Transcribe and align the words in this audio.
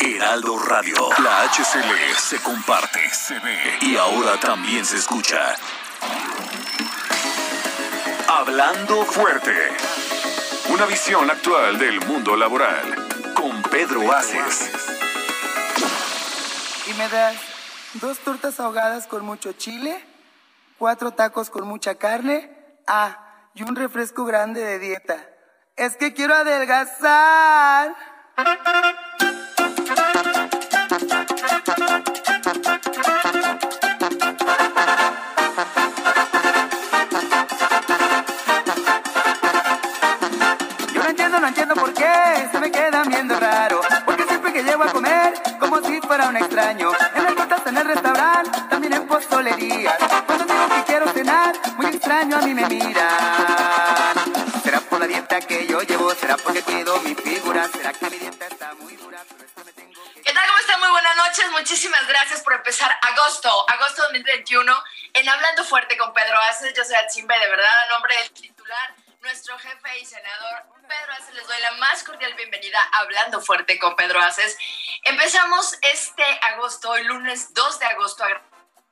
Heraldo 0.00 0.58
Radio. 0.58 1.10
La 1.22 1.42
HCL 1.42 2.16
se 2.18 2.40
comparte, 2.40 2.98
se 3.12 3.38
ve 3.38 3.78
y 3.82 3.96
ahora 3.96 4.40
también 4.40 4.84
se 4.86 4.96
escucha. 4.96 5.54
Hablando 8.26 9.04
fuerte. 9.04 9.54
Una 10.70 10.86
visión 10.86 11.30
actual 11.30 11.78
del 11.78 12.00
mundo 12.06 12.34
laboral. 12.34 13.08
Con 13.34 13.62
Pedro 13.64 14.10
Aces. 14.12 14.70
y 16.86 16.94
me 16.94 17.08
das 17.08 17.36
dos 17.94 18.18
tortas 18.20 18.58
ahogadas 18.58 19.06
con 19.06 19.24
mucho 19.24 19.52
chile, 19.52 20.02
cuatro 20.78 21.12
tacos 21.12 21.50
con 21.50 21.66
mucha 21.66 21.96
carne, 21.96 22.50
ah, 22.86 23.26
y 23.54 23.62
un 23.64 23.76
refresco 23.76 24.24
grande 24.24 24.62
de 24.64 24.78
dieta. 24.78 25.28
Es 25.76 25.96
que 25.96 26.14
quiero 26.14 26.34
adelgazar. 26.34 27.94
Me 42.60 42.70
quedan 42.70 43.08
viendo 43.08 43.40
raro. 43.40 43.80
Porque 44.04 44.24
siempre 44.24 44.52
que 44.52 44.62
llego 44.62 44.84
a 44.84 44.92
comer, 44.92 45.32
como 45.58 45.80
si 45.80 46.00
fuera 46.00 46.28
un 46.28 46.36
extraño. 46.36 46.92
En 47.14 47.24
las 47.24 47.34
tortas, 47.34 47.66
en 47.66 47.76
el 47.78 47.86
restaurante, 47.86 48.50
también 48.68 48.92
en 48.92 49.06
postolería. 49.06 49.96
Cuando 50.26 50.44
digo 50.44 50.68
que 50.68 50.84
quiero 50.84 51.12
cenar, 51.12 51.54
muy 51.76 51.86
extraño 51.86 52.36
a 52.36 52.42
mí 52.42 52.54
me 52.54 52.66
miran. 52.66 54.14
¿Será 54.62 54.80
por 54.80 55.00
la 55.00 55.06
dieta 55.06 55.40
que 55.40 55.66
yo 55.66 55.80
llevo? 55.80 56.14
¿Será 56.14 56.36
porque 56.36 56.62
cuido 56.62 57.00
mi 57.00 57.14
figura? 57.14 57.66
¿Será 57.68 57.92
que 57.92 58.10
mi 58.10 58.18
dieta 58.18 58.46
está 58.46 58.74
muy 58.74 58.94
dura? 58.96 59.24
¿Qué 60.22 60.32
tal? 60.32 60.46
¿Cómo 60.46 60.58
están? 60.58 60.80
Muy 60.80 60.90
buenas 60.90 61.16
noches. 61.16 61.50
Muchísimas 61.52 62.06
gracias 62.06 62.42
por 62.42 62.52
empezar 62.52 62.90
agosto, 63.00 63.48
agosto 63.70 64.02
2021, 64.02 64.72
en 65.14 65.28
Hablando 65.28 65.64
Fuerte 65.64 65.96
con 65.96 66.12
Pedro 66.12 66.38
Aces. 66.50 66.74
Yo 66.76 66.84
soy 66.84 66.96
Atzimba 66.96 67.36
y 67.38 67.40
de 67.40 67.48
verdad, 67.48 67.72
a 67.86 67.92
nombre 67.92 68.14
del 68.16 68.30
titular, 68.32 68.94
nuestro 69.20 69.58
jefe 69.58 69.98
y 70.00 70.04
senador 70.04 70.64
Pedro 70.88 71.12
Aces, 71.12 71.34
les 71.34 71.46
doy 71.46 71.60
la 71.60 71.72
más 71.72 72.02
cordial 72.02 72.32
bienvenida 72.34 72.78
a 72.92 73.00
Hablando 73.00 73.40
Fuerte 73.40 73.78
con 73.78 73.94
Pedro 73.94 74.18
Aces. 74.20 74.56
Empezamos 75.04 75.78
este 75.82 76.24
agosto, 76.52 76.96
el 76.96 77.06
lunes 77.06 77.52
2 77.54 77.78
de 77.78 77.86
agosto, 77.86 78.24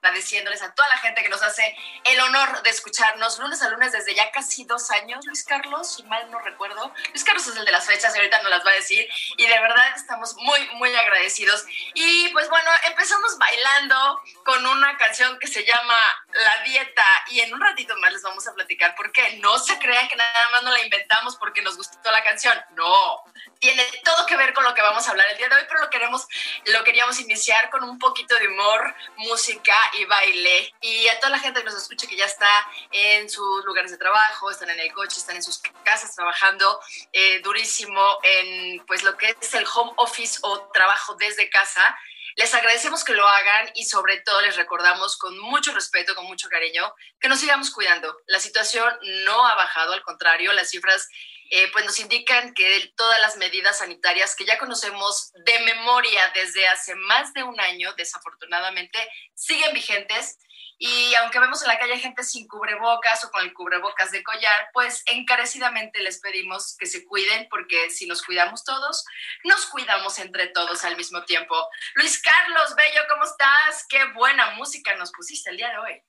agradeciéndoles 0.08 0.62
a 0.62 0.72
toda 0.72 0.88
la 0.88 0.98
gente 0.98 1.22
que 1.22 1.28
nos 1.28 1.42
hace 1.42 1.76
el 2.04 2.20
honor 2.20 2.62
de 2.62 2.70
escucharnos 2.70 3.38
lunes 3.38 3.62
a 3.62 3.68
lunes 3.68 3.92
desde 3.92 4.14
ya 4.14 4.30
casi 4.30 4.64
dos 4.64 4.90
años. 4.90 5.24
Luis 5.26 5.44
Carlos, 5.44 5.96
si 5.96 6.02
mal 6.04 6.30
no 6.30 6.38
recuerdo. 6.40 6.92
Luis 7.10 7.24
Carlos 7.24 7.46
es 7.46 7.56
el 7.56 7.64
de 7.64 7.72
las 7.72 7.86
fechas 7.86 8.14
y 8.14 8.18
ahorita 8.18 8.42
nos 8.42 8.50
las 8.50 8.64
va 8.64 8.70
a 8.70 8.74
decir. 8.74 9.08
Y 9.36 9.46
de 9.46 9.60
verdad 9.60 9.92
estamos 9.96 10.34
muy, 10.36 10.68
muy 10.74 10.94
agradecidos. 10.94 11.64
Y 11.94 12.28
pues 12.30 12.48
bueno, 12.48 12.70
empezamos 12.86 13.36
bailando 13.38 14.22
con 14.44 14.64
una 14.66 14.96
canción 14.96 15.38
que 15.38 15.46
se 15.46 15.64
llama 15.64 15.96
La 16.30 16.62
Dieta. 16.64 17.06
Y 17.28 17.40
en 17.40 17.52
un 17.52 17.60
ratito 17.60 17.96
más 17.98 18.12
les 18.12 18.22
vamos 18.22 18.46
a 18.48 18.54
platicar 18.54 18.94
por 18.94 19.12
qué. 19.12 19.38
No 19.38 19.58
se 19.58 19.78
crean 19.78 20.08
que 20.08 20.16
nada 20.16 20.50
más 20.52 20.62
nos 20.62 20.72
la 20.72 20.82
inventamos 20.82 21.36
porque 21.36 21.62
nos 21.62 21.76
gustó 21.76 22.10
la 22.10 22.24
canción. 22.24 22.58
No, 22.70 23.24
tiene 23.58 23.84
todo 24.04 24.26
que 24.26 24.36
ver 24.36 24.52
con 24.52 24.64
lo 24.64 24.74
que 24.74 24.82
vamos 24.82 25.06
a 25.06 25.10
hablar 25.10 25.26
el 25.30 25.36
día 25.36 25.48
de 25.48 25.56
hoy, 25.56 25.62
pero 25.68 25.80
lo 25.80 25.90
queremos, 25.90 26.26
lo 26.66 26.84
queríamos 26.84 27.18
iniciar 27.20 27.70
con 27.70 27.82
un 27.84 27.98
poquito 27.98 28.34
de 28.36 28.48
humor, 28.48 28.94
música 29.16 29.74
y 29.97 29.97
baile. 30.04 30.72
Y 30.80 31.08
a 31.08 31.18
toda 31.18 31.30
la 31.30 31.38
gente 31.38 31.60
que 31.60 31.66
nos 31.66 31.76
escucha 31.76 32.06
que 32.06 32.16
ya 32.16 32.24
está 32.24 32.48
en 32.92 33.28
sus 33.28 33.64
lugares 33.64 33.90
de 33.90 33.98
trabajo, 33.98 34.50
están 34.50 34.70
en 34.70 34.80
el 34.80 34.92
coche, 34.92 35.18
están 35.18 35.36
en 35.36 35.42
sus 35.42 35.58
casas 35.84 36.14
trabajando 36.14 36.80
eh, 37.12 37.40
durísimo 37.40 38.18
en 38.22 38.84
pues 38.86 39.02
lo 39.02 39.16
que 39.16 39.34
es 39.40 39.54
el 39.54 39.66
home 39.72 39.92
office 39.96 40.38
o 40.42 40.70
trabajo 40.72 41.14
desde 41.14 41.50
casa. 41.50 41.96
Les 42.36 42.54
agradecemos 42.54 43.02
que 43.02 43.14
lo 43.14 43.26
hagan 43.26 43.70
y 43.74 43.84
sobre 43.84 44.20
todo 44.20 44.40
les 44.42 44.56
recordamos 44.56 45.16
con 45.16 45.36
mucho 45.40 45.72
respeto, 45.74 46.14
con 46.14 46.26
mucho 46.26 46.48
cariño, 46.48 46.94
que 47.18 47.28
nos 47.28 47.40
sigamos 47.40 47.72
cuidando. 47.72 48.16
La 48.26 48.38
situación 48.38 48.96
no 49.24 49.44
ha 49.44 49.56
bajado, 49.56 49.92
al 49.92 50.02
contrario, 50.02 50.52
las 50.52 50.70
cifras 50.70 51.08
eh, 51.50 51.70
pues 51.72 51.84
nos 51.84 51.98
indican 51.98 52.52
que 52.54 52.92
todas 52.96 53.20
las 53.20 53.36
medidas 53.36 53.78
sanitarias 53.78 54.36
que 54.36 54.44
ya 54.44 54.58
conocemos 54.58 55.32
de 55.44 55.58
memoria 55.60 56.22
desde 56.34 56.66
hace 56.68 56.94
más 56.94 57.32
de 57.32 57.42
un 57.42 57.58
año, 57.60 57.92
desafortunadamente, 57.94 58.98
siguen 59.34 59.72
vigentes. 59.72 60.38
Y 60.80 61.12
aunque 61.16 61.40
vemos 61.40 61.60
en 61.62 61.68
la 61.68 61.78
calle 61.78 61.98
gente 61.98 62.22
sin 62.22 62.46
cubrebocas 62.46 63.24
o 63.24 63.30
con 63.30 63.42
el 63.42 63.52
cubrebocas 63.52 64.12
de 64.12 64.22
collar, 64.22 64.68
pues 64.72 65.02
encarecidamente 65.06 66.00
les 66.00 66.20
pedimos 66.20 66.76
que 66.78 66.86
se 66.86 67.04
cuiden 67.04 67.48
porque 67.50 67.90
si 67.90 68.06
nos 68.06 68.22
cuidamos 68.22 68.62
todos, 68.62 69.04
nos 69.42 69.66
cuidamos 69.66 70.20
entre 70.20 70.46
todos 70.48 70.84
al 70.84 70.96
mismo 70.96 71.24
tiempo. 71.24 71.56
Luis 71.94 72.22
Carlos, 72.22 72.76
Bello, 72.76 73.00
¿cómo 73.08 73.24
estás? 73.24 73.86
Qué 73.88 74.04
buena 74.14 74.52
música 74.52 74.94
nos 74.94 75.10
pusiste 75.10 75.50
el 75.50 75.56
día 75.56 75.70
de 75.70 75.78
hoy. 75.78 76.07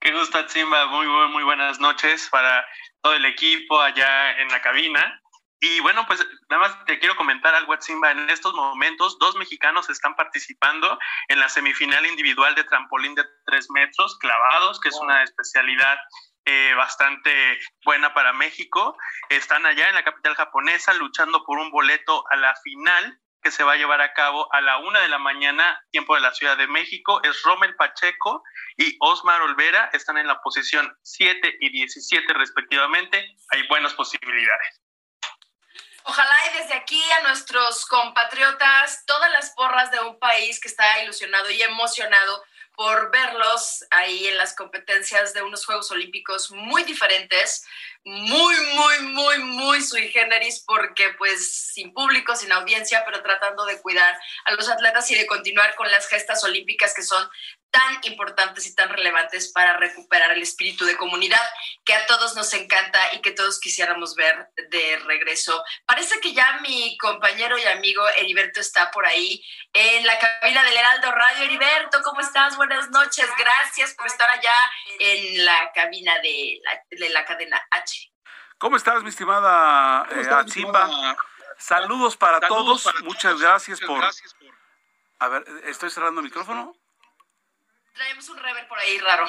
Qué 0.00 0.12
gusto, 0.12 0.48
Simba. 0.48 0.86
Muy, 0.86 1.06
muy, 1.06 1.28
muy 1.28 1.42
buenas 1.42 1.80
noches 1.80 2.28
para 2.30 2.66
todo 3.02 3.14
el 3.14 3.24
equipo 3.24 3.80
allá 3.80 4.38
en 4.40 4.48
la 4.48 4.62
cabina. 4.62 5.20
Y 5.60 5.80
bueno, 5.80 6.06
pues 6.06 6.24
nada 6.48 6.68
más 6.68 6.84
te 6.84 7.00
quiero 7.00 7.16
comentar 7.16 7.52
algo, 7.54 7.74
Simba. 7.80 8.12
En 8.12 8.30
estos 8.30 8.54
momentos, 8.54 9.18
dos 9.18 9.34
mexicanos 9.34 9.90
están 9.90 10.14
participando 10.14 10.98
en 11.26 11.40
la 11.40 11.48
semifinal 11.48 12.06
individual 12.06 12.54
de 12.54 12.62
trampolín 12.62 13.16
de 13.16 13.24
tres 13.44 13.68
metros 13.70 14.16
clavados, 14.18 14.78
que 14.78 14.88
es 14.88 14.94
una 15.00 15.24
especialidad 15.24 15.98
eh, 16.44 16.74
bastante 16.76 17.58
buena 17.84 18.14
para 18.14 18.32
México. 18.32 18.96
Están 19.30 19.66
allá 19.66 19.88
en 19.88 19.96
la 19.96 20.04
capital 20.04 20.36
japonesa 20.36 20.94
luchando 20.94 21.44
por 21.44 21.58
un 21.58 21.72
boleto 21.72 22.24
a 22.30 22.36
la 22.36 22.54
final 22.62 23.20
que 23.42 23.50
se 23.50 23.64
va 23.64 23.72
a 23.72 23.76
llevar 23.76 24.00
a 24.00 24.12
cabo 24.12 24.52
a 24.52 24.60
la 24.60 24.78
una 24.78 25.00
de 25.00 25.08
la 25.08 25.18
mañana, 25.18 25.80
tiempo 25.90 26.14
de 26.14 26.20
la 26.20 26.32
Ciudad 26.32 26.56
de 26.56 26.66
México. 26.66 27.20
Es 27.22 27.42
Rommel 27.42 27.76
Pacheco 27.76 28.42
y 28.76 28.96
Osmar 29.00 29.40
Olvera, 29.42 29.90
están 29.92 30.18
en 30.18 30.26
la 30.26 30.40
posición 30.40 30.96
7 31.02 31.56
y 31.60 31.70
17 31.70 32.32
respectivamente. 32.34 33.36
Hay 33.50 33.66
buenas 33.68 33.94
posibilidades. 33.94 34.80
Ojalá 36.04 36.34
y 36.50 36.58
desde 36.58 36.74
aquí 36.74 37.02
a 37.18 37.28
nuestros 37.28 37.84
compatriotas, 37.84 39.04
todas 39.04 39.30
las 39.30 39.50
porras 39.50 39.90
de 39.90 40.00
un 40.00 40.18
país 40.18 40.58
que 40.58 40.68
está 40.68 41.02
ilusionado 41.02 41.50
y 41.50 41.60
emocionado 41.60 42.42
por 42.78 43.10
verlos 43.10 43.84
ahí 43.90 44.28
en 44.28 44.36
las 44.36 44.54
competencias 44.54 45.34
de 45.34 45.42
unos 45.42 45.66
Juegos 45.66 45.90
Olímpicos 45.90 46.52
muy 46.52 46.84
diferentes, 46.84 47.66
muy, 48.04 48.54
muy, 48.76 49.00
muy, 49.00 49.38
muy 49.40 49.82
sui 49.82 50.08
generis, 50.12 50.62
porque 50.64 51.08
pues 51.18 51.72
sin 51.72 51.92
público, 51.92 52.36
sin 52.36 52.52
audiencia, 52.52 53.02
pero 53.04 53.20
tratando 53.20 53.66
de 53.66 53.82
cuidar 53.82 54.16
a 54.44 54.52
los 54.52 54.68
atletas 54.68 55.10
y 55.10 55.16
de 55.16 55.26
continuar 55.26 55.74
con 55.74 55.90
las 55.90 56.06
gestas 56.06 56.44
olímpicas 56.44 56.94
que 56.94 57.02
son 57.02 57.28
tan 57.70 57.98
importantes 58.02 58.66
y 58.66 58.74
tan 58.74 58.88
relevantes 58.88 59.52
para 59.52 59.76
recuperar 59.76 60.30
el 60.30 60.42
espíritu 60.42 60.84
de 60.86 60.96
comunidad 60.96 61.42
que 61.84 61.92
a 61.92 62.06
todos 62.06 62.34
nos 62.34 62.52
encanta 62.54 62.98
y 63.12 63.20
que 63.20 63.32
todos 63.32 63.60
quisiéramos 63.60 64.14
ver 64.14 64.48
de 64.70 64.98
regreso. 65.04 65.62
Parece 65.84 66.18
que 66.20 66.32
ya 66.32 66.60
mi 66.62 66.96
compañero 66.96 67.58
y 67.58 67.64
amigo 67.64 68.02
Heriberto 68.16 68.60
está 68.60 68.90
por 68.90 69.04
ahí 69.04 69.44
en 69.74 70.06
la 70.06 70.18
cabina 70.18 70.64
del 70.64 70.76
Heraldo 70.76 71.12
Radio. 71.12 71.44
Heriberto, 71.44 72.02
¿cómo 72.02 72.20
estás? 72.20 72.56
Buenas 72.56 72.67
noches. 72.90 73.28
Gracias 73.38 73.94
por 73.94 74.06
estar 74.06 74.30
allá 74.30 74.54
en 74.98 75.44
la 75.44 75.72
cabina 75.72 76.18
de 76.20 76.60
la, 76.62 76.82
de 76.90 77.08
la 77.10 77.24
cadena 77.24 77.60
H. 77.70 78.12
¿Cómo 78.58 78.76
estás, 78.76 79.02
mi 79.02 79.08
estimada 79.10 80.06
eh? 80.10 80.24
Saludos 81.58 82.16
para 82.16 82.40
Saludos 82.40 82.82
todos. 82.82 82.84
para 82.84 83.00
Muchas 83.04 83.22
todos. 83.32 83.40
gracias 83.40 83.80
Muchas 83.80 83.88
por... 83.88 84.00
gracias 84.00 84.34
por- 84.34 84.48
A 85.20 85.28
ver, 85.28 85.44
¿estoy 85.64 85.90
cerrando 85.90 86.20
el 86.20 86.24
micrófono? 86.26 86.76
Traemos 87.94 88.28
un 88.28 88.38
rever 88.38 88.68
por 88.68 88.78
ahí 88.78 88.98
raro. 88.98 89.28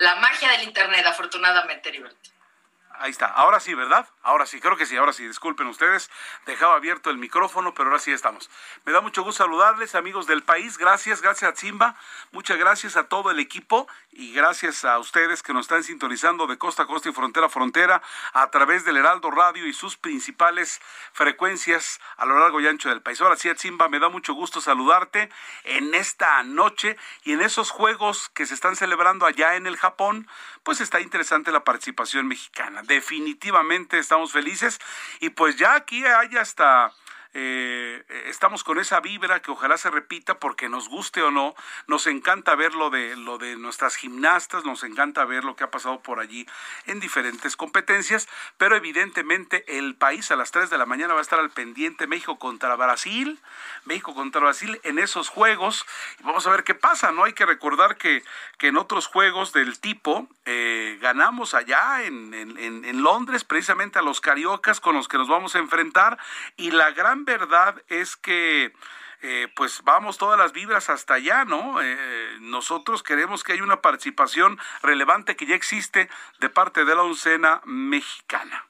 La 0.00 0.16
magia 0.16 0.50
del 0.52 0.64
internet, 0.64 1.06
afortunadamente, 1.06 1.88
Heriberto. 1.88 2.30
Ahí 2.98 3.10
está. 3.10 3.26
Ahora 3.26 3.58
sí, 3.60 3.74
¿verdad? 3.74 4.06
Ahora 4.22 4.46
sí, 4.46 4.60
creo 4.60 4.76
que 4.76 4.86
sí, 4.86 4.96
ahora 4.96 5.12
sí. 5.12 5.26
Disculpen 5.26 5.66
ustedes, 5.66 6.10
dejaba 6.46 6.74
abierto 6.74 7.10
el 7.10 7.18
micrófono, 7.18 7.74
pero 7.74 7.88
ahora 7.88 7.98
sí 7.98 8.12
estamos. 8.12 8.50
Me 8.84 8.92
da 8.92 9.00
mucho 9.00 9.22
gusto 9.22 9.42
saludarles, 9.42 9.94
amigos 9.94 10.26
del 10.26 10.42
país. 10.42 10.78
Gracias, 10.78 11.22
gracias 11.22 11.52
a 11.52 11.56
Zimba. 11.56 11.96
Muchas 12.30 12.58
gracias 12.58 12.96
a 12.96 13.04
todo 13.04 13.30
el 13.30 13.40
equipo 13.40 13.88
y 14.12 14.32
gracias 14.32 14.84
a 14.84 14.98
ustedes 14.98 15.42
que 15.42 15.52
nos 15.52 15.62
están 15.62 15.82
sintonizando 15.82 16.46
de 16.46 16.58
costa 16.58 16.84
a 16.84 16.86
costa 16.86 17.08
y 17.08 17.12
frontera 17.12 17.46
a 17.46 17.48
frontera 17.48 18.02
a 18.34 18.50
través 18.50 18.84
del 18.84 18.98
Heraldo 18.98 19.30
Radio 19.30 19.66
y 19.66 19.72
sus 19.72 19.96
principales 19.96 20.80
frecuencias 21.12 22.00
a 22.16 22.26
lo 22.26 22.38
largo 22.38 22.60
y 22.60 22.68
ancho 22.68 22.88
del 22.88 23.02
país. 23.02 23.20
Ahora 23.20 23.36
sí, 23.36 23.50
Zimba, 23.56 23.88
me 23.88 23.98
da 23.98 24.08
mucho 24.08 24.34
gusto 24.34 24.60
saludarte 24.60 25.30
en 25.64 25.94
esta 25.94 26.42
noche 26.42 26.96
y 27.24 27.32
en 27.32 27.42
esos 27.42 27.70
juegos 27.70 28.28
que 28.28 28.46
se 28.46 28.54
están 28.54 28.76
celebrando 28.76 29.26
allá 29.26 29.56
en 29.56 29.66
el 29.66 29.76
Japón, 29.76 30.28
pues 30.62 30.80
está 30.80 31.00
interesante 31.00 31.50
la 31.50 31.64
participación 31.64 32.28
mexicana 32.28 32.81
definitivamente 32.86 33.98
estamos 33.98 34.32
felices. 34.32 34.78
Y 35.20 35.30
pues 35.30 35.56
ya 35.56 35.74
aquí 35.74 36.04
hay 36.04 36.36
hasta 36.36 36.92
eh, 37.34 38.04
estamos 38.26 38.62
con 38.62 38.78
esa 38.78 39.00
vibra 39.00 39.40
que 39.40 39.50
ojalá 39.50 39.78
se 39.78 39.90
repita 39.90 40.38
porque 40.38 40.68
nos 40.68 40.88
guste 40.88 41.22
o 41.22 41.30
no, 41.30 41.54
nos 41.86 42.06
encanta 42.06 42.54
ver 42.54 42.74
lo 42.74 42.90
de, 42.90 43.16
lo 43.16 43.38
de 43.38 43.56
nuestras 43.56 43.96
gimnastas, 43.96 44.64
nos 44.64 44.84
encanta 44.84 45.24
ver 45.24 45.44
lo 45.44 45.56
que 45.56 45.64
ha 45.64 45.70
pasado 45.70 46.00
por 46.00 46.20
allí 46.20 46.46
en 46.86 47.00
diferentes 47.00 47.56
competencias, 47.56 48.28
pero 48.58 48.76
evidentemente 48.76 49.78
el 49.78 49.94
país 49.94 50.30
a 50.30 50.36
las 50.36 50.50
3 50.50 50.68
de 50.68 50.76
la 50.76 50.84
mañana 50.84 51.14
va 51.14 51.20
a 51.20 51.22
estar 51.22 51.38
al 51.38 51.50
pendiente 51.50 52.06
México 52.06 52.38
contra 52.38 52.76
Brasil, 52.76 53.40
México 53.84 54.14
contra 54.14 54.42
Brasil 54.42 54.78
en 54.82 54.98
esos 54.98 55.30
juegos, 55.30 55.86
y 56.20 56.24
vamos 56.24 56.46
a 56.46 56.50
ver 56.50 56.64
qué 56.64 56.74
pasa, 56.74 57.12
¿no? 57.12 57.24
Hay 57.24 57.32
que 57.32 57.46
recordar 57.46 57.96
que, 57.96 58.22
que 58.58 58.68
en 58.68 58.76
otros 58.76 59.06
juegos 59.06 59.52
del 59.52 59.80
tipo 59.80 60.28
eh, 60.44 60.98
ganamos 61.00 61.54
allá 61.54 62.02
en, 62.02 62.34
en, 62.34 62.58
en 62.58 63.02
Londres 63.02 63.44
precisamente 63.44 63.98
a 63.98 64.02
los 64.02 64.20
cariocas 64.20 64.80
con 64.80 64.94
los 64.94 65.08
que 65.08 65.16
nos 65.16 65.28
vamos 65.28 65.54
a 65.54 65.58
enfrentar 65.58 66.18
y 66.56 66.72
la 66.72 66.90
gran 66.90 67.21
verdad 67.24 67.82
es 67.88 68.16
que 68.16 68.72
eh, 69.22 69.48
pues 69.54 69.82
vamos 69.84 70.18
todas 70.18 70.38
las 70.38 70.52
vibras 70.52 70.90
hasta 70.90 71.14
allá, 71.14 71.44
¿no? 71.44 71.80
Eh, 71.80 72.38
nosotros 72.40 73.04
queremos 73.04 73.44
que 73.44 73.52
haya 73.52 73.62
una 73.62 73.80
participación 73.80 74.58
relevante 74.82 75.36
que 75.36 75.46
ya 75.46 75.54
existe 75.54 76.10
de 76.40 76.48
parte 76.48 76.84
de 76.84 76.96
la 76.96 77.02
oncena 77.02 77.60
mexicana. 77.64 78.66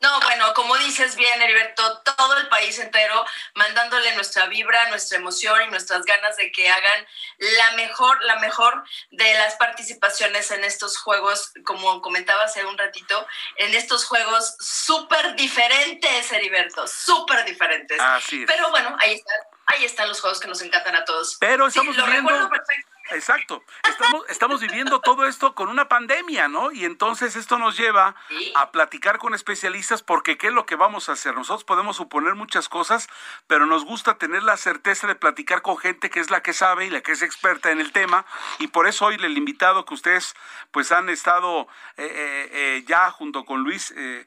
No, 0.00 0.20
bueno, 0.20 0.54
como 0.54 0.76
dices 0.78 1.16
bien, 1.16 1.42
Heriberto, 1.42 2.02
todo 2.02 2.36
el 2.36 2.48
país 2.48 2.78
entero 2.78 3.24
mandándole 3.54 4.14
nuestra 4.14 4.46
vibra, 4.46 4.88
nuestra 4.90 5.18
emoción 5.18 5.60
y 5.62 5.70
nuestras 5.70 6.04
ganas 6.04 6.36
de 6.36 6.52
que 6.52 6.70
hagan 6.70 7.06
la 7.38 7.72
mejor, 7.72 8.22
la 8.24 8.38
mejor 8.38 8.84
de 9.10 9.34
las 9.34 9.56
participaciones 9.56 10.52
en 10.52 10.62
estos 10.62 10.98
juegos, 10.98 11.52
como 11.64 12.00
comentaba 12.00 12.44
hace 12.44 12.64
un 12.64 12.78
ratito, 12.78 13.26
en 13.56 13.74
estos 13.74 14.04
juegos 14.04 14.56
súper 14.60 15.34
diferentes, 15.34 16.30
Heriberto, 16.30 16.86
súper 16.86 17.44
diferentes. 17.44 17.98
Así 18.00 18.42
es. 18.42 18.46
Pero 18.46 18.70
bueno, 18.70 18.96
ahí 19.00 19.14
están, 19.14 19.38
ahí 19.66 19.84
están 19.84 20.08
los 20.08 20.20
juegos 20.20 20.38
que 20.38 20.46
nos 20.46 20.62
encantan 20.62 20.94
a 20.94 21.04
todos. 21.04 21.36
Pero 21.40 21.66
estamos 21.66 21.96
sí, 21.96 22.00
lo 22.00 22.06
viendo... 22.06 22.30
recuerdo 22.30 22.48
perfecto. 22.50 22.97
Exacto. 23.10 23.64
Estamos, 23.88 24.24
estamos 24.28 24.60
viviendo 24.60 25.00
todo 25.00 25.26
esto 25.26 25.54
con 25.54 25.68
una 25.68 25.88
pandemia, 25.88 26.48
¿no? 26.48 26.70
Y 26.72 26.84
entonces 26.84 27.36
esto 27.36 27.58
nos 27.58 27.76
lleva 27.76 28.14
Sí. 28.28 28.52
a 28.54 28.70
platicar 28.70 29.18
con 29.18 29.34
especialistas 29.34 30.02
porque 30.02 30.36
¿qué 30.36 30.48
es 30.48 30.52
lo 30.52 30.66
que 30.66 30.76
vamos 30.76 31.08
a 31.08 31.12
hacer? 31.12 31.34
Nosotros 31.34 31.64
podemos 31.64 31.96
suponer 31.96 32.34
muchas 32.34 32.68
cosas, 32.68 33.08
pero 33.46 33.66
nos 33.66 33.84
gusta 33.84 34.18
tener 34.18 34.42
la 34.42 34.56
certeza 34.56 35.06
de 35.06 35.14
platicar 35.14 35.62
con 35.62 35.78
gente 35.78 36.10
que 36.10 36.20
es 36.20 36.30
la 36.30 36.42
que 36.42 36.52
sabe 36.52 36.86
y 36.86 36.90
la 36.90 37.00
que 37.00 37.12
es 37.12 37.22
experta 37.22 37.70
en 37.70 37.80
el 37.80 37.92
tema. 37.92 38.26
Y 38.58 38.68
por 38.68 38.86
eso 38.86 39.06
hoy 39.06 39.14
el 39.14 39.36
invitado 39.36 39.84
que 39.84 39.94
ustedes 39.94 40.34
pues 40.70 40.92
han 40.92 41.08
estado 41.08 41.66
eh, 41.96 42.04
eh, 42.04 42.48
eh, 42.52 42.84
ya 42.86 43.10
junto 43.10 43.44
con 43.44 43.62
Luis 43.62 43.92
eh, 43.96 44.26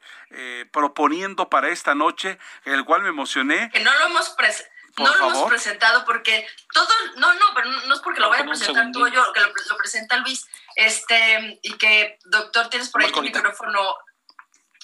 proponiendo 0.72 1.48
para 1.48 1.68
esta 1.68 1.94
noche, 1.94 2.38
el 2.64 2.84
cual 2.84 3.02
me 3.02 3.08
emocioné. 3.10 3.70
que 3.72 3.80
no 3.80 3.92
lo 3.98 4.06
hemos 4.06 4.36
pres- 4.36 4.66
Por 4.96 5.08
no 5.08 5.16
lo 5.16 5.30
hemos 5.30 5.48
presentado 5.48 6.04
porque 6.04 6.46
todo 6.72 6.88
no 7.16 7.32
no 7.34 7.46
pero 7.54 7.70
no 7.70 7.94
es 7.94 8.00
porque 8.00 8.20
lo 8.20 8.28
vaya 8.28 8.44
a 8.44 8.46
presentar 8.46 8.90
tú 8.92 9.04
o 9.04 9.08
yo 9.08 9.32
que 9.32 9.40
lo, 9.40 9.46
lo 9.48 9.76
presenta 9.76 10.16
Luis. 10.18 10.46
Este 10.76 11.58
y 11.62 11.72
que 11.78 12.18
doctor 12.24 12.68
tienes 12.68 12.90
por 12.90 13.02
ahí 13.02 13.10
tu 13.10 13.22
micrófono 13.22 13.98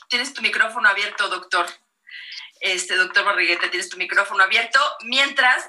tienes 0.08 0.32
tu 0.32 0.42
micrófono 0.42 0.88
abierto 0.88 1.28
doctor. 1.28 1.66
Este 2.60 2.96
doctor 2.96 3.24
Barriguete 3.24 3.68
tienes 3.68 3.88
tu 3.88 3.96
micrófono 3.96 4.42
abierto 4.42 4.80
mientras 5.02 5.68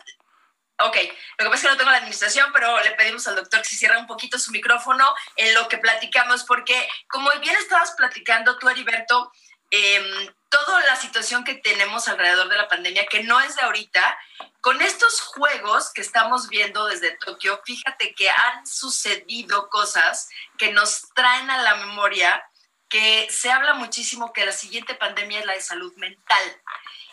Ok, 0.82 0.96
lo 1.38 1.46
que 1.46 1.50
pasa 1.50 1.56
es 1.56 1.62
que 1.62 1.68
no 1.68 1.78
tengo 1.78 1.92
la 1.92 1.98
administración, 1.98 2.52
pero 2.54 2.80
le 2.82 2.92
pedimos 2.92 3.28
al 3.28 3.36
doctor 3.36 3.62
que 3.62 3.68
se 3.68 3.76
cierre 3.76 3.98
un 3.98 4.08
poquito 4.08 4.40
su 4.40 4.52
micrófono 4.52 5.14
en 5.36 5.54
lo 5.54 5.68
que 5.68 5.78
platicamos, 5.78 6.46
porque 6.46 6.88
como 7.10 7.30
bien 7.42 7.56
estabas 7.58 7.92
platicando 7.98 8.58
tú, 8.58 8.70
Heriberto, 8.70 9.30
eh, 9.72 10.32
toda 10.50 10.80
la 10.86 10.96
situación 10.96 11.44
que 11.44 11.56
tenemos 11.56 12.08
alrededor 12.08 12.50
de 12.50 12.58
la 12.58 12.68
pandemia, 12.68 13.06
que 13.06 13.24
no 13.24 13.40
es 13.40 13.56
de 13.56 13.62
ahorita, 13.62 14.18
con 14.62 14.82
estos 14.82 15.22
juegos 15.22 15.92
que 15.94 16.02
estamos 16.02 16.50
viendo 16.50 16.86
desde 16.88 17.16
Tokio, 17.18 17.62
fíjate 17.66 18.14
que 18.14 18.30
han 18.30 18.66
sucedido 18.66 19.70
cosas 19.70 20.30
que 20.58 20.72
nos 20.74 21.10
traen 21.14 21.50
a 21.50 21.62
la 21.62 21.76
memoria 21.76 22.44
que 22.90 23.28
se 23.30 23.52
habla 23.52 23.76
muchísimo 23.76 24.34
que 24.34 24.46
la 24.46 24.52
siguiente 24.52 24.96
pandemia 24.96 25.40
es 25.40 25.46
la 25.46 25.54
de 25.54 25.62
salud 25.62 25.94
mental. 25.96 26.62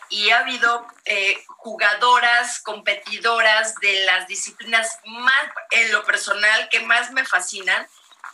Y 0.09 0.29
ha 0.31 0.39
habido 0.39 0.87
eh, 1.05 1.43
jugadoras, 1.47 2.61
competidoras 2.61 3.75
de 3.75 4.05
las 4.05 4.27
disciplinas 4.27 4.99
más, 5.05 5.45
en 5.71 5.91
lo 5.91 6.03
personal, 6.05 6.67
que 6.69 6.79
más 6.79 7.11
me 7.11 7.25
fascinan, 7.25 7.87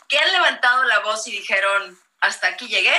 que 0.08 0.18
han 0.18 0.32
levantado 0.32 0.84
la 0.84 1.00
voz 1.00 1.26
y 1.26 1.32
dijeron, 1.32 2.00
hasta 2.20 2.48
aquí 2.48 2.68
llegué, 2.68 2.96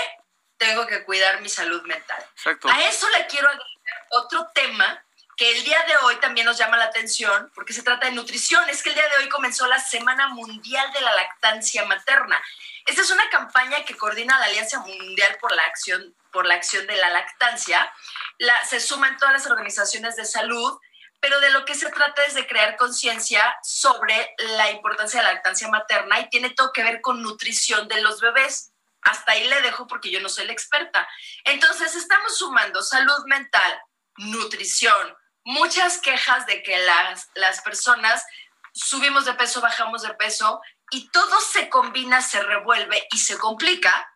tengo 0.57 0.87
que 0.87 1.03
cuidar 1.03 1.41
mi 1.41 1.49
salud 1.49 1.81
mental. 1.83 2.23
Exacto. 2.35 2.69
A 2.69 2.83
eso 2.83 3.09
le 3.09 3.27
quiero 3.27 3.47
agregar 3.47 4.07
otro 4.11 4.47
tema 4.53 5.01
que 5.37 5.51
el 5.51 5.63
día 5.63 5.81
de 5.83 5.97
hoy 5.97 6.15
también 6.17 6.45
nos 6.45 6.57
llama 6.57 6.77
la 6.77 6.85
atención 6.85 7.51
porque 7.53 7.73
se 7.73 7.83
trata 7.83 8.07
de 8.07 8.13
nutrición. 8.13 8.67
Es 8.69 8.81
que 8.81 8.89
el 8.89 8.95
día 8.95 9.07
de 9.09 9.23
hoy 9.23 9.29
comenzó 9.29 9.67
la 9.67 9.79
Semana 9.79 10.29
Mundial 10.29 10.91
de 10.93 11.01
la 11.01 11.13
Lactancia 11.13 11.85
Materna. 11.85 12.41
Esta 12.85 13.01
es 13.01 13.11
una 13.11 13.29
campaña 13.29 13.83
que 13.83 13.97
coordina 13.97 14.39
la 14.39 14.45
Alianza 14.45 14.79
Mundial 14.79 15.37
por 15.41 15.53
la 15.53 15.63
Acción, 15.63 16.15
por 16.31 16.45
la 16.45 16.53
acción 16.53 16.87
de 16.87 16.95
la 16.95 17.09
Lactancia. 17.09 17.91
La, 18.37 18.63
se 18.65 18.79
suman 18.79 19.17
todas 19.17 19.33
las 19.33 19.47
organizaciones 19.47 20.15
de 20.15 20.23
salud, 20.23 20.79
pero 21.19 21.39
de 21.39 21.49
lo 21.49 21.65
que 21.65 21.75
se 21.75 21.89
trata 21.89 22.23
es 22.25 22.35
de 22.35 22.47
crear 22.47 22.77
conciencia 22.77 23.57
sobre 23.63 24.35
la 24.37 24.69
importancia 24.71 25.19
de 25.19 25.25
la 25.25 25.33
lactancia 25.33 25.67
materna 25.69 26.19
y 26.19 26.29
tiene 26.29 26.51
todo 26.51 26.71
que 26.71 26.83
ver 26.83 27.01
con 27.01 27.23
nutrición 27.23 27.87
de 27.87 28.01
los 28.01 28.21
bebés. 28.21 28.71
Hasta 29.05 29.31
ahí 29.31 29.47
le 29.47 29.61
dejo 29.61 29.87
porque 29.87 30.11
yo 30.11 30.19
no 30.19 30.29
soy 30.29 30.45
la 30.45 30.53
experta. 30.53 31.07
Entonces, 31.45 31.95
estamos 31.95 32.37
sumando 32.37 32.81
salud 32.83 33.25
mental, 33.27 33.81
nutrición, 34.17 35.17
muchas 35.43 35.99
quejas 35.99 36.45
de 36.45 36.61
que 36.61 36.77
las, 36.77 37.29
las 37.35 37.61
personas 37.61 38.25
subimos 38.73 39.25
de 39.25 39.33
peso, 39.35 39.61
bajamos 39.61 40.01
de 40.01 40.13
peso 40.15 40.61
y 40.91 41.09
todo 41.09 41.39
se 41.39 41.69
combina, 41.69 42.21
se 42.21 42.41
revuelve 42.41 43.07
y 43.11 43.17
se 43.17 43.37
complica 43.37 44.11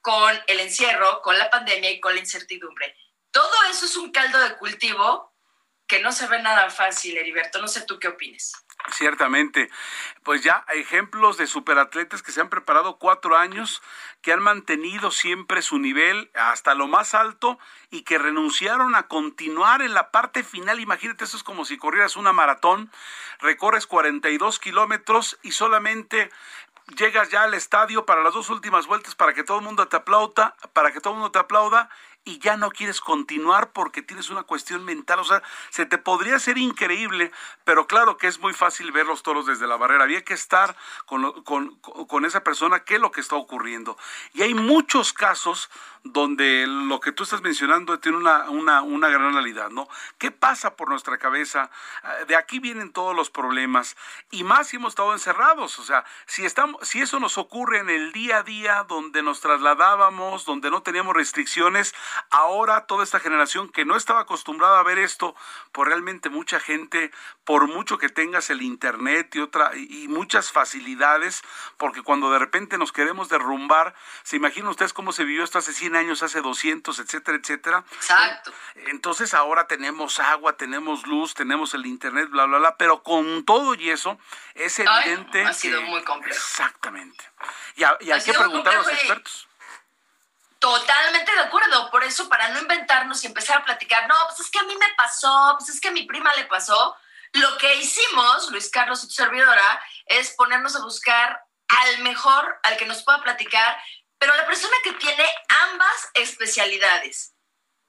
con 0.00 0.40
el 0.46 0.60
encierro, 0.60 1.20
con 1.22 1.36
la 1.38 1.50
pandemia 1.50 1.90
y 1.90 2.00
con 2.00 2.14
la 2.14 2.20
incertidumbre. 2.20 2.96
Todo 3.30 3.52
eso 3.70 3.84
es 3.84 3.96
un 3.96 4.10
caldo 4.10 4.38
de 4.38 4.56
cultivo 4.56 5.34
que 5.86 6.00
no 6.00 6.12
se 6.12 6.26
ve 6.26 6.40
nada 6.40 6.70
fácil, 6.70 7.16
Heriberto. 7.16 7.60
No 7.60 7.68
sé 7.68 7.82
tú 7.82 7.98
qué 7.98 8.08
opines. 8.08 8.52
Ciertamente, 8.92 9.70
pues 10.22 10.42
ya 10.42 10.64
ejemplos 10.74 11.36
de 11.36 11.46
superatletas 11.46 12.22
que 12.22 12.32
se 12.32 12.40
han 12.40 12.48
preparado 12.48 12.98
cuatro 12.98 13.36
años, 13.36 13.82
que 14.22 14.32
han 14.32 14.42
mantenido 14.42 15.10
siempre 15.10 15.62
su 15.62 15.78
nivel 15.78 16.30
hasta 16.34 16.74
lo 16.74 16.86
más 16.86 17.14
alto 17.14 17.58
y 17.90 18.02
que 18.02 18.18
renunciaron 18.18 18.94
a 18.94 19.04
continuar 19.08 19.82
en 19.82 19.94
la 19.94 20.10
parte 20.10 20.42
final. 20.42 20.80
Imagínate, 20.80 21.24
eso 21.24 21.36
es 21.36 21.42
como 21.42 21.64
si 21.64 21.76
corrieras 21.76 22.16
una 22.16 22.32
maratón, 22.32 22.90
recorres 23.40 23.86
42 23.86 24.58
kilómetros 24.58 25.38
y 25.42 25.52
solamente 25.52 26.30
llegas 26.96 27.28
ya 27.30 27.42
al 27.42 27.54
estadio 27.54 28.06
para 28.06 28.22
las 28.22 28.34
dos 28.34 28.48
últimas 28.50 28.86
vueltas 28.86 29.14
para 29.14 29.34
que 29.34 29.44
todo 29.44 29.58
el 29.58 29.64
mundo 29.64 29.88
te 29.88 29.96
aplauda, 29.96 30.56
para 30.72 30.92
que 30.92 31.00
todo 31.00 31.12
el 31.12 31.18
mundo 31.18 31.32
te 31.32 31.38
aplauda 31.38 31.90
y 32.28 32.38
ya 32.40 32.58
no 32.58 32.70
quieres 32.70 33.00
continuar 33.00 33.72
porque 33.72 34.02
tienes 34.02 34.28
una 34.28 34.42
cuestión 34.42 34.84
mental. 34.84 35.18
O 35.20 35.24
sea, 35.24 35.42
se 35.70 35.86
te 35.86 35.96
podría 35.96 36.36
hacer 36.36 36.58
increíble, 36.58 37.32
pero 37.64 37.86
claro 37.86 38.18
que 38.18 38.26
es 38.26 38.38
muy 38.38 38.52
fácil 38.52 38.92
ver 38.92 39.06
los 39.06 39.22
toros 39.22 39.46
desde 39.46 39.66
la 39.66 39.76
barrera. 39.76 40.04
Había 40.04 40.22
que 40.22 40.34
estar 40.34 40.76
con, 41.06 41.42
con, 41.44 41.76
con 41.76 42.26
esa 42.26 42.44
persona, 42.44 42.80
qué 42.80 42.96
es 42.96 43.00
lo 43.00 43.10
que 43.10 43.22
está 43.22 43.36
ocurriendo. 43.36 43.96
Y 44.34 44.42
hay 44.42 44.52
muchos 44.52 45.14
casos 45.14 45.70
donde 46.04 46.66
lo 46.66 47.00
que 47.00 47.12
tú 47.12 47.24
estás 47.24 47.42
mencionando 47.42 47.98
tiene 47.98 48.18
una, 48.18 48.50
una, 48.50 48.82
una 48.82 49.08
gran 49.08 49.32
realidad, 49.32 49.70
¿no? 49.70 49.88
¿Qué 50.18 50.30
pasa 50.30 50.76
por 50.76 50.88
nuestra 50.88 51.18
cabeza? 51.18 51.70
Ah, 52.02 52.24
de 52.26 52.36
aquí 52.36 52.58
vienen 52.58 52.92
todos 52.92 53.14
los 53.14 53.30
problemas 53.30 53.96
y 54.30 54.44
más 54.44 54.68
si 54.68 54.76
hemos 54.76 54.92
estado 54.92 55.12
encerrados, 55.12 55.78
o 55.78 55.84
sea, 55.84 56.04
si 56.26 56.44
estamos, 56.44 56.86
si 56.86 57.00
eso 57.00 57.20
nos 57.20 57.38
ocurre 57.38 57.78
en 57.78 57.90
el 57.90 58.12
día 58.12 58.38
a 58.38 58.42
día 58.42 58.84
donde 58.88 59.22
nos 59.22 59.40
trasladábamos, 59.40 60.44
donde 60.44 60.70
no 60.70 60.82
teníamos 60.82 61.14
restricciones, 61.14 61.94
ahora 62.30 62.86
toda 62.86 63.04
esta 63.04 63.20
generación 63.20 63.68
que 63.68 63.84
no 63.84 63.96
estaba 63.96 64.20
acostumbrada 64.20 64.80
a 64.80 64.82
ver 64.82 64.98
esto, 64.98 65.34
pues 65.72 65.88
realmente 65.88 66.28
mucha 66.28 66.60
gente, 66.60 67.10
por 67.44 67.68
mucho 67.68 67.98
que 67.98 68.08
tengas 68.08 68.50
el 68.50 68.62
internet 68.62 69.34
y 69.34 69.40
otra 69.40 69.70
y 69.74 70.08
muchas 70.08 70.52
facilidades, 70.52 71.42
porque 71.76 72.02
cuando 72.02 72.30
de 72.30 72.38
repente 72.38 72.78
nos 72.78 72.92
queremos 72.92 73.28
derrumbar, 73.28 73.94
se 74.22 74.36
imaginan 74.36 74.70
ustedes 74.70 74.92
cómo 74.92 75.12
se 75.12 75.24
vivió 75.24 75.44
esto 75.44 75.58
hace 75.58 75.72
100 75.72 75.96
años, 75.96 76.22
hace 76.22 76.40
200, 76.40 76.98
etcétera, 76.98 77.38
etcétera. 77.38 77.84
Exacto. 77.92 78.52
Entonces 78.86 79.34
ahora 79.34 79.66
tenemos 79.66 80.18
agua, 80.20 80.56
tenemos 80.56 81.06
luz, 81.06 81.34
tenemos 81.34 81.74
el 81.74 81.86
internet, 81.86 82.28
bla, 82.30 82.46
bla, 82.46 82.58
bla, 82.58 82.76
pero 82.76 83.02
con 83.02 83.44
todo 83.44 83.74
y 83.74 83.90
eso 83.90 84.18
es 84.54 84.78
evidente. 84.78 85.44
ha 85.44 85.52
sido 85.52 85.82
muy 85.82 86.02
complejo. 86.02 86.38
Exactamente. 86.38 87.24
Y, 87.76 87.84
hay 87.84 88.22
que 88.22 88.32
preguntar 88.32 88.74
a 88.74 88.78
los 88.78 88.88
expertos. 88.88 89.47
Totalmente 90.58 91.32
de 91.32 91.40
acuerdo. 91.40 91.90
Por 91.90 92.02
eso, 92.04 92.28
para 92.28 92.48
no 92.48 92.60
inventarnos 92.60 93.22
y 93.22 93.26
empezar 93.26 93.58
a 93.58 93.64
platicar, 93.64 94.08
no, 94.08 94.14
pues 94.26 94.40
es 94.40 94.50
que 94.50 94.58
a 94.58 94.64
mí 94.64 94.74
me 94.76 94.94
pasó, 94.96 95.54
pues 95.58 95.70
es 95.70 95.80
que 95.80 95.88
a 95.88 95.92
mi 95.92 96.04
prima 96.04 96.34
le 96.34 96.46
pasó. 96.46 96.96
Lo 97.32 97.58
que 97.58 97.76
hicimos, 97.76 98.50
Luis 98.50 98.70
Carlos 98.70 99.02
tu 99.02 99.08
servidora, 99.08 99.82
es 100.06 100.30
ponernos 100.32 100.74
a 100.74 100.82
buscar 100.82 101.44
al 101.68 101.98
mejor, 101.98 102.58
al 102.62 102.76
que 102.76 102.86
nos 102.86 103.04
pueda 103.04 103.22
platicar, 103.22 103.78
pero 104.18 104.34
la 104.34 104.46
persona 104.46 104.74
que 104.82 104.92
tiene 104.92 105.24
ambas 105.70 106.10
especialidades, 106.14 107.34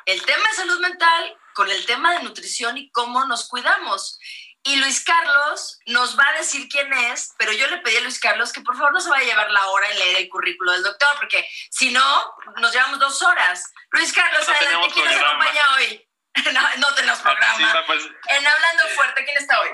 el 0.05 0.23
tema 0.25 0.43
de 0.49 0.55
salud 0.55 0.79
mental 0.79 1.37
con 1.53 1.69
el 1.69 1.85
tema 1.85 2.13
de 2.13 2.23
nutrición 2.23 2.77
y 2.77 2.91
cómo 2.91 3.25
nos 3.25 3.47
cuidamos. 3.47 4.19
Y 4.63 4.75
Luis 4.75 5.03
Carlos 5.03 5.79
nos 5.85 6.19
va 6.19 6.27
a 6.27 6.33
decir 6.33 6.67
quién 6.67 6.91
es, 6.91 7.33
pero 7.37 7.53
yo 7.53 7.67
le 7.67 7.77
pedí 7.77 7.95
a 7.97 8.01
Luis 8.01 8.19
Carlos 8.19 8.51
que 8.51 8.61
por 8.61 8.75
favor 8.75 8.93
no 8.93 8.99
se 8.99 9.09
vaya 9.09 9.23
a 9.23 9.27
llevar 9.27 9.51
la 9.51 9.65
hora 9.67 9.89
en 9.89 9.99
leer 9.99 10.17
el 10.17 10.29
currículo 10.29 10.73
del 10.73 10.83
doctor, 10.83 11.09
porque 11.17 11.47
si 11.71 11.91
no, 11.91 12.35
nos 12.57 12.73
llevamos 12.73 12.99
dos 12.99 13.21
horas. 13.21 13.71
Luis 13.91 14.11
Carlos, 14.11 14.47
adelante, 14.47 14.89
¿quién 14.93 15.05
nos 15.05 15.15
acompaña 15.15 15.61
hoy? 15.75 16.09
no, 16.53 16.61
no 16.77 16.95
tenemos 16.95 17.19
programa. 17.19 17.83
Pues. 17.87 18.03
En 18.03 18.47
Hablando 18.47 18.83
Fuerte, 18.95 19.25
¿quién 19.25 19.37
está 19.37 19.61
hoy? 19.61 19.69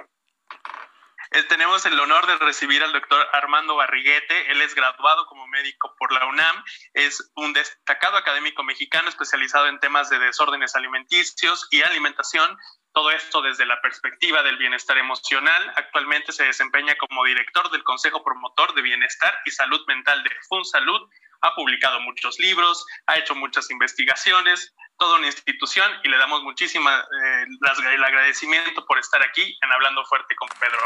Eh, 1.31 1.43
tenemos 1.43 1.85
el 1.85 1.99
honor 1.99 2.27
de 2.27 2.37
recibir 2.37 2.83
al 2.83 2.93
doctor 2.93 3.27
Armando 3.33 3.75
Barriguete. 3.75 4.51
Él 4.51 4.61
es 4.61 4.75
graduado 4.75 5.25
como 5.25 5.47
médico 5.47 5.93
por 5.97 6.11
la 6.13 6.25
UNAM, 6.27 6.63
es 6.93 7.31
un 7.35 7.51
destacado 7.51 8.15
académico 8.15 8.63
mexicano 8.63 9.09
especializado 9.09 9.67
en 9.67 9.79
temas 9.79 10.09
de 10.09 10.19
desórdenes 10.19 10.75
alimenticios 10.75 11.67
y 11.71 11.81
alimentación. 11.81 12.57
Todo 12.95 13.11
esto 13.11 13.41
desde 13.41 13.65
la 13.65 13.81
perspectiva 13.81 14.41
del 14.41 14.55
bienestar 14.55 14.97
emocional. 14.97 15.73
Actualmente 15.75 16.31
se 16.31 16.45
desempeña 16.45 16.95
como 16.95 17.25
director 17.25 17.69
del 17.69 17.83
Consejo 17.83 18.23
Promotor 18.23 18.73
de 18.73 18.81
Bienestar 18.81 19.37
y 19.43 19.51
Salud 19.51 19.85
Mental 19.85 20.23
de 20.23 20.29
FunSalud. 20.47 21.09
Ha 21.41 21.53
publicado 21.55 21.99
muchos 21.99 22.39
libros, 22.39 22.85
ha 23.07 23.17
hecho 23.17 23.35
muchas 23.35 23.69
investigaciones, 23.69 24.73
toda 24.97 25.17
una 25.17 25.27
institución 25.27 25.91
y 26.05 26.07
le 26.07 26.17
damos 26.17 26.41
muchísima 26.43 27.01
eh, 27.01 27.45
el 27.93 28.03
agradecimiento 28.05 28.85
por 28.85 28.97
estar 28.97 29.21
aquí 29.21 29.57
en 29.61 29.71
Hablando 29.73 30.05
Fuerte 30.05 30.33
con 30.37 30.47
Pedro 30.57 30.79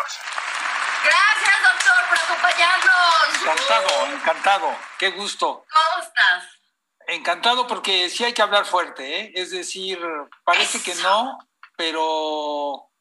Gracias, 1.04 1.62
doctor, 1.62 2.10
por 2.10 2.18
acompañarnos. 2.18 3.42
Encantado, 3.44 4.06
encantado. 4.08 4.80
Qué 4.98 5.12
gusto. 5.12 5.64
¿Cómo 5.72 6.04
estás? 6.04 6.60
Encantado 7.06 7.68
porque 7.68 8.10
sí 8.10 8.24
hay 8.24 8.34
que 8.34 8.42
hablar 8.42 8.66
fuerte, 8.66 9.20
¿eh? 9.20 9.32
Es 9.36 9.52
decir, 9.52 10.00
parece 10.44 10.82
que 10.82 10.96
no, 10.96 11.38
pero 11.80 12.92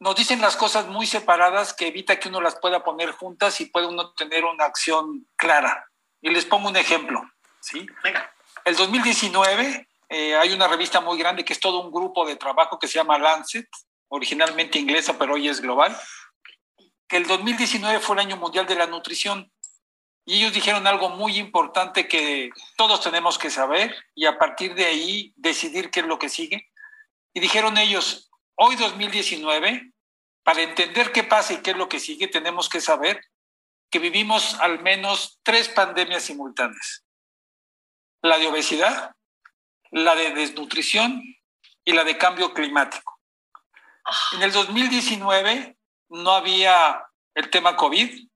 nos 0.00 0.16
dicen 0.16 0.40
las 0.40 0.56
cosas 0.56 0.86
muy 0.86 1.06
separadas 1.06 1.74
que 1.74 1.88
evita 1.88 2.18
que 2.18 2.30
uno 2.30 2.40
las 2.40 2.58
pueda 2.58 2.82
poner 2.82 3.10
juntas 3.10 3.60
y 3.60 3.66
puede 3.66 3.86
uno 3.86 4.14
tener 4.14 4.46
una 4.46 4.64
acción 4.64 5.26
clara. 5.36 5.86
Y 6.22 6.30
les 6.30 6.46
pongo 6.46 6.70
un 6.70 6.76
ejemplo, 6.78 7.20
¿sí? 7.60 7.86
Venga. 8.02 8.32
El 8.64 8.74
2019 8.74 9.86
eh, 10.08 10.34
hay 10.36 10.52
una 10.54 10.66
revista 10.66 11.02
muy 11.02 11.18
grande 11.18 11.44
que 11.44 11.52
es 11.52 11.60
todo 11.60 11.82
un 11.82 11.92
grupo 11.92 12.26
de 12.26 12.36
trabajo 12.36 12.78
que 12.78 12.88
se 12.88 12.94
llama 12.94 13.18
Lancet, 13.18 13.68
originalmente 14.08 14.78
inglesa, 14.78 15.18
pero 15.18 15.34
hoy 15.34 15.48
es 15.48 15.60
global, 15.60 15.94
que 17.06 17.18
el 17.18 17.26
2019 17.26 18.00
fue 18.00 18.16
el 18.16 18.20
año 18.20 18.38
mundial 18.38 18.66
de 18.66 18.76
la 18.76 18.86
nutrición. 18.86 19.52
Y 20.24 20.38
ellos 20.38 20.54
dijeron 20.54 20.86
algo 20.86 21.10
muy 21.10 21.36
importante 21.36 22.08
que 22.08 22.48
todos 22.78 23.02
tenemos 23.02 23.36
que 23.36 23.50
saber 23.50 23.94
y 24.14 24.24
a 24.24 24.38
partir 24.38 24.74
de 24.74 24.86
ahí 24.86 25.34
decidir 25.36 25.90
qué 25.90 26.00
es 26.00 26.06
lo 26.06 26.18
que 26.18 26.30
sigue. 26.30 26.70
Y 27.32 27.40
dijeron 27.40 27.78
ellos, 27.78 28.30
hoy 28.56 28.76
2019, 28.76 29.92
para 30.42 30.62
entender 30.62 31.12
qué 31.12 31.24
pasa 31.24 31.52
y 31.52 31.58
qué 31.58 31.72
es 31.72 31.76
lo 31.76 31.88
que 31.88 32.00
sigue, 32.00 32.28
tenemos 32.28 32.68
que 32.68 32.80
saber 32.80 33.20
que 33.90 33.98
vivimos 33.98 34.54
al 34.60 34.82
menos 34.82 35.40
tres 35.42 35.68
pandemias 35.68 36.24
simultáneas. 36.24 37.04
La 38.22 38.38
de 38.38 38.46
obesidad, 38.46 39.14
la 39.90 40.14
de 40.14 40.32
desnutrición 40.32 41.22
y 41.84 41.92
la 41.92 42.04
de 42.04 42.18
cambio 42.18 42.52
climático. 42.52 43.18
En 44.32 44.42
el 44.42 44.52
2019 44.52 45.76
no 46.10 46.32
había 46.32 47.04
el 47.34 47.50
tema 47.50 47.76
COVID, 47.76 48.28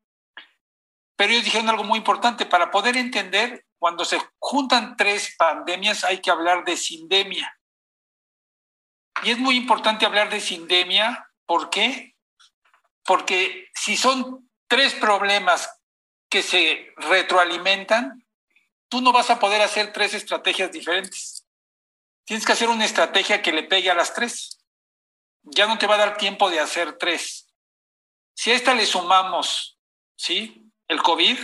pero 1.17 1.33
ellos 1.33 1.45
dijeron 1.45 1.69
algo 1.69 1.85
muy 1.85 1.99
importante, 1.99 2.47
para 2.47 2.71
poder 2.71 2.97
entender, 2.97 3.65
cuando 3.79 4.05
se 4.05 4.21
juntan 4.39 4.97
tres 4.97 5.35
pandemias 5.37 6.05
hay 6.05 6.21
que 6.21 6.31
hablar 6.31 6.65
de 6.65 6.77
sindemia. 6.77 7.59
Y 9.23 9.31
es 9.31 9.39
muy 9.39 9.57
importante 9.57 10.07
hablar 10.07 10.31
de 10.31 10.41
sindemia, 10.41 11.29
¿por 11.47 11.71
qué? 11.71 12.17
Porque 13.05 13.71
si 13.75 13.97
son 13.97 14.51
tres 14.67 14.95
problemas 14.95 15.81
que 16.29 16.43
se 16.43 16.93
retroalimentan, 16.97 18.27
tú 18.89 19.01
no 19.01 19.13
vas 19.13 19.31
a 19.31 19.39
poder 19.39 19.61
hacer 19.63 19.93
tres 19.93 20.15
estrategias 20.15 20.73
diferentes. 20.73 21.47
Tienes 22.25 22.47
que 22.47 22.53
hacer 22.53 22.69
una 22.69 22.85
estrategia 22.85 23.43
que 23.43 23.53
le 23.53 23.65
pegue 23.65 23.91
a 23.91 23.95
las 23.95 24.15
tres. 24.15 24.59
Ya 25.43 25.67
no 25.67 25.79
te 25.79 25.87
va 25.87 25.97
a 25.97 25.99
dar 25.99 26.17
tiempo 26.17 26.51
de 26.51 26.61
hacer 26.61 26.97
tres. 26.99 27.49
Si 28.35 28.51
a 28.51 28.55
esta 28.55 28.75
le 28.75 28.87
sumamos, 28.87 29.79
¿sí? 30.17 30.71
El 30.89 31.03
COVID, 31.03 31.39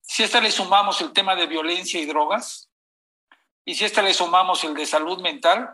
si 0.00 0.22
a 0.22 0.26
esta 0.26 0.40
le 0.40 0.52
sumamos 0.52 1.00
el 1.00 1.12
tema 1.12 1.34
de 1.34 1.46
violencia 1.46 2.00
y 2.00 2.06
drogas, 2.06 2.70
y 3.64 3.74
si 3.74 3.84
a 3.84 3.86
esta 3.86 4.02
le 4.02 4.14
sumamos 4.14 4.62
el 4.64 4.74
de 4.74 4.86
salud 4.86 5.20
mental, 5.20 5.70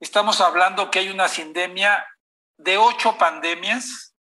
estamos 0.00 0.40
hablando 0.40 0.90
que 0.90 1.00
hay 1.00 1.08
una 1.08 1.28
sindemia 1.28 2.06
de 2.56 2.78
ocho 2.78 3.16
pandemias 3.16 4.14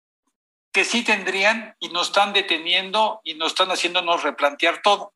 que 0.73 0.85
sí 0.85 1.05
tendrían 1.05 1.75
y 1.79 1.89
nos 1.89 2.09
están 2.09 2.33
deteniendo 2.33 3.21
y 3.25 3.35
nos 3.35 3.53
están 3.53 3.71
haciéndonos 3.71 4.23
replantear 4.23 4.83
todo. 4.83 5.15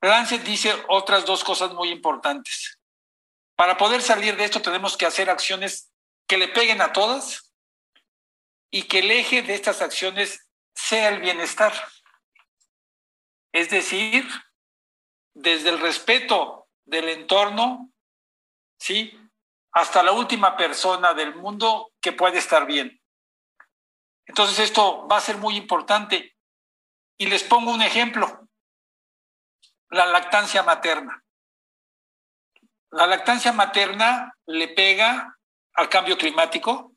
Lancet 0.00 0.42
dice 0.42 0.74
otras 0.88 1.26
dos 1.26 1.44
cosas 1.44 1.72
muy 1.74 1.90
importantes. 1.90 2.78
Para 3.56 3.76
poder 3.76 4.02
salir 4.02 4.36
de 4.36 4.44
esto 4.44 4.62
tenemos 4.62 4.96
que 4.96 5.06
hacer 5.06 5.28
acciones 5.28 5.90
que 6.26 6.38
le 6.38 6.48
peguen 6.48 6.80
a 6.80 6.92
todas 6.92 7.52
y 8.70 8.82
que 8.84 9.00
el 9.00 9.10
eje 9.10 9.42
de 9.42 9.54
estas 9.54 9.82
acciones 9.82 10.48
sea 10.74 11.08
el 11.08 11.20
bienestar. 11.20 11.72
Es 13.52 13.70
decir, 13.70 14.28
desde 15.34 15.70
el 15.70 15.80
respeto 15.80 16.68
del 16.84 17.08
entorno, 17.08 17.90
¿sí? 18.78 19.18
Hasta 19.72 20.02
la 20.02 20.12
última 20.12 20.56
persona 20.56 21.14
del 21.14 21.34
mundo 21.34 21.92
que 22.00 22.12
puede 22.12 22.38
estar 22.38 22.66
bien. 22.66 23.00
Entonces 24.26 24.58
esto 24.58 25.06
va 25.06 25.18
a 25.18 25.20
ser 25.20 25.36
muy 25.38 25.56
importante. 25.56 26.36
Y 27.18 27.26
les 27.26 27.44
pongo 27.44 27.72
un 27.72 27.82
ejemplo 27.82 28.46
la 29.90 30.06
lactancia 30.06 30.62
materna. 30.62 31.22
La 32.90 33.06
lactancia 33.06 33.52
materna 33.52 34.36
le 34.46 34.68
pega 34.68 35.36
al 35.74 35.88
cambio 35.88 36.16
climático, 36.16 36.92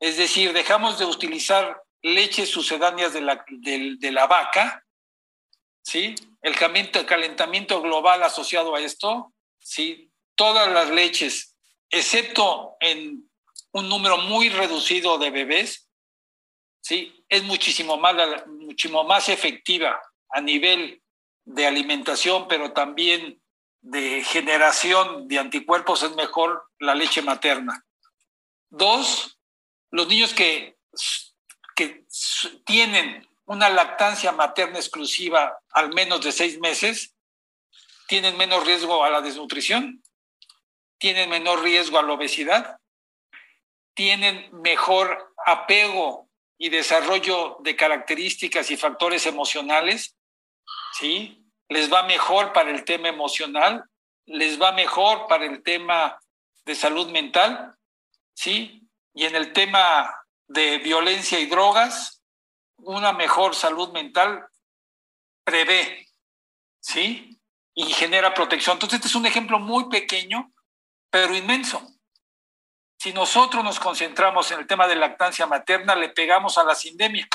es 0.00 0.16
decir, 0.16 0.52
dejamos 0.52 0.98
de 0.98 1.04
utilizar 1.04 1.82
leches 2.02 2.50
sucedáneas 2.50 3.12
de 3.12 3.20
la, 3.22 3.44
de, 3.48 4.10
la 4.12 4.26
vaca, 4.26 4.84
¿sí? 5.82 6.14
El 6.42 6.54
calentamiento 6.54 7.82
global 7.82 8.22
asociado 8.22 8.74
a 8.74 8.80
esto, 8.80 9.32
¿sí? 9.58 10.12
Todas 10.36 10.70
las 10.72 10.90
leches, 10.90 11.56
excepto 11.90 12.76
en 12.80 13.28
un 13.72 13.88
número 13.88 14.18
muy 14.18 14.48
reducido 14.48 15.18
de 15.18 15.30
bebés, 15.30 15.90
¿sí? 16.80 17.24
Es 17.28 17.42
muchísimo 17.42 17.96
más, 17.96 18.46
muchísimo 18.46 19.04
más 19.04 19.28
efectiva 19.28 20.00
a 20.30 20.40
nivel 20.40 21.02
de 21.44 21.66
alimentación, 21.66 22.48
pero 22.48 22.72
también 22.72 23.40
de 23.80 24.22
generación 24.24 25.28
de 25.28 25.38
anticuerpos 25.38 26.02
es 26.02 26.14
mejor 26.16 26.64
la 26.78 26.94
leche 26.94 27.22
materna. 27.22 27.84
Dos, 28.68 29.38
los 29.90 30.08
niños 30.08 30.34
que, 30.34 30.76
que 31.74 32.04
tienen 32.64 33.26
una 33.44 33.70
lactancia 33.70 34.32
materna 34.32 34.78
exclusiva 34.78 35.58
al 35.70 35.92
menos 35.94 36.20
de 36.22 36.32
seis 36.32 36.58
meses 36.58 37.14
tienen 38.08 38.36
menos 38.36 38.66
riesgo 38.66 39.04
a 39.04 39.10
la 39.10 39.20
desnutrición, 39.20 40.02
tienen 40.98 41.30
menor 41.30 41.62
riesgo 41.62 41.98
a 41.98 42.02
la 42.02 42.12
obesidad, 42.12 42.78
tienen 43.94 44.50
mejor 44.52 45.34
apego 45.44 46.28
y 46.58 46.68
desarrollo 46.68 47.58
de 47.60 47.76
características 47.76 48.70
y 48.70 48.76
factores 48.76 49.26
emocionales, 49.26 50.16
¿sí? 50.92 51.42
Les 51.68 51.92
va 51.92 52.02
mejor 52.04 52.52
para 52.52 52.70
el 52.70 52.84
tema 52.84 53.08
emocional, 53.08 53.84
les 54.26 54.60
va 54.60 54.72
mejor 54.72 55.26
para 55.28 55.46
el 55.46 55.62
tema 55.62 56.18
de 56.64 56.74
salud 56.74 57.10
mental, 57.10 57.76
¿sí? 58.34 58.82
Y 59.14 59.24
en 59.24 59.34
el 59.36 59.52
tema 59.52 60.14
de 60.46 60.78
violencia 60.78 61.38
y 61.38 61.46
drogas, 61.46 62.22
una 62.78 63.12
mejor 63.12 63.54
salud 63.54 63.92
mental 63.92 64.46
prevé, 65.44 66.06
¿sí? 66.80 67.38
Y 67.74 67.84
genera 67.92 68.34
protección. 68.34 68.74
Entonces, 68.76 68.96
este 68.96 69.08
es 69.08 69.14
un 69.14 69.26
ejemplo 69.26 69.58
muy 69.58 69.88
pequeño, 69.88 70.52
pero 71.16 71.34
inmenso. 71.34 71.80
Si 72.98 73.10
nosotros 73.14 73.64
nos 73.64 73.80
concentramos 73.80 74.50
en 74.50 74.60
el 74.60 74.66
tema 74.66 74.86
de 74.86 74.96
lactancia 74.96 75.46
materna, 75.46 75.94
le 75.94 76.10
pegamos 76.10 76.58
a 76.58 76.64
la 76.64 76.74
sindemia. 76.74 77.26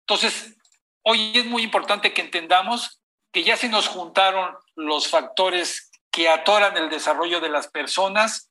Entonces, 0.00 0.56
hoy 1.02 1.32
es 1.34 1.44
muy 1.44 1.62
importante 1.62 2.14
que 2.14 2.22
entendamos 2.22 3.02
que 3.30 3.44
ya 3.44 3.58
se 3.58 3.68
nos 3.68 3.88
juntaron 3.88 4.56
los 4.74 5.08
factores 5.08 5.90
que 6.10 6.30
atoran 6.30 6.78
el 6.78 6.88
desarrollo 6.88 7.42
de 7.42 7.50
las 7.50 7.68
personas, 7.68 8.50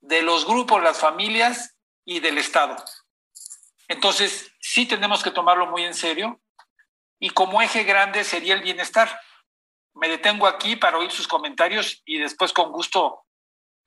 de 0.00 0.22
los 0.22 0.46
grupos, 0.46 0.80
las 0.80 1.00
familias 1.00 1.76
y 2.04 2.20
del 2.20 2.38
Estado. 2.38 2.76
Entonces, 3.88 4.52
sí 4.60 4.86
tenemos 4.86 5.24
que 5.24 5.32
tomarlo 5.32 5.66
muy 5.66 5.82
en 5.82 5.94
serio 5.94 6.40
y 7.18 7.30
como 7.30 7.60
eje 7.60 7.82
grande 7.82 8.22
sería 8.22 8.54
el 8.54 8.62
bienestar. 8.62 9.20
Me 9.94 10.08
detengo 10.08 10.46
aquí 10.46 10.76
para 10.76 10.98
oír 10.98 11.10
sus 11.10 11.26
comentarios 11.26 12.00
y 12.04 12.18
después 12.18 12.52
con 12.52 12.70
gusto 12.70 13.24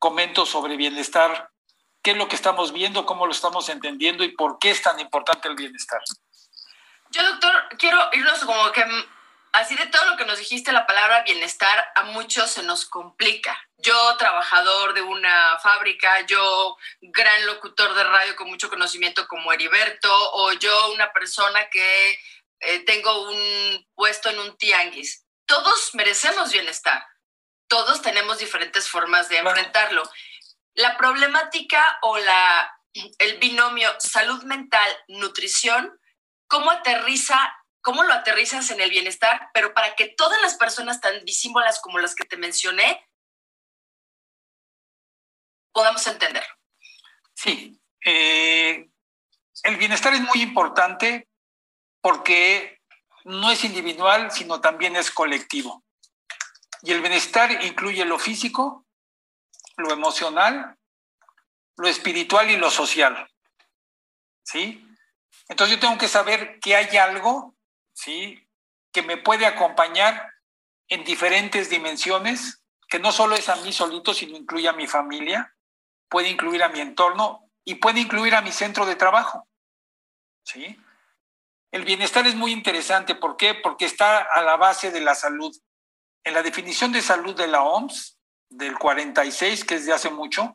comento 0.03 0.45
sobre 0.45 0.75
bienestar, 0.75 1.49
qué 2.03 2.11
es 2.11 2.17
lo 2.17 2.27
que 2.27 2.35
estamos 2.35 2.73
viendo, 2.73 3.05
cómo 3.05 3.25
lo 3.25 3.31
estamos 3.31 3.69
entendiendo 3.69 4.25
y 4.25 4.35
por 4.35 4.59
qué 4.59 4.69
es 4.71 4.81
tan 4.81 4.99
importante 4.99 5.47
el 5.47 5.55
bienestar. 5.55 6.01
Yo, 7.09 7.23
doctor, 7.23 7.69
quiero 7.79 8.09
irnos 8.11 8.43
como 8.43 8.69
que 8.73 8.83
así 9.53 9.77
de 9.77 9.85
todo 9.85 10.03
lo 10.09 10.17
que 10.17 10.25
nos 10.25 10.39
dijiste, 10.39 10.73
la 10.73 10.85
palabra 10.85 11.23
bienestar 11.23 11.85
a 11.95 12.03
muchos 12.03 12.51
se 12.51 12.63
nos 12.63 12.85
complica. 12.85 13.57
Yo, 13.77 14.17
trabajador 14.17 14.93
de 14.93 15.03
una 15.03 15.57
fábrica, 15.59 16.25
yo, 16.25 16.75
gran 16.99 17.45
locutor 17.45 17.93
de 17.93 18.03
radio 18.03 18.35
con 18.35 18.49
mucho 18.49 18.69
conocimiento 18.69 19.25
como 19.29 19.53
Heriberto, 19.53 20.11
o 20.33 20.51
yo, 20.51 20.91
una 20.91 21.13
persona 21.13 21.69
que 21.69 22.19
eh, 22.59 22.79
tengo 22.79 23.29
un 23.29 23.87
puesto 23.95 24.29
en 24.29 24.39
un 24.39 24.57
tianguis. 24.57 25.25
Todos 25.45 25.95
merecemos 25.95 26.51
bienestar 26.51 27.05
todos 27.67 28.01
tenemos 28.01 28.39
diferentes 28.39 28.89
formas 28.89 29.29
de 29.29 29.37
enfrentarlo. 29.37 30.03
La 30.73 30.97
problemática 30.97 31.97
o 32.01 32.17
la, 32.17 32.79
el 33.19 33.37
binomio 33.39 33.89
salud 33.99 34.43
mental, 34.43 34.87
nutrición, 35.07 35.99
¿cómo 36.47 36.71
aterriza, 36.71 37.55
cómo 37.81 38.03
lo 38.03 38.13
aterrizas 38.13 38.69
en 38.71 38.81
el 38.81 38.89
bienestar? 38.89 39.49
Pero 39.53 39.73
para 39.73 39.95
que 39.95 40.07
todas 40.07 40.41
las 40.41 40.55
personas 40.55 41.01
tan 41.01 41.23
disímbolas 41.25 41.79
como 41.81 41.99
las 41.99 42.15
que 42.15 42.25
te 42.25 42.37
mencioné 42.37 43.07
podamos 45.71 46.05
entender. 46.07 46.45
Sí, 47.33 47.81
eh, 48.05 48.89
el 49.63 49.77
bienestar 49.77 50.13
es 50.13 50.21
muy 50.21 50.41
importante 50.41 51.27
porque 52.01 52.81
no 53.25 53.49
es 53.51 53.63
individual, 53.63 54.31
sino 54.31 54.61
también 54.61 54.95
es 54.95 55.09
colectivo. 55.09 55.83
Y 56.83 56.91
el 56.91 57.01
bienestar 57.01 57.63
incluye 57.63 58.03
lo 58.03 58.19
físico, 58.19 58.85
lo 59.77 59.91
emocional, 59.91 60.77
lo 61.77 61.87
espiritual 61.87 62.51
y 62.51 62.57
lo 62.57 62.69
social. 62.69 63.29
¿Sí? 64.43 64.85
Entonces 65.47 65.77
yo 65.77 65.79
tengo 65.79 65.97
que 65.97 66.09
saber 66.09 66.59
que 66.59 66.75
hay 66.75 66.97
algo, 66.97 67.55
¿sí? 67.93 68.45
Que 68.91 69.01
me 69.01 69.15
puede 69.15 69.45
acompañar 69.45 70.29
en 70.89 71.05
diferentes 71.05 71.69
dimensiones, 71.69 72.61
que 72.89 72.99
no 72.99 73.13
solo 73.13 73.35
es 73.35 73.47
a 73.47 73.55
mí 73.57 73.71
solito, 73.71 74.13
sino 74.13 74.37
incluye 74.37 74.67
a 74.67 74.73
mi 74.73 74.85
familia, 74.85 75.55
puede 76.09 76.29
incluir 76.29 76.63
a 76.63 76.69
mi 76.69 76.81
entorno 76.81 77.49
y 77.63 77.75
puede 77.75 78.01
incluir 78.01 78.35
a 78.35 78.41
mi 78.41 78.51
centro 78.51 78.85
de 78.85 78.97
trabajo. 78.97 79.47
¿Sí? 80.43 80.77
El 81.71 81.85
bienestar 81.85 82.27
es 82.27 82.35
muy 82.35 82.51
interesante. 82.51 83.15
¿Por 83.15 83.37
qué? 83.37 83.55
Porque 83.55 83.85
está 83.85 84.17
a 84.17 84.41
la 84.41 84.57
base 84.57 84.91
de 84.91 84.99
la 84.99 85.15
salud 85.15 85.55
en 86.23 86.33
la 86.33 86.43
definición 86.43 86.91
de 86.91 87.01
salud 87.01 87.35
de 87.35 87.47
la 87.47 87.63
OMS 87.63 88.17
del 88.49 88.77
46, 88.77 89.65
que 89.65 89.75
es 89.75 89.85
de 89.85 89.93
hace 89.93 90.09
mucho, 90.09 90.53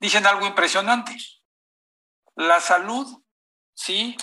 dicen 0.00 0.26
algo 0.26 0.46
impresionante. 0.46 1.16
La 2.34 2.60
salud, 2.60 3.22
sí, 3.74 4.16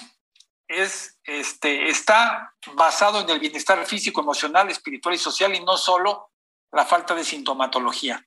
es, 0.67 1.19
este, 1.23 1.89
está 1.89 2.55
basado 2.73 3.21
en 3.21 3.29
el 3.29 3.39
bienestar 3.39 3.83
físico, 3.85 4.21
emocional, 4.21 4.69
espiritual 4.69 5.15
y 5.15 5.19
social 5.19 5.55
y 5.55 5.63
no 5.63 5.77
solo 5.77 6.31
la 6.71 6.85
falta 6.85 7.15
de 7.15 7.23
sintomatología. 7.23 8.25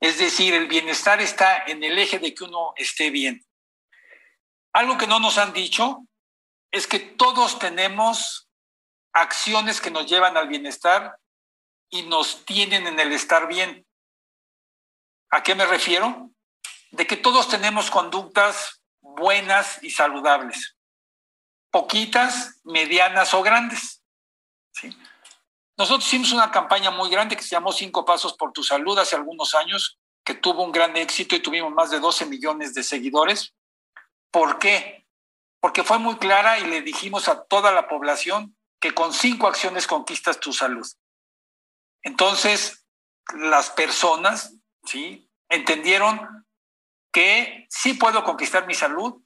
Es 0.00 0.18
decir, 0.18 0.52
el 0.54 0.66
bienestar 0.66 1.20
está 1.20 1.58
en 1.66 1.82
el 1.82 1.98
eje 1.98 2.18
de 2.18 2.34
que 2.34 2.44
uno 2.44 2.74
esté 2.76 3.10
bien. 3.10 3.46
Algo 4.74 4.98
que 4.98 5.06
no 5.06 5.20
nos 5.20 5.38
han 5.38 5.52
dicho 5.52 6.06
es 6.70 6.86
que 6.86 6.98
todos 6.98 7.58
tenemos 7.58 8.50
acciones 9.12 9.80
que 9.80 9.90
nos 9.90 10.06
llevan 10.06 10.36
al 10.36 10.48
bienestar 10.48 11.18
y 11.92 12.02
nos 12.04 12.44
tienen 12.46 12.86
en 12.86 12.98
el 12.98 13.12
estar 13.12 13.46
bien. 13.46 13.86
¿A 15.30 15.42
qué 15.42 15.54
me 15.54 15.66
refiero? 15.66 16.30
De 16.90 17.06
que 17.06 17.16
todos 17.16 17.48
tenemos 17.48 17.90
conductas 17.90 18.82
buenas 19.00 19.82
y 19.82 19.90
saludables, 19.90 20.76
poquitas, 21.70 22.60
medianas 22.64 23.34
o 23.34 23.42
grandes. 23.42 24.02
¿sí? 24.72 24.96
Nosotros 25.76 26.06
hicimos 26.06 26.32
una 26.32 26.50
campaña 26.50 26.90
muy 26.90 27.10
grande 27.10 27.36
que 27.36 27.42
se 27.42 27.50
llamó 27.50 27.72
Cinco 27.72 28.04
Pasos 28.06 28.34
por 28.34 28.52
tu 28.52 28.62
Salud 28.62 28.98
hace 28.98 29.14
algunos 29.14 29.54
años, 29.54 29.98
que 30.24 30.34
tuvo 30.34 30.64
un 30.64 30.72
gran 30.72 30.96
éxito 30.96 31.36
y 31.36 31.40
tuvimos 31.40 31.72
más 31.72 31.90
de 31.90 32.00
12 32.00 32.24
millones 32.26 32.72
de 32.72 32.82
seguidores. 32.82 33.52
¿Por 34.30 34.58
qué? 34.58 35.06
Porque 35.60 35.84
fue 35.84 35.98
muy 35.98 36.16
clara 36.16 36.58
y 36.58 36.66
le 36.66 36.80
dijimos 36.80 37.28
a 37.28 37.44
toda 37.44 37.70
la 37.70 37.86
población 37.86 38.56
que 38.80 38.94
con 38.94 39.12
cinco 39.12 39.46
acciones 39.46 39.86
conquistas 39.86 40.40
tu 40.40 40.54
salud. 40.54 40.86
Entonces, 42.02 42.86
las 43.34 43.70
personas, 43.70 44.54
¿sí? 44.84 45.30
Entendieron 45.48 46.46
que 47.12 47.66
sí 47.68 47.94
puedo 47.94 48.24
conquistar 48.24 48.66
mi 48.66 48.74
salud 48.74 49.22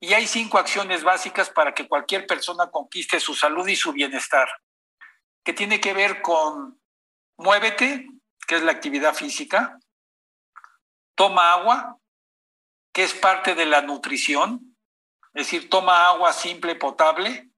y 0.00 0.14
hay 0.14 0.26
cinco 0.26 0.58
acciones 0.58 1.02
básicas 1.02 1.50
para 1.50 1.74
que 1.74 1.88
cualquier 1.88 2.26
persona 2.26 2.70
conquiste 2.70 3.18
su 3.18 3.34
salud 3.34 3.66
y 3.66 3.76
su 3.76 3.92
bienestar, 3.92 4.48
que 5.44 5.52
tiene 5.52 5.80
que 5.80 5.92
ver 5.92 6.22
con 6.22 6.80
muévete, 7.36 8.06
que 8.46 8.56
es 8.56 8.62
la 8.62 8.72
actividad 8.72 9.14
física, 9.14 9.78
toma 11.16 11.52
agua, 11.52 11.98
que 12.92 13.02
es 13.04 13.12
parte 13.14 13.54
de 13.54 13.66
la 13.66 13.82
nutrición, 13.82 14.76
es 15.34 15.46
decir, 15.46 15.68
toma 15.68 16.06
agua 16.08 16.32
simple, 16.32 16.74
potable. 16.74 17.50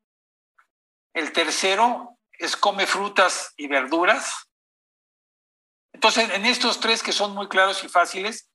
El 1.15 1.33
tercero 1.33 2.10
es 2.41 2.57
come 2.57 2.87
frutas 2.87 3.53
y 3.57 3.69
verduras. 3.69 4.49
Entonces, 5.93 6.31
en 6.31 6.47
estos 6.47 6.81
tres 6.81 7.03
que 7.03 7.13
son 7.13 7.35
muy 7.35 7.49
claros 7.49 7.85
y 7.85 7.89
fáciles, 7.89 8.49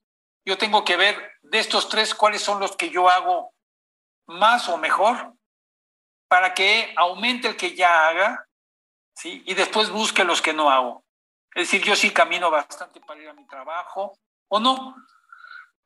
yo 0.44 0.58
tengo 0.58 0.84
que 0.84 0.96
ver 0.96 1.32
de 1.42 1.60
estos 1.60 1.88
tres 1.88 2.14
cuáles 2.14 2.42
son 2.42 2.60
los 2.60 2.76
que 2.76 2.90
yo 2.90 3.08
hago 3.08 3.52
más 4.26 4.68
o 4.68 4.76
mejor 4.76 5.34
para 6.28 6.54
que 6.54 6.92
aumente 6.96 7.48
el 7.48 7.56
que 7.56 7.74
ya 7.74 8.08
haga, 8.08 8.48
¿sí? 9.14 9.42
Y 9.46 9.54
después 9.54 9.90
busque 9.90 10.24
los 10.24 10.42
que 10.42 10.52
no 10.52 10.70
hago. 10.70 11.04
Es 11.54 11.70
decir, 11.70 11.82
yo 11.86 11.94
sí 11.94 12.10
camino 12.10 12.50
bastante 12.50 13.00
para 13.00 13.20
ir 13.20 13.28
a 13.28 13.34
mi 13.34 13.46
trabajo, 13.46 14.18
o 14.48 14.60
no. 14.60 14.96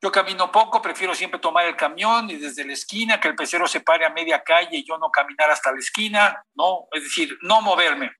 Yo 0.03 0.11
camino 0.11 0.51
poco, 0.51 0.81
prefiero 0.81 1.13
siempre 1.13 1.39
tomar 1.39 1.65
el 1.67 1.75
camión 1.75 2.27
y 2.29 2.37
desde 2.37 2.65
la 2.65 2.73
esquina, 2.73 3.19
que 3.19 3.27
el 3.27 3.35
pecero 3.35 3.67
se 3.67 3.81
pare 3.81 4.03
a 4.03 4.09
media 4.09 4.43
calle 4.43 4.77
y 4.77 4.83
yo 4.83 4.97
no 4.97 5.11
caminar 5.11 5.51
hasta 5.51 5.71
la 5.71 5.77
esquina, 5.77 6.43
¿no? 6.55 6.87
Es 6.91 7.03
decir, 7.03 7.37
no 7.43 7.61
moverme, 7.61 8.11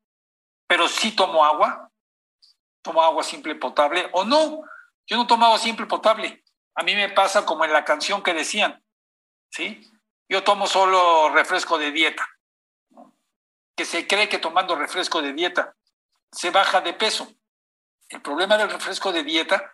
pero 0.67 0.87
sí 0.87 1.15
tomo 1.15 1.43
agua, 1.43 1.89
tomo 2.83 3.01
agua 3.01 3.23
simple 3.23 3.55
potable, 3.55 4.07
o 4.13 4.23
no, 4.23 4.61
yo 5.07 5.17
no 5.17 5.25
tomo 5.25 5.45
agua 5.45 5.57
simple 5.57 5.87
potable. 5.87 6.43
A 6.75 6.83
mí 6.83 6.95
me 6.95 7.09
pasa 7.09 7.45
como 7.47 7.65
en 7.65 7.73
la 7.73 7.83
canción 7.83 8.21
que 8.21 8.35
decían, 8.35 8.83
¿sí? 9.49 9.81
Yo 10.29 10.43
tomo 10.43 10.67
solo 10.67 11.29
refresco 11.29 11.79
de 11.79 11.91
dieta, 11.91 12.29
que 13.75 13.85
se 13.85 14.05
cree 14.05 14.29
que 14.29 14.37
tomando 14.37 14.75
refresco 14.75 15.21
de 15.23 15.33
dieta 15.33 15.75
se 16.31 16.51
baja 16.51 16.79
de 16.79 16.93
peso. 16.93 17.27
El 18.07 18.21
problema 18.21 18.55
del 18.55 18.69
refresco 18.69 19.11
de 19.11 19.23
dieta 19.23 19.73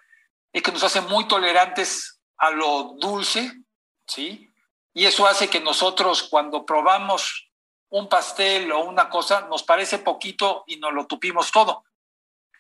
es 0.58 0.64
que 0.64 0.72
nos 0.72 0.84
hace 0.84 1.02
muy 1.02 1.28
tolerantes 1.28 2.20
a 2.38 2.52
lo 2.52 2.96
dulce, 3.00 3.52
¿sí? 4.08 4.50
Y 4.94 5.06
eso 5.06 5.28
hace 5.28 5.50
que 5.50 5.60
nosotros 5.60 6.24
cuando 6.24 6.66
probamos 6.66 7.48
un 7.90 8.10
pastel 8.10 8.72
o 8.72 8.84
una 8.84 9.10
cosa, 9.10 9.42
nos 9.42 9.64
parece 9.64 10.00
poquito 10.00 10.64
y 10.68 10.78
nos 10.78 10.94
lo 10.94 11.06
tupimos 11.06 11.52
todo. 11.52 11.86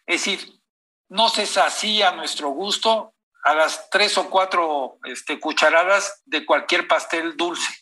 Es 0.05 0.21
decir, 0.21 0.62
no 1.10 1.29
se 1.29 1.45
sacía 1.45 2.12
nuestro 2.12 2.49
gusto 2.49 3.13
a 3.43 3.53
las 3.53 3.89
tres 3.89 4.17
o 4.17 4.29
cuatro 4.29 4.99
este, 5.03 5.39
cucharadas 5.39 6.21
de 6.25 6.45
cualquier 6.45 6.88
pastel 6.88 7.36
dulce. 7.36 7.73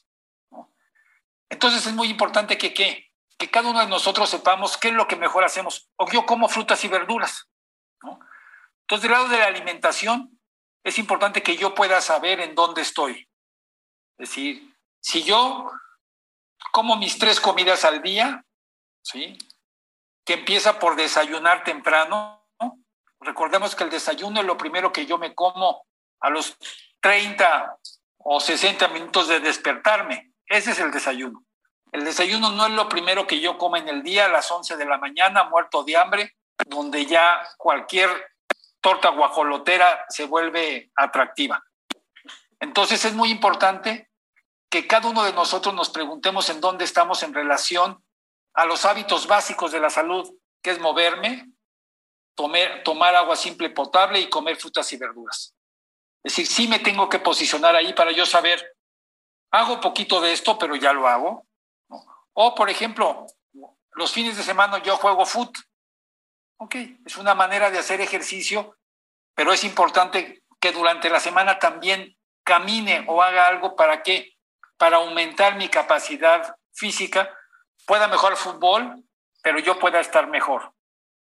Entonces 1.49 1.85
es 1.85 1.93
muy 1.93 2.09
importante 2.09 2.57
que, 2.57 2.73
que, 2.73 3.11
que, 3.37 3.49
cada 3.49 3.69
uno 3.69 3.79
de 3.79 3.87
nosotros 3.87 4.29
sepamos 4.29 4.77
qué 4.77 4.89
es 4.89 4.93
lo 4.93 5.07
que 5.07 5.15
mejor 5.15 5.43
hacemos. 5.43 5.89
O 5.97 6.09
yo 6.11 6.25
como 6.25 6.49
frutas 6.49 6.83
y 6.83 6.87
verduras. 6.87 7.47
Entonces, 8.85 9.03
del 9.03 9.11
lado 9.11 9.27
de 9.29 9.39
la 9.39 9.47
alimentación, 9.47 10.39
es 10.83 10.99
importante 10.99 11.41
que 11.41 11.57
yo 11.57 11.73
pueda 11.73 12.01
saber 12.01 12.39
en 12.39 12.53
dónde 12.53 12.81
estoy. 12.81 13.27
Es 14.17 14.29
decir, 14.29 14.75
si 15.01 15.23
yo 15.23 15.71
como 16.71 16.95
mis 16.95 17.17
tres 17.17 17.39
comidas 17.39 17.83
al 17.85 18.01
día, 18.01 18.45
¿sí? 19.01 19.37
que 20.25 20.33
empieza 20.33 20.79
por 20.79 20.95
desayunar 20.95 21.63
temprano. 21.63 22.43
Recordemos 23.19 23.75
que 23.75 23.85
el 23.85 23.89
desayuno 23.89 24.41
es 24.41 24.45
lo 24.45 24.57
primero 24.57 24.91
que 24.91 25.05
yo 25.05 25.17
me 25.17 25.33
como 25.33 25.85
a 26.19 26.29
los 26.29 26.57
30 26.99 27.77
o 28.17 28.39
60 28.39 28.87
minutos 28.89 29.27
de 29.27 29.39
despertarme. 29.39 30.31
Ese 30.47 30.71
es 30.71 30.79
el 30.79 30.91
desayuno. 30.91 31.43
El 31.91 32.03
desayuno 32.03 32.51
no 32.51 32.65
es 32.65 32.73
lo 32.73 32.89
primero 32.89 33.25
que 33.25 33.39
yo 33.39 33.57
como 33.57 33.77
en 33.77 33.87
el 33.87 34.03
día 34.03 34.25
a 34.25 34.29
las 34.29 34.51
11 34.51 34.75
de 34.75 34.85
la 34.85 34.97
mañana, 34.97 35.45
muerto 35.45 35.83
de 35.83 35.95
hambre, 35.95 36.35
donde 36.67 37.05
ya 37.05 37.41
cualquier 37.57 38.09
torta 38.85 39.09
guajolotera 39.09 40.05
se 40.09 40.25
vuelve 40.25 40.91
atractiva. 40.95 41.65
Entonces 42.59 43.03
es 43.03 43.15
muy 43.15 43.31
importante 43.31 44.11
que 44.69 44.85
cada 44.85 45.09
uno 45.09 45.23
de 45.23 45.33
nosotros 45.33 45.73
nos 45.73 45.89
preguntemos 45.89 46.51
en 46.51 46.61
dónde 46.61 46.85
estamos 46.85 47.23
en 47.23 47.33
relación 47.33 48.05
a 48.53 48.65
los 48.65 48.85
hábitos 48.85 49.25
básicos 49.25 49.71
de 49.71 49.79
la 49.79 49.89
salud, 49.89 50.31
que 50.61 50.69
es 50.69 50.79
moverme, 50.79 51.51
tomar 52.35 53.15
agua 53.15 53.35
simple 53.35 53.71
potable 53.71 54.19
y 54.19 54.29
comer 54.29 54.55
frutas 54.55 54.93
y 54.93 54.97
verduras. 54.97 55.55
Es 56.23 56.35
decir, 56.35 56.45
sí 56.45 56.67
me 56.67 56.77
tengo 56.77 57.09
que 57.09 57.17
posicionar 57.17 57.75
ahí 57.75 57.91
para 57.93 58.11
yo 58.11 58.23
saber, 58.27 58.77
hago 59.49 59.81
poquito 59.81 60.21
de 60.21 60.31
esto, 60.31 60.59
pero 60.59 60.75
ya 60.75 60.93
lo 60.93 61.07
hago. 61.07 61.47
O, 62.33 62.53
por 62.53 62.69
ejemplo, 62.69 63.25
los 63.93 64.11
fines 64.11 64.37
de 64.37 64.43
semana 64.43 64.77
yo 64.83 64.95
juego 64.97 65.25
foot. 65.25 65.57
Ok, 66.57 66.75
es 67.05 67.17
una 67.17 67.35
manera 67.35 67.69
de 67.69 67.79
hacer 67.79 67.99
ejercicio, 67.99 68.77
pero 69.33 69.51
es 69.51 69.63
importante 69.63 70.43
que 70.59 70.71
durante 70.71 71.09
la 71.09 71.19
semana 71.19 71.59
también 71.59 72.17
camine 72.43 73.03
o 73.07 73.21
haga 73.21 73.47
algo 73.47 73.75
para 73.75 74.03
que, 74.03 74.37
para 74.77 74.97
aumentar 74.97 75.55
mi 75.55 75.67
capacidad 75.67 76.55
física 76.73 77.29
pueda 77.85 78.07
mejorar 78.07 78.37
fútbol, 78.37 79.03
pero 79.43 79.59
yo 79.59 79.79
pueda 79.79 79.99
estar 79.99 80.27
mejor. 80.27 80.73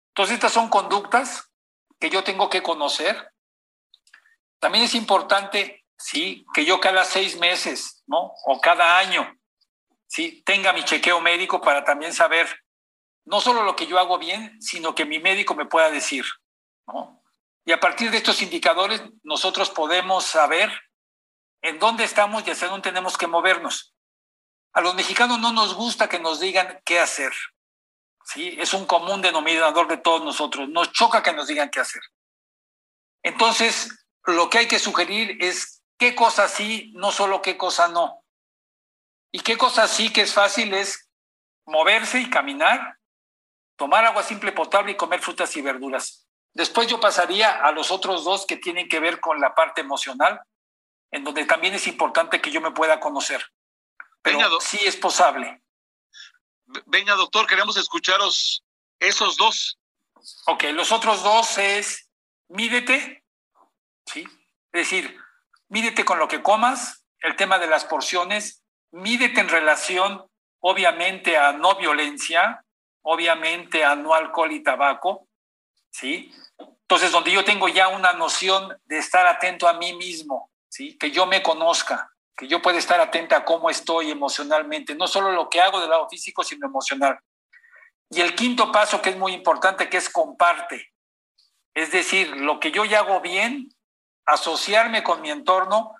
Entonces, 0.09 0.35
estas 0.35 0.52
son 0.52 0.68
conductas 0.68 1.50
que 1.98 2.11
yo 2.11 2.22
tengo 2.22 2.50
que 2.50 2.62
conocer. 2.62 3.33
También 4.59 4.85
es 4.85 4.94
importante, 4.94 5.85
sí, 5.96 6.46
que 6.55 6.64
yo 6.64 6.81
cada 6.81 7.05
seis 7.05 7.38
meses, 7.38 8.02
¿no? 8.07 8.33
O 8.44 8.61
cada 8.61 8.98
año, 8.98 9.38
sí, 10.07 10.42
tenga 10.44 10.72
mi 10.72 10.85
chequeo 10.85 11.20
médico 11.20 11.61
para 11.61 11.85
también 11.85 12.12
saber 12.12 12.65
no 13.26 13.40
solo 13.40 13.62
lo 13.62 13.76
que 13.76 13.86
yo 13.86 13.98
hago 13.98 14.18
bien, 14.18 14.60
sino 14.60 14.94
que 14.94 15.04
mi 15.04 15.18
médico 15.18 15.54
me 15.54 15.66
pueda 15.66 15.90
decir, 15.90 16.24
¿no? 16.86 17.22
Y 17.64 17.72
a 17.72 17.80
partir 17.80 18.10
de 18.10 18.18
estos 18.18 18.42
indicadores, 18.42 19.02
nosotros 19.24 19.70
podemos 19.70 20.24
saber 20.24 20.70
en 21.62 21.80
dónde 21.80 22.04
estamos 22.04 22.46
y 22.46 22.52
hacia 22.52 22.68
dónde 22.68 22.88
tenemos 22.88 23.18
que 23.18 23.26
movernos. 23.26 23.92
A 24.72 24.80
los 24.80 24.94
mexicanos 24.94 25.40
no 25.40 25.52
nos 25.52 25.74
gusta 25.74 26.08
que 26.08 26.20
nos 26.20 26.38
digan 26.38 26.80
qué 26.84 27.00
hacer. 27.00 27.32
¿sí? 28.24 28.56
Es 28.60 28.72
un 28.72 28.86
común 28.86 29.20
denominador 29.20 29.88
de 29.88 29.96
todos 29.96 30.22
nosotros. 30.22 30.68
Nos 30.68 30.92
choca 30.92 31.24
que 31.24 31.32
nos 31.32 31.48
digan 31.48 31.70
qué 31.70 31.80
hacer. 31.80 32.02
Entonces, 33.24 34.06
lo 34.24 34.48
que 34.48 34.58
hay 34.58 34.68
que 34.68 34.78
sugerir 34.78 35.36
es 35.40 35.82
qué 35.98 36.14
cosa 36.14 36.46
sí, 36.46 36.92
no 36.94 37.10
solo 37.10 37.42
qué 37.42 37.56
cosa 37.56 37.88
no. 37.88 38.22
Y 39.32 39.40
qué 39.40 39.58
cosa 39.58 39.88
sí 39.88 40.12
que 40.12 40.22
es 40.22 40.32
fácil 40.32 40.72
es 40.72 41.10
moverse 41.66 42.20
y 42.20 42.30
caminar, 42.30 42.95
tomar 43.76 44.04
agua 44.04 44.22
simple 44.22 44.52
potable 44.52 44.92
y 44.92 44.96
comer 44.96 45.20
frutas 45.20 45.56
y 45.56 45.62
verduras. 45.62 46.26
Después 46.54 46.88
yo 46.88 46.98
pasaría 47.00 47.50
a 47.62 47.70
los 47.72 47.90
otros 47.90 48.24
dos 48.24 48.46
que 48.46 48.56
tienen 48.56 48.88
que 48.88 49.00
ver 49.00 49.20
con 49.20 49.40
la 49.40 49.54
parte 49.54 49.82
emocional, 49.82 50.40
en 51.10 51.24
donde 51.24 51.44
también 51.44 51.74
es 51.74 51.86
importante 51.86 52.40
que 52.40 52.50
yo 52.50 52.60
me 52.60 52.70
pueda 52.70 52.98
conocer 52.98 53.44
pero 54.26 54.60
sí 54.60 54.78
es 54.84 54.96
posible. 54.96 55.62
Venga, 56.86 57.14
doctor, 57.14 57.46
queremos 57.46 57.76
escucharos 57.76 58.64
esos 58.98 59.36
dos. 59.36 59.78
Ok, 60.46 60.64
los 60.72 60.90
otros 60.90 61.22
dos 61.22 61.58
es 61.58 62.10
mídete, 62.48 63.24
¿sí? 64.06 64.22
Es 64.72 64.90
decir, 64.90 65.16
mídete 65.68 66.04
con 66.04 66.18
lo 66.18 66.26
que 66.26 66.42
comas, 66.42 67.04
el 67.20 67.36
tema 67.36 67.58
de 67.58 67.68
las 67.68 67.84
porciones, 67.84 68.64
mídete 68.90 69.40
en 69.40 69.48
relación, 69.48 70.26
obviamente, 70.58 71.38
a 71.38 71.52
no 71.52 71.76
violencia, 71.76 72.64
obviamente 73.09 73.85
a 73.85 73.95
no 73.95 74.14
alcohol 74.14 74.51
y 74.51 74.64
tabaco, 74.64 75.29
¿sí? 75.90 76.33
Entonces, 76.59 77.12
donde 77.12 77.31
yo 77.31 77.45
tengo 77.45 77.69
ya 77.69 77.87
una 77.88 78.12
noción 78.12 78.77
de 78.85 78.99
estar 78.99 79.27
atento 79.27 79.69
a 79.69 79.75
mí 79.75 79.92
mismo, 79.95 80.51
¿sí? 80.69 80.99
Que 80.99 81.12
yo 81.12 81.25
me 81.25 81.40
conozca, 81.40 82.12
que 82.37 82.49
yo 82.49 82.61
pueda 82.61 82.79
estar 82.79 83.01
atenta 83.01 83.37
a 83.37 83.45
cómo 83.45 83.71
estoy 83.71 84.11
emocionalmente, 84.11 84.97
no 84.97 85.07
solo 85.07 85.31
lo 85.31 85.49
que 85.49 85.61
hago 85.61 85.81
del 85.81 85.90
lado 85.90 86.09
físico, 86.09 86.42
sino 86.42 86.66
emocional. 86.66 87.16
Y 88.11 88.21
el 88.21 88.35
quinto 88.35 88.73
paso 88.73 89.01
que 89.01 89.11
es 89.11 89.16
muy 89.16 89.33
importante, 89.33 89.88
que 89.88 89.99
es 89.99 90.11
comparte. 90.11 90.92
Es 91.75 91.92
decir, 91.92 92.37
lo 92.37 92.59
que 92.59 92.73
yo 92.73 92.85
ya 92.85 93.01
hago 93.01 93.21
bien, 93.21 93.69
asociarme 94.25 95.05
con 95.05 95.21
mi 95.21 95.31
entorno, 95.31 95.95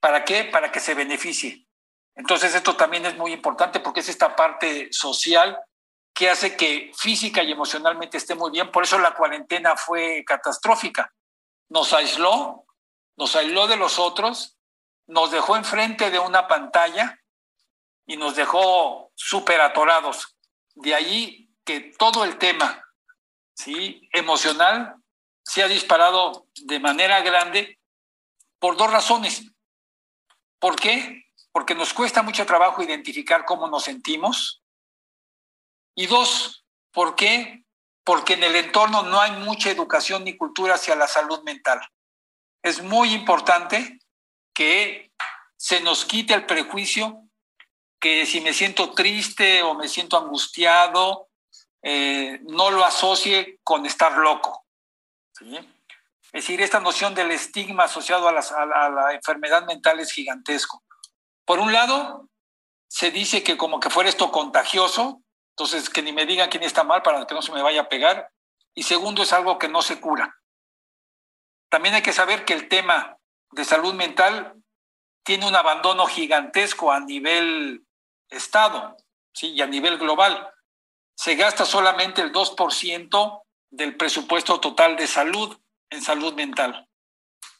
¿para 0.00 0.24
qué? 0.24 0.44
Para 0.44 0.72
que 0.72 0.80
se 0.80 0.94
beneficie. 0.94 1.66
Entonces 2.14 2.54
esto 2.54 2.76
también 2.76 3.04
es 3.04 3.14
muy 3.18 3.34
importante 3.34 3.78
porque 3.78 4.00
es 4.00 4.08
esta 4.08 4.34
parte 4.34 4.88
social 4.90 5.58
que 6.16 6.30
hace 6.30 6.56
que 6.56 6.90
física 6.96 7.42
y 7.42 7.52
emocionalmente 7.52 8.16
esté 8.16 8.34
muy 8.34 8.50
bien. 8.50 8.72
Por 8.72 8.84
eso 8.84 8.98
la 8.98 9.14
cuarentena 9.14 9.76
fue 9.76 10.24
catastrófica. 10.26 11.12
Nos 11.68 11.92
aisló, 11.92 12.64
nos 13.16 13.36
aisló 13.36 13.66
de 13.66 13.76
los 13.76 13.98
otros 13.98 14.56
nos 15.06 15.30
dejó 15.30 15.56
enfrente 15.56 16.10
de 16.10 16.18
una 16.18 16.48
pantalla 16.48 17.20
y 18.06 18.16
nos 18.16 18.36
dejó 18.36 19.12
súper 19.14 19.60
atorados. 19.60 20.36
De 20.74 20.94
ahí 20.94 21.50
que 21.64 21.80
todo 21.80 22.24
el 22.24 22.38
tema 22.38 22.84
¿sí? 23.54 24.08
emocional 24.12 24.96
se 25.44 25.62
ha 25.62 25.68
disparado 25.68 26.46
de 26.64 26.80
manera 26.80 27.20
grande 27.20 27.78
por 28.58 28.76
dos 28.76 28.90
razones. 28.90 29.42
¿Por 30.58 30.76
qué? 30.76 31.24
Porque 31.52 31.74
nos 31.74 31.92
cuesta 31.92 32.22
mucho 32.22 32.44
trabajo 32.46 32.82
identificar 32.82 33.44
cómo 33.44 33.68
nos 33.68 33.84
sentimos. 33.84 34.62
Y 35.96 36.06
dos, 36.06 36.64
¿por 36.92 37.16
qué? 37.16 37.64
Porque 38.04 38.34
en 38.34 38.44
el 38.44 38.54
entorno 38.54 39.02
no 39.02 39.18
hay 39.18 39.32
mucha 39.32 39.70
educación 39.70 40.24
ni 40.24 40.36
cultura 40.36 40.74
hacia 40.74 40.94
la 40.94 41.08
salud 41.08 41.42
mental. 41.42 41.80
Es 42.62 42.82
muy 42.82 43.14
importante 43.14 43.98
que 44.54 45.10
se 45.56 45.80
nos 45.80 46.04
quite 46.04 46.34
el 46.34 46.44
prejuicio 46.44 47.22
que 47.98 48.26
si 48.26 48.42
me 48.42 48.52
siento 48.52 48.92
triste 48.92 49.62
o 49.62 49.74
me 49.74 49.88
siento 49.88 50.18
angustiado, 50.18 51.28
eh, 51.82 52.40
no 52.42 52.70
lo 52.70 52.84
asocie 52.84 53.58
con 53.64 53.86
estar 53.86 54.18
loco. 54.18 54.66
Es 55.40 55.64
decir, 56.32 56.60
esta 56.60 56.78
noción 56.78 57.14
del 57.14 57.30
estigma 57.30 57.84
asociado 57.84 58.28
a, 58.28 58.32
a 58.32 58.90
la 58.90 59.14
enfermedad 59.14 59.64
mental 59.66 59.98
es 59.98 60.12
gigantesco. 60.12 60.84
Por 61.46 61.58
un 61.58 61.72
lado, 61.72 62.28
se 62.86 63.10
dice 63.10 63.42
que 63.42 63.56
como 63.56 63.80
que 63.80 63.88
fuera 63.88 64.10
esto 64.10 64.30
contagioso, 64.30 65.22
entonces 65.58 65.88
que 65.88 66.02
ni 66.02 66.12
me 66.12 66.26
digan 66.26 66.50
quién 66.50 66.62
está 66.64 66.84
mal 66.84 67.00
para 67.00 67.26
que 67.26 67.34
no 67.34 67.40
se 67.40 67.50
me 67.50 67.62
vaya 67.62 67.80
a 67.80 67.88
pegar. 67.88 68.30
Y 68.74 68.82
segundo, 68.82 69.22
es 69.22 69.32
algo 69.32 69.58
que 69.58 69.68
no 69.68 69.80
se 69.80 69.98
cura. 69.98 70.38
También 71.70 71.94
hay 71.94 72.02
que 72.02 72.12
saber 72.12 72.44
que 72.44 72.52
el 72.52 72.68
tema 72.68 73.16
de 73.52 73.64
salud 73.64 73.94
mental 73.94 74.54
tiene 75.24 75.48
un 75.48 75.56
abandono 75.56 76.06
gigantesco 76.06 76.92
a 76.92 77.00
nivel 77.00 77.86
Estado 78.28 78.98
y 79.40 79.62
a 79.62 79.66
nivel 79.66 79.96
global. 79.96 80.52
Se 81.16 81.36
gasta 81.36 81.64
solamente 81.64 82.20
el 82.20 82.32
2% 82.32 83.42
del 83.70 83.96
presupuesto 83.96 84.60
total 84.60 84.96
de 84.96 85.06
salud 85.06 85.58
en 85.88 86.02
salud 86.02 86.34
mental. 86.34 86.86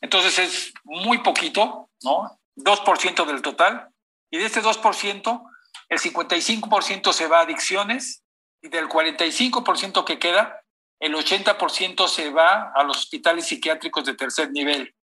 Entonces 0.02 0.38
es 0.38 0.74
muy 0.84 1.18
poquito, 1.18 1.88
¿no? 2.02 2.38
2% 2.56 3.24
del 3.24 3.40
total. 3.40 3.88
Y 4.30 4.36
de 4.36 4.44
este 4.44 4.60
2%, 4.60 5.50
el 5.88 5.98
55% 5.98 7.12
se 7.12 7.28
va 7.28 7.38
a 7.38 7.42
adicciones 7.42 8.22
y 8.62 8.68
del 8.68 8.88
45% 8.88 10.04
que 10.04 10.18
queda, 10.18 10.62
el 10.98 11.14
80% 11.14 12.08
se 12.08 12.30
va 12.30 12.72
a 12.74 12.82
los 12.82 12.98
hospitales 12.98 13.46
psiquiátricos 13.46 14.04
de 14.04 14.14
tercer 14.14 14.50
nivel. 14.50 14.94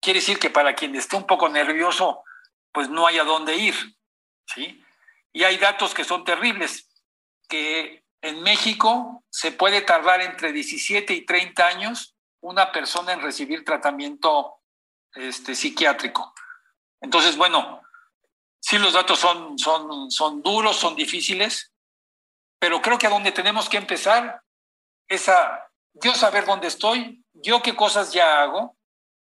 Quiere 0.00 0.20
decir 0.20 0.38
que 0.38 0.50
para 0.50 0.74
quien 0.74 0.94
esté 0.96 1.16
un 1.16 1.26
poco 1.26 1.48
nervioso, 1.48 2.22
pues 2.72 2.88
no 2.88 3.06
hay 3.06 3.18
a 3.18 3.24
dónde 3.24 3.56
ir, 3.56 3.74
¿sí? 4.46 4.82
Y 5.32 5.44
hay 5.44 5.58
datos 5.58 5.94
que 5.94 6.04
son 6.04 6.24
terribles, 6.24 6.88
que 7.48 8.04
en 8.22 8.42
México 8.42 9.24
se 9.30 9.52
puede 9.52 9.82
tardar 9.82 10.22
entre 10.22 10.52
17 10.52 11.12
y 11.12 11.26
30 11.26 11.66
años 11.66 12.16
una 12.40 12.72
persona 12.72 13.12
en 13.12 13.20
recibir 13.20 13.64
tratamiento 13.64 14.60
este, 15.12 15.54
psiquiátrico. 15.54 16.34
Entonces, 17.00 17.36
bueno, 17.36 17.82
sí 18.66 18.78
los 18.78 18.94
datos 18.94 19.18
son, 19.18 19.58
son, 19.58 20.10
son 20.10 20.42
duros, 20.42 20.76
son 20.76 20.96
difíciles, 20.96 21.70
pero 22.58 22.80
creo 22.80 22.96
que 22.96 23.06
a 23.06 23.10
donde 23.10 23.30
tenemos 23.30 23.68
que 23.68 23.76
empezar 23.76 24.40
es 25.06 25.28
a 25.28 25.68
yo 25.92 26.14
saber 26.14 26.46
dónde 26.46 26.68
estoy, 26.68 27.22
yo 27.34 27.60
qué 27.60 27.76
cosas 27.76 28.14
ya 28.14 28.40
hago, 28.40 28.74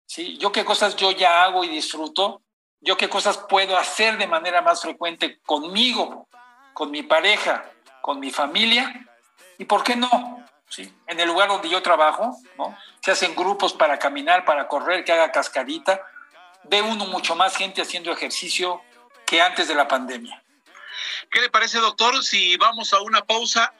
¿sí? 0.08 0.36
yo 0.40 0.52
qué 0.52 0.66
cosas 0.66 0.96
yo 0.96 1.12
ya 1.12 1.44
hago 1.44 1.64
y 1.64 1.68
disfruto, 1.68 2.42
yo 2.82 2.98
qué 2.98 3.08
cosas 3.08 3.38
puedo 3.38 3.78
hacer 3.78 4.18
de 4.18 4.26
manera 4.26 4.64
más 4.64 4.82
frecuente 4.82 5.40
conmigo, 5.42 6.28
con 6.74 6.90
mi 6.90 7.04
pareja, 7.04 7.70
con 8.02 8.20
mi 8.20 8.32
familia, 8.32 9.08
y 9.60 9.66
por 9.66 9.84
qué 9.84 9.96
no, 9.96 10.44
¿sí? 10.70 10.92
en 11.06 11.20
el 11.20 11.28
lugar 11.28 11.50
donde 11.50 11.70
yo 11.70 11.84
trabajo, 11.84 12.36
¿no? 12.58 12.76
se 13.00 13.12
hacen 13.12 13.36
grupos 13.36 13.74
para 13.74 14.00
caminar, 14.00 14.44
para 14.44 14.68
correr, 14.68 15.06
que 15.06 15.12
haga 15.12 15.32
cascarita, 15.32 16.02
ve 16.64 16.82
uno 16.82 17.06
mucho 17.06 17.36
más 17.36 17.56
gente 17.56 17.84
haciendo 17.84 18.12
ejercicio 18.12 18.82
que 19.30 19.40
antes 19.40 19.68
de 19.68 19.76
la 19.76 19.88
pandemia. 19.88 20.44
¿Qué 21.30 21.40
le 21.40 21.52
parece, 21.52 21.78
doctor, 21.78 22.24
si 22.24 22.58
vamos 22.58 22.94
a 22.94 23.02
una 23.02 23.22
pausa 23.22 23.72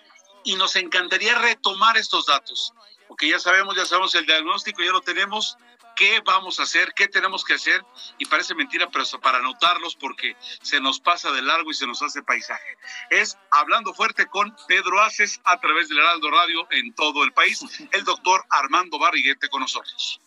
y 0.44 0.56
nos 0.56 0.76
encantaría 0.76 1.40
retomar 1.40 1.98
estos 1.98 2.28
datos? 2.28 2.72
Porque 3.08 3.28
ya 3.28 3.40
sabemos, 3.40 3.76
ya 3.76 3.86
sabemos 3.86 4.14
el 4.14 4.28
diagnóstico, 4.28 4.84
ya 4.84 4.92
lo 4.92 5.02
tenemos, 5.02 5.58
qué 5.96 6.22
vamos 6.24 6.60
a 6.60 6.64
hacer, 6.64 6.94
qué 6.94 7.08
tenemos 7.08 7.44
que 7.44 7.56
hacer, 7.56 7.84
y 8.20 8.28
parece 8.28 8.54
mentira, 8.54 8.90
pero 8.92 9.04
para 9.22 9.40
anotarlos 9.40 9.96
porque 9.96 10.38
se 10.62 10.80
nos 10.80 11.00
pasa 11.00 11.32
de 11.32 11.42
largo 11.42 11.72
y 11.72 11.74
se 11.74 11.88
nos 11.88 12.04
hace 12.04 12.22
paisaje. 12.22 12.78
Es 13.10 13.36
Hablando 13.50 13.96
Fuerte 13.96 14.28
con 14.28 14.56
Pedro 14.68 15.02
Aces 15.02 15.42
a 15.46 15.60
través 15.60 15.90
del 15.90 15.98
Heraldo 15.98 16.30
Radio 16.30 16.68
en 16.70 16.94
todo 16.94 17.24
el 17.24 17.34
país, 17.34 17.60
el 17.92 18.04
doctor 18.04 18.46
Armando 18.52 19.00
Barriguete 19.00 19.50
con 19.50 19.62
nosotros. 19.62 20.22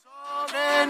Que 0.50 0.86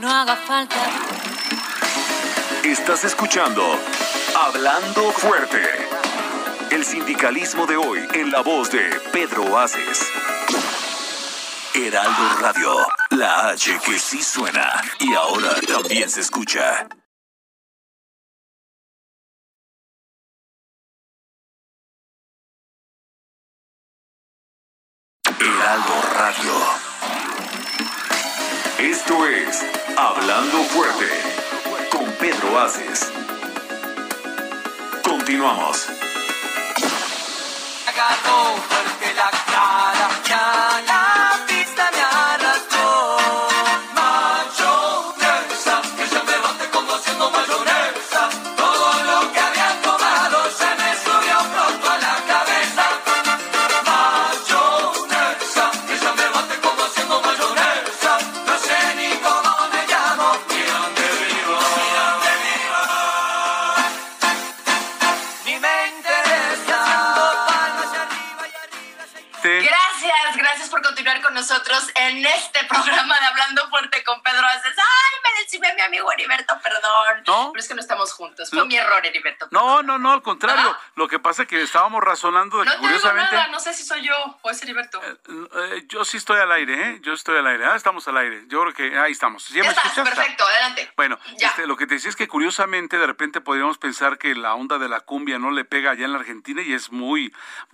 no 0.00 0.10
haga 0.10 0.34
falta. 0.34 0.76
Estás 2.64 3.04
escuchando 3.04 3.62
Hablando 4.34 5.12
Fuerte. 5.12 5.62
El 6.70 6.84
sindicalismo 6.84 7.66
de 7.66 7.76
hoy 7.76 8.00
en 8.14 8.32
la 8.32 8.40
voz 8.40 8.70
de 8.72 8.90
Pedro 9.12 9.58
Aces. 9.58 10.10
Heraldo 11.74 12.36
Radio, 12.40 12.76
la 13.10 13.50
H 13.50 13.78
que 13.84 13.98
sí 13.98 14.22
suena 14.22 14.82
y 14.98 15.14
ahora 15.14 15.54
también 15.68 16.10
se 16.10 16.20
escucha. 16.20 16.88
Hablando 30.04 30.64
Fuerte 30.64 31.08
con 31.88 32.10
Pedro 32.14 32.58
Aces. 32.58 33.12
Continuamos. 35.04 35.86
fuerte 37.86 38.71
programa 72.84 73.18
de 73.20 73.26
Hablando 73.26 73.68
Fuerte 73.70 74.04
con 74.04 74.22
Pedro 74.22 74.46
Aces. 74.46 74.74
¡Ay, 74.76 75.20
me 75.34 75.42
decime 75.42 75.74
mi 75.74 75.80
amigo 75.82 76.10
Heriberto, 76.12 76.58
perdón! 76.62 77.22
No. 77.26 77.50
Pero 77.52 77.60
es 77.62 77.68
que 77.68 77.74
no 77.74 77.80
estamos 77.80 78.12
juntos. 78.12 78.50
Fue 78.50 78.58
No. 78.58 78.66
mi 78.66 78.76
error, 78.76 79.04
Heriberto. 79.04 79.48
No, 79.50 79.82
no, 79.82 79.98
no, 79.98 80.12
al 80.12 80.22
contrario. 80.22 80.76
¿Ah? 80.76 80.91
Lo 80.94 81.08
que 81.08 81.18
pasa 81.18 81.42
es 81.42 81.48
que 81.48 81.62
estábamos 81.62 82.02
razonando 82.04 82.58
de 82.58 82.66
No 82.66 82.72
que 82.72 82.78
curiosamente. 82.78 83.34
nada, 83.34 83.48
no 83.48 83.58
sé 83.60 83.72
si 83.72 83.82
soy 83.82 84.02
yo 84.02 84.14
o 84.42 84.50
es 84.50 84.62
Heriberto. 84.62 85.00
Eh, 85.02 85.84
yo 85.88 86.04
sí 86.04 86.18
estoy 86.18 86.38
al 86.38 86.52
aire, 86.52 86.90
¿eh? 86.90 86.98
Yo 87.02 87.12
estoy 87.14 87.38
al 87.38 87.46
aire. 87.46 87.64
Ah, 87.64 87.76
estamos 87.76 88.06
al 88.08 88.16
aire. 88.18 88.44
Yo 88.48 88.60
creo 88.62 88.74
que 88.74 88.98
ahí 88.98 89.12
estamos. 89.12 89.44
¿Sí 89.44 89.54
ya 89.54 89.62
me 89.62 89.68
escuchas? 89.70 90.04
perfecto, 90.08 90.44
adelante. 90.46 90.92
Bueno, 90.96 91.18
Ya. 91.38 91.48
este, 91.48 91.66
lo 91.66 91.76
que 91.76 91.86
te 91.86 91.94
decía 91.94 92.10
es 92.10 92.16
que 92.16 92.28
curiosamente 92.28 92.98
de 92.98 93.06
repente 93.06 93.40
podríamos 93.40 93.78
pensar 93.78 94.18
que 94.18 94.34
la 94.34 94.54
onda 94.54 94.78
de 94.78 94.88
la 94.88 95.00
cumbia 95.00 95.38
no 95.38 95.50
le 95.50 95.64
pega 95.64 95.92
allá 95.92 96.04
en 96.04 96.12
la 96.12 96.18
Argentina 96.18 96.60
y 96.62 96.74
es 96.74 96.92
muy... 96.92 97.32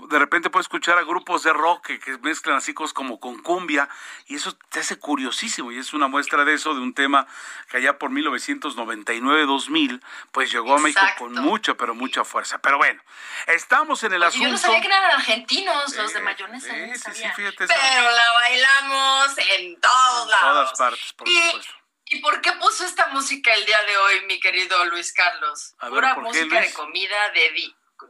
De 0.09 0.19
repente 0.19 0.49
puedes 0.51 0.67
escuchar 0.67 0.97
a 0.99 1.03
grupos 1.03 1.43
de 1.43 1.53
rock 1.53 1.87
que, 1.87 1.99
que 1.99 2.19
mezclan 2.19 2.57
así 2.57 2.73
cosas 2.75 2.93
como 2.95 3.19
con 3.19 3.43
cumbia 3.43 3.89
y 4.27 4.37
eso 4.37 4.57
te 4.71 4.81
hace 4.81 4.99
curiosísimo 4.99 5.73
y 5.73 5.79
es 5.79 5.93
una 5.93 6.07
muestra 6.09 6.45
de 6.45 6.55
eso, 6.55 6.73
de 6.75 6.81
un 6.81 6.95
tema 6.95 7.27
que 7.69 7.79
allá 7.79 7.99
por 7.99 8.11
1999-2000 8.11 10.01
pues 10.33 10.51
llegó 10.53 10.77
a 10.77 10.81
México 10.81 11.01
con 11.19 11.33
mucha, 11.35 11.75
pero 11.75 11.95
mucha 11.95 12.25
fuerza. 12.25 12.59
Pero 12.59 12.79
bueno, 12.79 13.01
estamos 13.47 14.03
en 14.05 14.13
el 14.13 14.23
Oye, 14.23 14.29
asunto... 14.29 14.47
yo 14.47 14.53
no 14.53 14.59
sabía 14.59 14.81
que 14.81 14.87
eran 14.87 15.05
argentinos 15.05 15.95
los 15.97 16.13
de 16.13 16.19
Eh, 16.19 16.23
mayonesa. 16.23 16.71
sí, 16.73 16.81
no 16.81 16.87
sí, 16.87 16.93
sí, 16.95 16.99
sabía. 17.01 17.33
fíjate 17.35 17.65
eso. 17.65 17.75
Pero 17.77 18.11
la 18.11 18.33
bailamos 18.33 19.39
en 19.39 19.81
todos 19.81 20.25
En 20.25 20.31
lados. 20.31 20.73
todas 20.73 20.79
partes, 20.79 21.13
por 21.15 21.29
y, 21.29 21.43
supuesto. 21.47 21.73
¿Y 22.11 22.21
por 22.21 22.41
qué 22.41 22.53
puso 22.53 22.85
esta 22.87 23.07
música 23.09 23.53
el 23.53 23.67
día 23.67 23.83
de 23.83 23.97
hoy, 23.99 24.25
mi 24.27 24.41
querido 24.41 24.85
Luis 24.87 25.13
Carlos? 25.13 25.75
A 25.79 25.87
ver, 25.87 25.95
Pura 25.95 26.15
¿por 26.15 26.25
qué, 26.25 26.29
música 26.29 26.59
Luis? 26.61 26.69
de 26.69 26.73
comida, 26.75 27.31
de, 27.31 27.41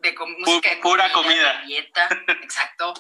de 0.03 0.15
música 0.39 0.71
de 0.71 0.77
pura 0.77 1.11
comida. 1.13 1.61
de 1.61 1.67
dieta. 1.67 2.09
Exacto. 2.43 2.95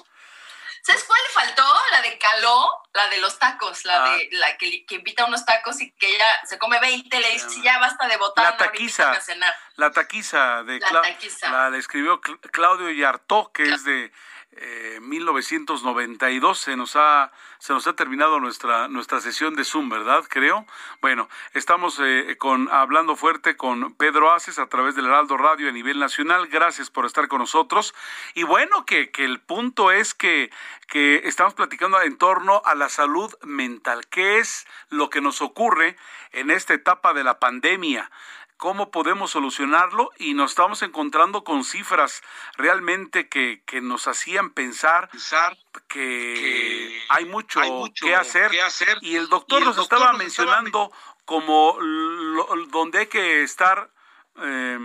¿Sabes 0.82 1.04
cuál 1.04 1.18
le 1.26 1.34
faltó? 1.34 1.64
La 1.92 2.02
de 2.02 2.18
Caló, 2.18 2.70
la 2.94 3.08
de 3.08 3.18
los 3.18 3.38
tacos, 3.38 3.84
la 3.84 4.04
Ah. 4.04 4.10
de 4.10 4.28
la 4.32 4.56
que, 4.56 4.84
que 4.86 4.94
invita 4.96 5.24
unos 5.26 5.44
tacos 5.44 5.80
y 5.80 5.90
que 5.92 6.14
ella 6.14 6.26
se 6.44 6.58
come 6.58 6.78
20, 6.80 7.20
le 7.20 7.30
dice, 7.30 7.48
"Sí, 7.50 7.62
ya 7.62 7.78
basta 7.78 8.06
de 8.08 8.16
botar, 8.16 8.44
La 8.44 8.56
taquiza. 8.56 9.10
a 9.10 9.20
cenar. 9.20 9.54
La 9.76 9.90
taquiza 9.90 10.62
de 10.64 10.78
La 10.80 10.88
Cla- 10.88 11.02
taquiza. 11.02 11.50
la, 11.70 11.76
escribió 11.76 12.20
Cl- 12.20 12.40
Claudio 12.50 12.90
Yartó, 12.90 13.50
que 13.52 13.64
es 13.64 13.84
de 13.84 14.12
eh, 14.52 14.98
1992. 15.02 16.58
Se 16.58 16.76
nos 16.76 16.96
ha 16.96 17.30
se 17.58 17.72
nos 17.72 17.86
ha 17.86 17.94
terminado 17.94 18.40
nuestra 18.40 18.88
nuestra 18.88 19.20
sesión 19.20 19.54
de 19.54 19.64
Zoom, 19.64 19.88
¿verdad? 19.88 20.24
Creo. 20.28 20.66
Bueno, 21.00 21.28
estamos 21.54 22.00
eh, 22.02 22.36
con 22.38 22.68
hablando 22.70 23.16
fuerte 23.16 23.56
con 23.56 23.94
Pedro 23.94 24.32
Aces 24.32 24.58
a 24.58 24.66
través 24.66 24.94
del 24.94 25.06
Heraldo 25.06 25.36
Radio 25.36 25.68
a 25.68 25.72
nivel 25.72 25.98
nacional. 25.98 26.48
Gracias 26.48 26.90
por 26.90 27.06
estar 27.06 27.28
con 27.28 27.40
nosotros. 27.40 27.94
Y 28.34 28.42
bueno, 28.42 28.84
que, 28.84 29.10
que 29.10 29.24
el 29.24 29.40
punto 29.40 29.90
es 29.90 30.14
que 30.14 30.50
que 30.88 31.20
estamos 31.24 31.52
platicando 31.52 32.00
en 32.00 32.16
torno 32.16 32.62
a 32.64 32.74
la 32.74 32.88
salud 32.88 33.32
mental. 33.42 34.06
¿Qué 34.06 34.38
es 34.38 34.66
lo 34.88 35.10
que 35.10 35.20
nos 35.20 35.42
ocurre 35.42 35.96
en 36.32 36.50
esta 36.50 36.72
etapa 36.72 37.12
de 37.12 37.24
la 37.24 37.38
pandemia? 37.38 38.10
Cómo 38.58 38.90
podemos 38.90 39.30
solucionarlo 39.30 40.10
y 40.18 40.34
nos 40.34 40.50
estamos 40.50 40.82
encontrando 40.82 41.44
con 41.44 41.64
cifras 41.64 42.22
realmente 42.56 43.28
que, 43.30 43.62
que 43.64 43.80
nos 43.80 44.06
hacían 44.06 44.50
pensar 44.50 45.08
Pensar 45.08 45.56
que, 45.86 46.34
que 46.34 47.02
hay, 47.08 47.24
mucho 47.24 47.60
hay 47.60 47.70
mucho 47.70 48.04
que 48.04 48.14
hacer, 48.14 48.50
que 48.50 48.60
hacer. 48.60 48.98
y 49.00 49.16
el 49.16 49.28
doctor 49.28 49.60
Y 49.60 49.62
el 49.62 49.68
nos 49.68 49.76
doctor 49.76 49.98
estaba 50.00 50.12
nos 50.12 50.26
estaba 50.26 50.48
mencionando 50.52 50.92
como 51.24 51.76
lo- 51.80 52.66
donde 52.66 52.98
hay 52.98 53.06
que 53.06 53.42
estar 53.42 53.90
eh, 54.36 54.78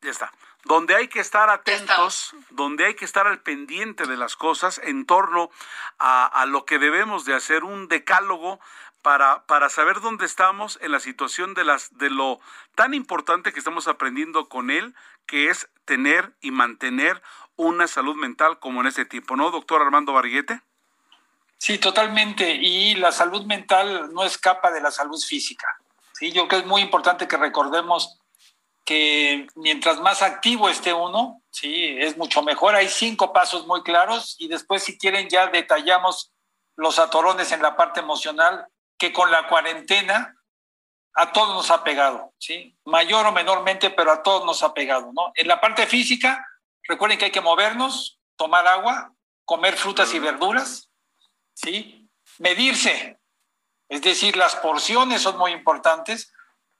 ya 0.00 0.10
está 0.10 0.32
donde 0.64 0.94
hay 0.94 1.08
que 1.08 1.20
estar 1.20 1.48
atentos, 1.48 2.34
donde 2.50 2.84
hay 2.84 2.94
que 2.94 3.04
estar 3.06 3.26
al 3.26 3.40
pendiente 3.40 4.04
de 4.06 4.16
las 4.18 4.36
cosas 4.36 4.78
en 4.84 5.06
torno 5.06 5.50
a, 5.98 6.26
a 6.26 6.44
lo 6.46 6.66
que 6.66 6.78
debemos 6.78 7.24
de 7.24 7.34
hacer, 7.34 7.64
un 7.64 7.88
decálogo 7.88 8.60
para, 9.02 9.46
para 9.46 9.68
saber 9.70 10.00
dónde 10.00 10.26
estamos 10.26 10.78
en 10.82 10.92
la 10.92 11.00
situación 11.00 11.54
de, 11.54 11.64
las, 11.64 11.96
de 11.96 12.10
lo 12.10 12.40
tan 12.74 12.94
importante 12.94 13.52
que 13.52 13.58
estamos 13.58 13.88
aprendiendo 13.88 14.48
con 14.48 14.70
él, 14.70 14.94
que 15.26 15.50
es 15.50 15.68
tener 15.84 16.34
y 16.40 16.50
mantener 16.50 17.22
una 17.56 17.86
salud 17.86 18.16
mental 18.16 18.58
como 18.58 18.80
en 18.80 18.86
este 18.86 19.04
tiempo, 19.04 19.36
¿no, 19.36 19.50
doctor 19.50 19.82
Armando 19.82 20.12
Barriguete? 20.12 20.62
Sí, 21.58 21.78
totalmente. 21.78 22.54
Y 22.54 22.94
la 22.94 23.10
salud 23.10 23.44
mental 23.44 24.12
no 24.12 24.24
escapa 24.24 24.70
de 24.70 24.80
la 24.80 24.90
salud 24.90 25.20
física. 25.20 25.66
Sí, 26.12 26.32
yo 26.32 26.46
creo 26.46 26.48
que 26.48 26.64
es 26.64 26.66
muy 26.66 26.82
importante 26.82 27.26
que 27.26 27.36
recordemos 27.36 28.18
que 28.84 29.46
mientras 29.56 30.00
más 30.00 30.22
activo 30.22 30.68
esté 30.68 30.94
uno, 30.94 31.42
sí, 31.50 31.96
es 31.98 32.16
mucho 32.16 32.42
mejor. 32.42 32.74
Hay 32.74 32.88
cinco 32.88 33.32
pasos 33.32 33.66
muy 33.66 33.82
claros 33.82 34.36
y 34.38 34.48
después 34.48 34.82
si 34.82 34.96
quieren 34.96 35.28
ya 35.28 35.48
detallamos 35.48 36.32
los 36.76 36.98
atorones 36.98 37.52
en 37.52 37.60
la 37.60 37.76
parte 37.76 38.00
emocional 38.00 38.66
que 38.98 39.12
con 39.12 39.30
la 39.30 39.46
cuarentena 39.48 40.36
a 41.14 41.32
todos 41.32 41.54
nos 41.54 41.70
ha 41.70 41.82
pegado, 41.82 42.32
¿sí? 42.38 42.76
Mayor 42.84 43.26
o 43.26 43.32
menormente, 43.32 43.90
pero 43.90 44.12
a 44.12 44.22
todos 44.22 44.44
nos 44.44 44.62
ha 44.62 44.74
pegado, 44.74 45.12
¿no? 45.12 45.32
En 45.34 45.48
la 45.48 45.60
parte 45.60 45.86
física, 45.86 46.46
recuerden 46.82 47.18
que 47.18 47.26
hay 47.26 47.30
que 47.30 47.40
movernos, 47.40 48.20
tomar 48.36 48.66
agua, 48.66 49.12
comer 49.44 49.76
frutas 49.76 50.12
y 50.14 50.18
verduras, 50.18 50.90
¿sí? 51.54 52.08
Medirse, 52.38 53.18
es 53.88 54.02
decir, 54.02 54.36
las 54.36 54.54
porciones 54.56 55.22
son 55.22 55.38
muy 55.38 55.52
importantes, 55.52 56.32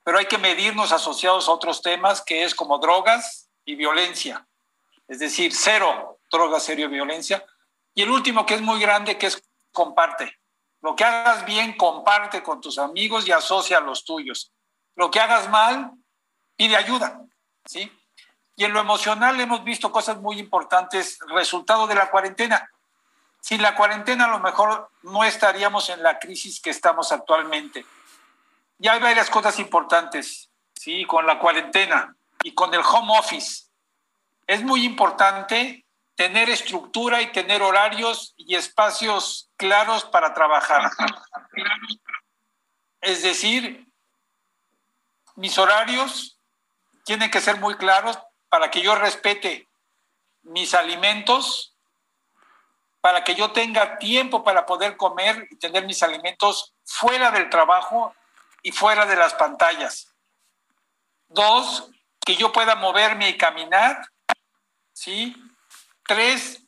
pero 0.05 0.19
hay 0.19 0.27
que 0.27 0.39
medirnos 0.39 0.93
asociados 0.93 1.49
a 1.49 1.53
otros 1.53 1.83
temas 1.83 2.23
que 2.23 2.45
es 2.45 2.55
como 2.55 2.79
drogas 2.79 3.51
y 3.65 3.75
violencia, 3.75 4.47
es 5.09 5.19
decir, 5.19 5.55
cero 5.55 6.21
drogas, 6.31 6.65
cero 6.67 6.89
violencia. 6.89 7.45
Y 7.95 8.03
el 8.03 8.11
último 8.11 8.47
que 8.47 8.55
es 8.55 8.61
muy 8.61 8.81
grande, 8.81 9.19
que 9.19 9.27
es 9.27 9.43
comparte. 9.73 10.38
Lo 10.81 10.95
que 10.95 11.05
hagas 11.05 11.45
bien, 11.45 11.77
comparte 11.77 12.43
con 12.43 12.61
tus 12.61 12.79
amigos 12.79 13.27
y 13.27 13.33
asocia 13.33 13.79
a 13.79 13.81
los 13.81 14.05
tuyos. 14.05 14.53
Lo 14.95 15.11
que 15.11 15.21
hagas 15.21 15.49
mal, 15.49 15.93
pide 16.57 16.77
ayuda, 16.77 17.21
¿sí? 17.65 17.93
Y 18.57 18.65
en 18.65 18.73
lo 18.73 18.81
emocional 18.81 19.41
hemos 19.41 19.63
visto 19.65 19.93
cosas 19.93 20.19
muy 20.21 20.39
importantes, 20.39 21.19
resultado 21.29 21.87
de 21.87 21.95
la 21.95 22.11
cuarentena. 22.11 22.69
Sin 23.41 23.63
la 23.63 23.75
cuarentena 23.75 24.25
a 24.25 24.31
lo 24.31 24.41
mejor 24.41 24.91
no 25.03 25.25
estaríamos 25.25 25.89
en 25.91 26.03
la 26.03 26.19
crisis 26.19 26.61
que 26.61 26.71
estamos 26.71 27.13
actualmente. 27.13 27.87
Y 28.81 28.89
hay 28.89 29.01
varias 29.01 29.31
cosas 29.31 29.59
importantes, 29.59 30.51
¿sí? 30.75 31.05
Con 31.05 31.27
la 31.27 31.39
cuarentena 31.39 32.17
y 32.43 32.55
con 32.55 32.75
el 32.75 32.81
home 32.81 33.19
office. 33.19 33.67
Es 34.47 34.63
muy 34.63 34.85
importante 34.85 35.87
tener 36.19 36.51
estructura 36.51 37.23
y 37.23 37.31
tener 37.31 37.63
horarios 37.63 38.35
y 38.37 38.57
espacios 38.57 39.53
claros 39.57 40.05
para 40.05 40.35
trabajar. 40.35 40.91
Es 43.01 43.23
decir, 43.23 43.87
mis 45.37 45.57
horarios 45.59 46.41
tienen 47.05 47.31
que 47.31 47.41
ser 47.41 47.61
muy 47.61 47.77
claros 47.77 48.19
para 48.49 48.69
que 48.69 48.83
yo 48.83 48.97
respete 48.97 49.69
mis 50.43 50.75
alimentos, 50.75 51.77
para 53.01 53.23
que 53.23 53.37
yo 53.37 53.53
tenga 53.53 53.97
tiempo 53.99 54.43
para 54.43 54.67
poder 54.67 54.97
comer 54.97 55.47
y 55.53 55.57
tener 55.57 55.87
mis 55.87 56.03
alimentos 56.03 56.75
fuera 56.85 57.31
del 57.31 57.49
trabajo 57.49 58.13
y 58.65 58.73
fuera 58.73 59.07
de 59.07 59.15
las 59.15 59.35
pantallas. 59.35 60.13
Dos, 61.29 61.93
que 62.27 62.35
yo 62.35 62.51
pueda 62.51 62.75
moverme 62.75 63.29
y 63.29 63.37
caminar, 63.39 64.05
¿sí? 64.93 65.37
Tres, 66.09 66.63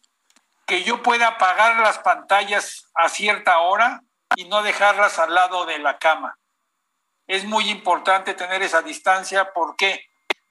que 0.66 0.84
yo 0.84 1.02
pueda 1.02 1.28
apagar 1.28 1.78
las 1.78 1.98
pantallas 2.00 2.90
a 2.94 3.08
cierta 3.08 3.60
hora 3.60 4.02
y 4.36 4.44
no 4.44 4.62
dejarlas 4.62 5.18
al 5.18 5.34
lado 5.34 5.64
de 5.64 5.78
la 5.78 5.98
cama. 5.98 6.38
Es 7.26 7.46
muy 7.46 7.70
importante 7.70 8.34
tener 8.34 8.62
esa 8.62 8.82
distancia. 8.82 9.54
¿Por 9.54 9.76
qué? 9.76 10.04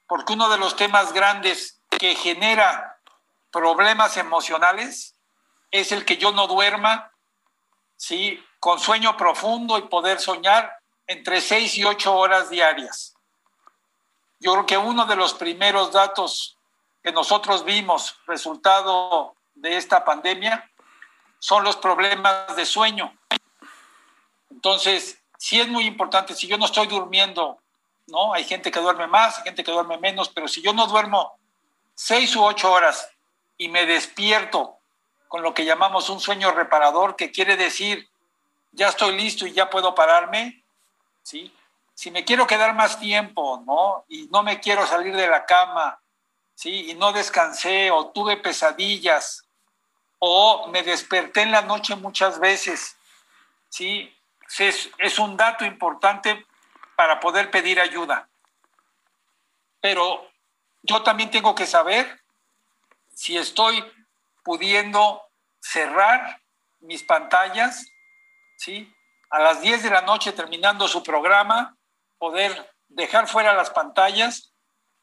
Porque 0.08 0.34
uno 0.34 0.50
de 0.50 0.58
los 0.58 0.76
temas 0.76 1.14
grandes 1.14 1.84
que 2.00 2.16
genera 2.16 3.00
problemas 3.52 4.18
emocionales 4.18 5.16
es 5.70 5.92
el 5.92 6.04
que 6.04 6.18
yo 6.18 6.32
no 6.32 6.48
duerma, 6.48 7.12
¿sí? 7.96 8.44
Con 8.60 8.80
sueño 8.80 9.16
profundo 9.18 9.78
y 9.78 9.84
poder 9.84 10.20
soñar 10.20 10.80
entre 11.06 11.42
seis 11.42 11.78
y 11.78 11.86
ocho 11.86 12.16
horas 12.16 12.50
diarias. 12.50 13.14
Yo 14.40 14.54
creo 14.54 14.66
que 14.66 14.78
uno 14.80 15.06
de 15.06 15.16
los 15.16 15.36
primeros 15.36 15.92
datos 15.92 16.59
que 17.10 17.14
nosotros 17.14 17.66
vimos 17.66 18.20
resultado 18.28 19.34
de 19.56 19.78
esta 19.78 20.06
pandemia 20.06 20.70
son 21.40 21.64
los 21.64 21.76
problemas 21.76 22.56
de 22.56 22.68
sueño. 22.68 23.12
Entonces, 24.52 25.20
sí 25.36 25.60
es 25.60 25.68
muy 25.68 25.86
importante, 25.88 26.36
si 26.36 26.46
yo 26.46 26.60
no 26.60 26.66
estoy 26.66 26.86
durmiendo, 26.86 27.58
¿no? 28.06 28.32
Hay 28.36 28.44
gente 28.44 28.70
que 28.70 28.80
duerme 28.80 29.08
más, 29.08 29.40
hay 29.40 29.46
gente 29.46 29.64
que 29.64 29.72
duerme 29.72 29.98
menos, 29.98 30.30
pero 30.30 30.48
si 30.48 30.62
yo 30.62 30.72
no 30.72 30.86
duermo 30.86 31.36
seis 31.96 32.36
u 32.36 32.44
ocho 32.44 32.72
horas 32.72 33.10
y 33.58 33.70
me 33.70 33.88
despierto 33.88 34.78
con 35.28 35.42
lo 35.42 35.56
que 35.56 35.66
llamamos 35.66 36.12
un 36.12 36.20
sueño 36.20 36.52
reparador, 36.52 37.16
que 37.16 37.32
quiere 37.32 37.58
decir, 37.58 38.08
ya 38.72 38.90
estoy 38.90 39.18
listo 39.18 39.48
y 39.48 39.54
ya 39.54 39.68
puedo 39.72 39.96
pararme, 39.96 40.64
¿sí? 41.24 41.52
Si 41.96 42.12
me 42.12 42.24
quiero 42.24 42.46
quedar 42.46 42.76
más 42.76 43.00
tiempo, 43.00 43.64
¿no? 43.66 44.06
Y 44.10 44.28
no 44.28 44.44
me 44.44 44.60
quiero 44.60 44.86
salir 44.86 45.16
de 45.16 45.28
la 45.28 45.48
cama, 45.48 46.00
¿sí? 46.60 46.92
Y 46.92 46.96
no 46.96 47.14
descansé 47.14 47.90
o 47.90 48.08
tuve 48.08 48.36
pesadillas 48.36 49.46
o 50.20 50.68
me 50.68 50.84
desperté 50.84 51.44
en 51.44 51.54
la 51.54 51.62
noche 51.62 51.96
muchas 51.96 52.38
veces, 52.38 52.98
¿sí? 53.70 54.14
Es, 54.58 54.90
es 54.98 55.20
un 55.20 55.38
dato 55.38 55.64
importante 55.64 56.46
para 56.98 57.22
poder 57.22 57.50
pedir 57.50 57.80
ayuda. 57.80 58.28
Pero 59.80 60.30
yo 60.82 61.02
también 61.02 61.32
tengo 61.32 61.56
que 61.56 61.66
saber 61.66 62.20
si 63.14 63.38
estoy 63.38 63.82
pudiendo 64.44 65.24
cerrar 65.62 66.42
mis 66.82 67.04
pantallas, 67.04 67.86
¿sí? 68.58 68.94
A 69.30 69.40
las 69.40 69.62
10 69.62 69.84
de 69.84 69.92
la 69.92 70.02
noche 70.02 70.34
terminando 70.34 70.90
su 70.90 71.04
programa, 71.04 71.78
poder 72.18 72.70
dejar 72.90 73.30
fuera 73.30 73.54
las 73.54 73.70
pantallas, 73.70 74.52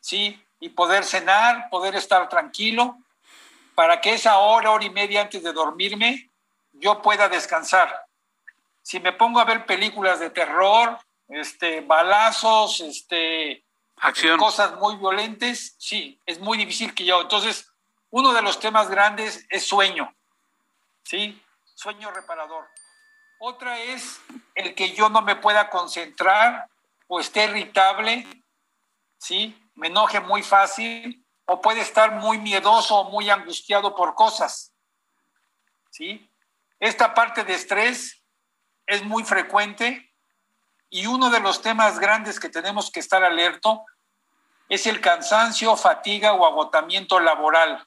¿sí? 0.01 0.46
Y 0.61 0.71
poder 0.71 1.05
cenar, 1.05 1.69
poder 1.71 1.95
estar 1.95 2.29
tranquilo, 2.29 2.99
para 3.75 4.01
que 4.01 4.15
esa 4.15 4.39
hora, 4.39 4.71
hora 4.71 4.85
y 4.85 4.91
media 4.91 5.21
antes 5.23 5.43
de 5.43 5.53
dormirme, 5.53 6.31
yo 6.73 7.03
pueda 7.03 7.29
descansar. 7.29 8.07
Si 8.83 9.01
me 9.01 9.13
pongo 9.13 9.41
a 9.41 9.45
ver 9.45 9.67
películas 9.67 10.19
de 10.21 10.31
terror, 10.31 10.99
este, 11.29 11.81
balazos, 11.83 12.81
este, 12.81 13.65
Acción. 13.99 14.39
cosas 14.39 14.77
muy 14.77 14.97
violentas, 14.97 15.75
sí, 15.79 16.21
es 16.25 16.39
muy 16.39 16.57
difícil 16.57 16.95
que 16.95 17.05
yo. 17.05 17.21
Entonces, 17.21 17.71
uno 18.11 18.33
de 18.33 18.43
los 18.43 18.61
temas 18.61 18.89
grandes 18.89 19.47
es 19.51 19.67
sueño, 19.67 20.15
¿sí? 21.03 21.43
Sueño 21.75 22.11
reparador. 22.11 22.67
Otra 23.39 23.79
es 23.81 24.21
el 24.55 24.75
que 24.75 24.93
yo 24.93 25.11
no 25.11 25.21
me 25.21 25.37
pueda 25.37 25.69
concentrar 25.69 26.69
o 27.09 27.21
esté 27.21 27.45
irritable, 27.45 28.27
¿sí? 29.19 29.55
Me 29.77 29.89
enoje 29.89 30.21
muy 30.21 30.43
fácil 30.43 31.25
o 31.45 31.61
puede 31.61 31.81
estar 31.81 32.13
muy 32.17 32.39
miedoso 32.39 32.97
o 32.97 33.11
muy 33.11 33.31
angustiado 33.31 33.95
por 33.95 34.15
cosas. 34.15 34.73
¿Sí? 35.91 36.29
Esta 36.81 37.15
parte 37.15 37.45
de 37.45 37.55
estrés 37.55 38.23
es 38.87 39.05
muy 39.05 39.25
frecuente 39.25 40.13
y 40.91 41.07
uno 41.07 41.31
de 41.31 41.41
los 41.41 41.63
temas 41.63 41.99
grandes 41.99 42.41
que 42.41 42.49
tenemos 42.49 42.91
que 42.91 43.01
estar 43.01 43.23
alerto 43.23 43.85
es 44.69 44.87
el 44.87 45.01
cansancio, 45.01 45.77
fatiga 45.77 46.33
o 46.33 46.45
agotamiento 46.45 47.21
laboral. 47.21 47.87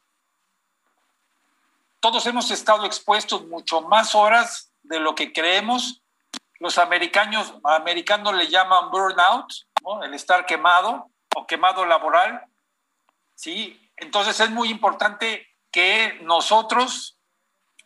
Todos 2.00 2.26
hemos 2.28 2.50
estado 2.52 2.86
expuestos 2.86 3.46
mucho 3.48 3.82
más 3.82 4.16
horas 4.16 4.72
de 4.84 5.00
lo 5.00 5.16
que 5.16 5.34
creemos. 5.34 6.02
Los 6.60 6.78
americanos, 6.78 7.54
americanos 7.64 8.34
le 8.36 8.48
llaman 8.48 8.90
burnout, 8.90 9.52
el 10.04 10.14
estar 10.14 10.46
quemado 10.46 11.10
o 11.36 11.46
quemado 11.48 11.86
laboral, 11.86 12.46
¿sí? 13.36 13.92
Entonces 13.98 14.40
es 14.40 14.50
muy 14.50 14.70
importante 14.70 15.48
que 15.72 16.20
nosotros 16.22 17.18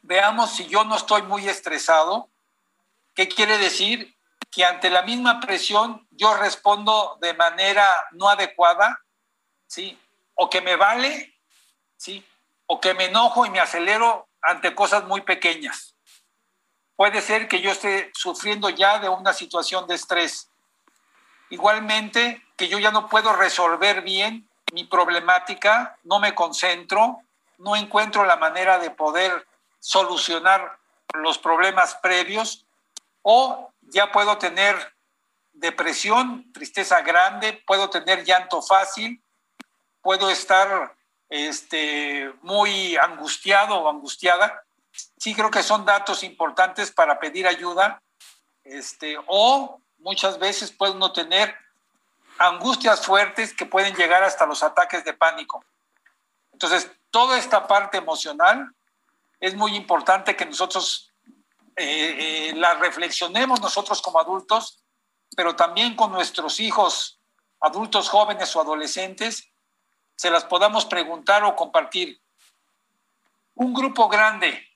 veamos 0.01 0.51
si 0.51 0.67
yo 0.67 0.83
no 0.83 0.95
estoy 0.95 1.23
muy 1.23 1.47
estresado, 1.47 2.29
¿qué 3.13 3.27
quiere 3.27 3.57
decir? 3.57 4.15
Que 4.51 4.65
ante 4.65 4.89
la 4.89 5.01
misma 5.01 5.39
presión 5.39 6.07
yo 6.11 6.35
respondo 6.35 7.17
de 7.21 7.33
manera 7.33 7.87
no 8.11 8.29
adecuada, 8.29 9.01
¿sí? 9.67 9.99
O 10.35 10.49
que 10.49 10.61
me 10.61 10.75
vale, 10.75 11.35
¿sí? 11.97 12.25
O 12.67 12.79
que 12.79 12.93
me 12.93 13.05
enojo 13.05 13.45
y 13.45 13.49
me 13.49 13.59
acelero 13.59 14.29
ante 14.41 14.75
cosas 14.75 15.05
muy 15.05 15.21
pequeñas. 15.21 15.95
Puede 16.95 17.21
ser 17.21 17.47
que 17.47 17.61
yo 17.61 17.71
esté 17.71 18.11
sufriendo 18.13 18.69
ya 18.69 18.99
de 18.99 19.09
una 19.09 19.33
situación 19.33 19.87
de 19.87 19.95
estrés. 19.95 20.49
Igualmente, 21.49 22.41
que 22.63 22.69
yo 22.69 22.79
ya 22.79 22.91
no 22.91 23.09
puedo 23.09 23.33
resolver 23.33 24.03
bien 24.03 24.47
mi 24.71 24.85
problemática, 24.85 25.97
no 26.03 26.19
me 26.19 26.33
concentro, 26.33 27.19
no 27.57 27.75
encuentro 27.75 28.23
la 28.23 28.37
manera 28.37 28.79
de 28.79 28.89
poder 28.89 29.45
solucionar 29.81 30.77
los 31.13 31.37
problemas 31.37 31.95
previos 31.95 32.65
o 33.21 33.69
ya 33.81 34.13
puedo 34.13 34.37
tener 34.37 34.77
depresión, 35.51 36.53
tristeza 36.53 37.01
grande, 37.01 37.61
puedo 37.67 37.89
tener 37.89 38.23
llanto 38.23 38.61
fácil, 38.61 39.21
puedo 40.01 40.29
estar 40.29 40.95
este, 41.27 42.31
muy 42.43 42.95
angustiado 42.95 43.75
o 43.75 43.89
angustiada. 43.89 44.63
Sí 45.17 45.35
creo 45.35 45.51
que 45.51 45.63
son 45.63 45.83
datos 45.83 46.23
importantes 46.23 46.91
para 46.91 47.19
pedir 47.19 47.45
ayuda, 47.45 48.01
este, 48.63 49.17
o 49.27 49.81
muchas 49.97 50.39
veces 50.39 50.71
puede 50.71 50.93
uno 50.93 51.11
tener 51.11 51.62
angustias 52.39 53.05
fuertes 53.05 53.53
que 53.53 53.65
pueden 53.65 53.95
llegar 53.95 54.23
hasta 54.23 54.45
los 54.45 54.63
ataques 54.63 55.03
de 55.03 55.13
pánico. 55.13 55.63
Entonces, 56.51 56.91
toda 57.11 57.37
esta 57.37 57.67
parte 57.67 57.97
emocional 57.97 58.73
es 59.39 59.55
muy 59.55 59.75
importante 59.75 60.35
que 60.35 60.45
nosotros 60.45 61.11
eh, 61.75 62.49
eh, 62.49 62.53
la 62.55 62.75
reflexionemos 62.75 63.59
nosotros 63.61 64.01
como 64.01 64.19
adultos, 64.19 64.83
pero 65.35 65.55
también 65.55 65.95
con 65.95 66.11
nuestros 66.11 66.59
hijos, 66.59 67.19
adultos 67.59 68.09
jóvenes 68.09 68.55
o 68.55 68.61
adolescentes, 68.61 69.49
se 70.15 70.29
las 70.29 70.45
podamos 70.45 70.85
preguntar 70.85 71.43
o 71.43 71.55
compartir. 71.55 72.21
Un 73.55 73.73
grupo 73.73 74.07
grande 74.07 74.67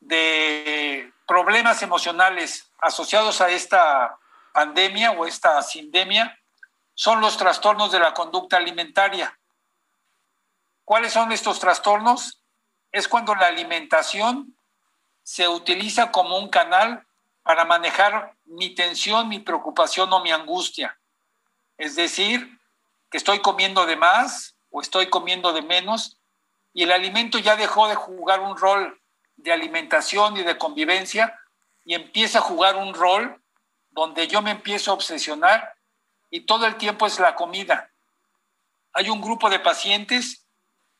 de 0.00 1.10
problemas 1.26 1.82
emocionales 1.82 2.70
asociados 2.78 3.40
a 3.40 3.50
esta 3.50 4.18
pandemia 4.52 5.12
o 5.12 5.26
esta 5.26 5.60
sindemia 5.62 6.38
son 6.94 7.20
los 7.20 7.36
trastornos 7.36 7.92
de 7.92 7.98
la 7.98 8.14
conducta 8.14 8.56
alimentaria. 8.56 9.38
¿Cuáles 10.84 11.12
son 11.12 11.32
estos 11.32 11.58
trastornos? 11.58 12.40
Es 12.92 13.08
cuando 13.08 13.34
la 13.34 13.46
alimentación 13.46 14.56
se 15.22 15.48
utiliza 15.48 16.12
como 16.12 16.38
un 16.38 16.48
canal 16.48 17.04
para 17.42 17.64
manejar 17.64 18.34
mi 18.44 18.74
tensión, 18.74 19.28
mi 19.28 19.40
preocupación 19.40 20.12
o 20.12 20.20
mi 20.20 20.30
angustia. 20.30 20.98
Es 21.76 21.96
decir, 21.96 22.58
que 23.10 23.18
estoy 23.18 23.40
comiendo 23.40 23.86
de 23.86 23.96
más 23.96 24.54
o 24.70 24.80
estoy 24.80 25.08
comiendo 25.08 25.52
de 25.52 25.62
menos 25.62 26.18
y 26.72 26.82
el 26.82 26.92
alimento 26.92 27.38
ya 27.38 27.56
dejó 27.56 27.88
de 27.88 27.94
jugar 27.94 28.40
un 28.40 28.56
rol 28.56 29.00
de 29.36 29.52
alimentación 29.52 30.36
y 30.36 30.42
de 30.42 30.58
convivencia 30.58 31.38
y 31.84 31.94
empieza 31.94 32.38
a 32.38 32.42
jugar 32.42 32.76
un 32.76 32.94
rol 32.94 33.40
donde 33.90 34.26
yo 34.26 34.42
me 34.42 34.50
empiezo 34.50 34.90
a 34.90 34.94
obsesionar 34.94 35.73
y 36.30 36.40
todo 36.46 36.66
el 36.66 36.76
tiempo 36.76 37.06
es 37.06 37.18
la 37.18 37.34
comida. 37.34 37.90
Hay 38.92 39.10
un 39.10 39.20
grupo 39.20 39.50
de 39.50 39.60
pacientes 39.60 40.46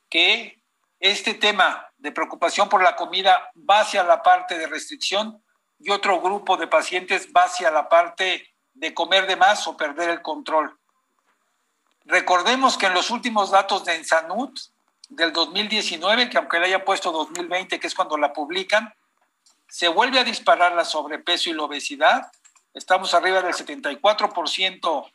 que 0.09 0.63
este 1.01 1.35
tema 1.35 1.91
de 1.99 2.13
preocupación 2.13 2.69
por 2.69 2.83
la 2.83 2.97
comida 2.97 3.51
va 3.69 3.81
hacia 3.81 4.03
la 4.05 4.23
parte 4.23 4.59
de 4.59 4.67
restricción 4.67 5.43
y 5.79 5.91
otro 5.91 6.21
grupo 6.21 6.57
de 6.57 6.67
pacientes 6.67 7.29
va 7.37 7.45
hacia 7.45 7.71
la 7.71 7.89
parte 7.89 8.55
de 8.73 8.95
comer 8.95 9.27
de 9.27 9.37
más 9.37 9.67
o 9.67 9.77
perder 9.77 10.11
el 10.11 10.23
control. 10.23 10.79
Recordemos 12.05 12.77
que 12.77 12.87
en 12.87 12.95
los 12.95 13.11
últimos 13.11 13.51
datos 13.51 13.85
de 13.85 13.95
Ensanud 13.95 14.51
del 15.09 15.33
2019, 15.33 16.29
que 16.29 16.39
aunque 16.39 16.59
le 16.59 16.67
haya 16.67 16.85
puesto 16.85 17.13
2020, 17.13 17.79
que 17.81 17.87
es 17.87 17.95
cuando 17.95 18.17
la 18.17 18.33
publican, 18.33 18.93
se 19.69 19.89
vuelve 19.89 20.19
a 20.19 20.25
disparar 20.25 20.73
la 20.73 20.85
sobrepeso 20.85 21.51
y 21.51 21.55
la 21.55 21.65
obesidad. 21.65 22.31
Estamos 22.75 23.15
arriba 23.15 23.43
del 23.43 23.55
74% 23.55 25.13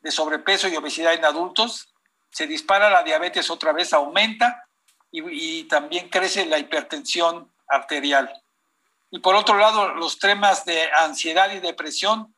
de 0.00 0.10
sobrepeso 0.10 0.68
y 0.68 0.76
obesidad 0.76 1.14
en 1.14 1.24
adultos, 1.24 1.92
se 2.30 2.46
dispara 2.46 2.90
la 2.90 3.02
diabetes 3.02 3.50
otra 3.50 3.72
vez, 3.72 3.92
aumenta 3.92 4.64
y, 5.10 5.64
también 5.64 6.08
crece 6.08 6.46
la 6.46 6.58
hipertensión 6.58 7.50
arterial. 7.66 8.42
Y 9.10 9.20
por 9.20 9.34
otro 9.34 9.56
lado, 9.56 9.94
los 9.94 10.18
temas 10.18 10.64
de 10.64 10.90
ansiedad 10.92 11.50
y 11.50 11.60
depresión 11.60 12.34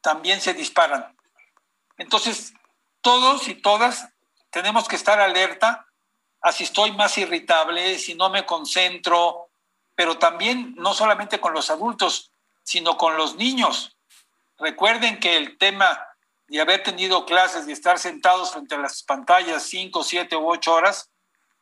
también 0.00 0.40
se 0.40 0.54
disparan. 0.54 1.14
Entonces, 1.98 2.54
todos 3.02 3.48
y 3.48 3.54
todas 3.54 4.08
tenemos 4.50 4.88
que 4.88 4.96
estar 4.96 5.20
alerta 5.20 5.86
a 6.40 6.52
si 6.52 6.64
estoy 6.64 6.92
más 6.92 7.16
irritable, 7.18 7.98
si 7.98 8.14
no 8.14 8.30
me 8.30 8.46
concentro, 8.46 9.48
pero 9.94 10.18
también 10.18 10.74
no 10.76 10.94
solamente 10.94 11.40
con 11.40 11.52
los 11.52 11.70
adultos, 11.70 12.32
sino 12.62 12.96
con 12.96 13.16
los 13.16 13.36
niños. 13.36 13.96
Recuerden 14.58 15.20
que 15.20 15.36
el 15.36 15.58
tema 15.58 16.06
y 16.48 16.58
haber 16.58 16.82
tenido 16.82 17.24
clases 17.24 17.66
y 17.66 17.72
estar 17.72 17.98
sentados 17.98 18.52
frente 18.52 18.74
a 18.74 18.78
las 18.78 19.02
pantallas 19.02 19.62
cinco, 19.64 20.02
siete 20.02 20.36
u 20.36 20.48
ocho 20.48 20.74
horas 20.74 21.10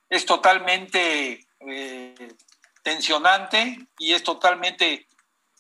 es 0.08 0.26
totalmente 0.26 1.46
eh, 1.60 2.34
tensionante 2.82 3.78
y 3.98 4.12
es 4.12 4.22
totalmente, 4.22 5.06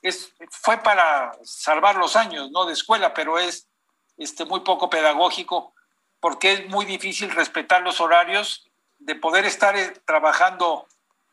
es, 0.02 0.32
fue 0.50 0.78
para 0.78 1.32
salvar 1.44 1.96
los 1.96 2.16
años 2.16 2.50
¿no? 2.50 2.66
de 2.66 2.72
escuela, 2.72 3.14
pero 3.14 3.38
es 3.38 3.68
este, 4.16 4.44
muy 4.44 4.60
poco 4.60 4.90
pedagógico 4.90 5.74
porque 6.20 6.52
es 6.52 6.68
muy 6.68 6.84
difícil 6.84 7.30
respetar 7.30 7.82
los 7.82 8.00
horarios 8.00 8.68
de 8.98 9.14
poder 9.14 9.44
estar 9.44 9.76
eh, 9.76 9.92
trabajando 10.04 10.86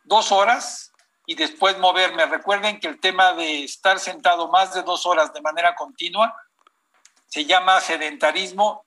dos 0.03 0.31
horas 0.31 0.91
y 1.25 1.35
después 1.35 1.77
moverme. 1.77 2.25
Recuerden 2.25 2.79
que 2.79 2.87
el 2.87 2.99
tema 2.99 3.33
de 3.33 3.63
estar 3.63 3.99
sentado 3.99 4.49
más 4.49 4.73
de 4.73 4.81
dos 4.83 5.05
horas 5.05 5.33
de 5.33 5.41
manera 5.41 5.75
continua 5.75 6.33
se 7.29 7.45
llama 7.45 7.79
sedentarismo 7.79 8.85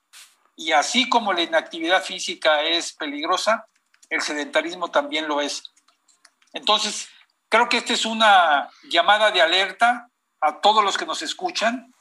y 0.55 0.71
así 0.73 1.09
como 1.09 1.33
la 1.33 1.41
inactividad 1.41 2.03
física 2.03 2.61
es 2.61 2.93
peligrosa, 2.93 3.67
el 4.09 4.21
sedentarismo 4.21 4.91
también 4.91 5.27
lo 5.27 5.41
es. 5.41 5.63
Entonces, 6.51 7.09
creo 7.49 7.67
que 7.67 7.77
esta 7.77 7.93
es 7.93 8.05
una 8.05 8.69
llamada 8.83 9.31
de 9.31 9.41
alerta 9.41 10.09
a 10.41 10.59
todos 10.61 10.83
los 10.83 10.97
que 10.97 11.05
nos 11.05 11.21
escuchan, 11.21 11.93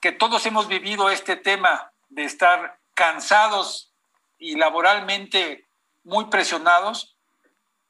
que 0.00 0.10
todos 0.10 0.44
hemos 0.46 0.66
vivido 0.66 1.10
este 1.10 1.36
tema 1.36 1.92
de 2.08 2.24
estar 2.24 2.78
cansados 2.94 3.92
y 4.38 4.56
laboralmente 4.56 5.66
muy 6.02 6.26
presionados 6.26 7.16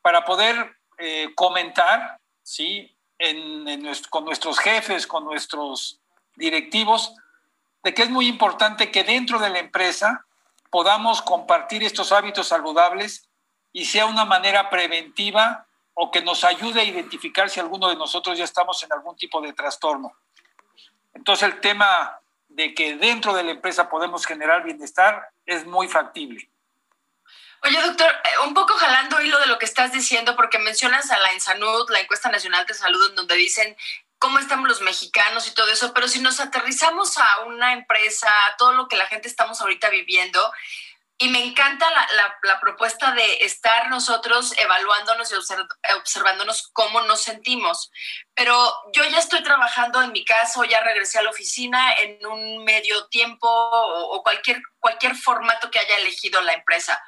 para 0.02 0.24
poder 0.24 0.76
eh, 0.98 1.32
comentar, 1.34 2.20
¿sí? 2.42 2.90
con 4.10 4.24
nuestros 4.24 4.58
jefes, 4.58 5.06
con 5.06 5.24
nuestros 5.24 6.00
directivos, 6.36 7.14
de 7.84 7.94
que 7.94 8.02
es 8.02 8.10
muy 8.10 8.26
importante 8.26 8.90
que 8.90 9.04
dentro 9.04 9.38
de 9.38 9.50
la 9.50 9.58
empresa 9.58 10.24
podamos 10.70 11.22
compartir 11.22 11.84
estos 11.84 12.10
hábitos 12.10 12.48
saludables 12.48 13.28
y 13.72 13.84
sea 13.84 14.06
una 14.06 14.24
manera 14.24 14.70
preventiva 14.70 15.66
o 15.92 16.10
que 16.10 16.22
nos 16.22 16.42
ayude 16.42 16.80
a 16.80 16.84
identificar 16.84 17.48
si 17.48 17.60
alguno 17.60 17.88
de 17.88 17.96
nosotros 17.96 18.36
ya 18.36 18.44
estamos 18.44 18.82
en 18.82 18.92
algún 18.92 19.16
tipo 19.16 19.40
de 19.40 19.52
trastorno. 19.52 20.12
Entonces 21.12 21.46
el 21.48 21.60
tema 21.60 22.18
de 22.48 22.74
que 22.74 22.96
dentro 22.96 23.34
de 23.34 23.44
la 23.44 23.50
empresa 23.52 23.88
podemos 23.88 24.26
generar 24.26 24.64
bienestar 24.64 25.28
es 25.44 25.66
muy 25.66 25.86
factible. 25.86 26.48
Oye, 27.62 27.80
doctor, 27.80 28.10
eh, 28.10 28.46
un 28.46 28.52
poco 28.52 28.74
jalando 28.74 29.22
hilo 29.22 29.38
de 29.40 29.46
lo 29.46 29.58
que 29.58 29.64
estás 29.64 29.92
diciendo, 29.92 30.36
porque 30.36 30.58
mencionas 30.58 31.10
a 31.10 31.18
la 31.18 31.32
ENSANUD, 31.32 31.90
la 31.90 32.00
encuesta 32.00 32.30
nacional 32.30 32.66
de 32.66 32.74
salud, 32.74 33.08
en 33.08 33.16
donde 33.16 33.36
dicen 33.36 33.74
cómo 34.24 34.38
estamos 34.38 34.66
los 34.66 34.80
mexicanos 34.80 35.46
y 35.46 35.52
todo 35.52 35.70
eso, 35.70 35.92
pero 35.92 36.08
si 36.08 36.18
nos 36.18 36.40
aterrizamos 36.40 37.18
a 37.18 37.40
una 37.40 37.74
empresa, 37.74 38.26
a 38.48 38.56
todo 38.56 38.72
lo 38.72 38.88
que 38.88 38.96
la 38.96 39.04
gente 39.04 39.28
estamos 39.28 39.60
ahorita 39.60 39.90
viviendo, 39.90 40.40
y 41.18 41.28
me 41.28 41.44
encanta 41.44 41.86
la, 42.42 42.58
propuesta 42.58 43.12
de 43.12 43.44
estar 43.44 43.90
nosotros 43.90 44.54
evaluándonos 44.56 45.30
y 45.30 45.34
observándonos 45.94 46.70
cómo 46.72 47.02
nos 47.02 47.20
sentimos. 47.20 47.90
Pero 48.32 48.72
yo 48.94 49.04
ya 49.04 49.18
estoy 49.18 49.42
trabajando 49.42 50.00
en 50.00 50.12
mi 50.12 50.24
caso, 50.24 50.64
ya 50.64 50.80
regresé 50.80 51.18
a 51.18 51.22
la 51.22 51.28
oficina 51.28 51.92
en 51.92 52.24
un 52.24 52.64
medio 52.64 53.06
tiempo 53.08 53.46
o, 53.46 54.22
cualquier, 54.22 54.62
cualquier 54.80 55.16
formato 55.16 55.70
que 55.70 55.80
haya 55.80 55.98
elegido 55.98 56.40
la 56.40 56.54
empresa. 56.54 56.98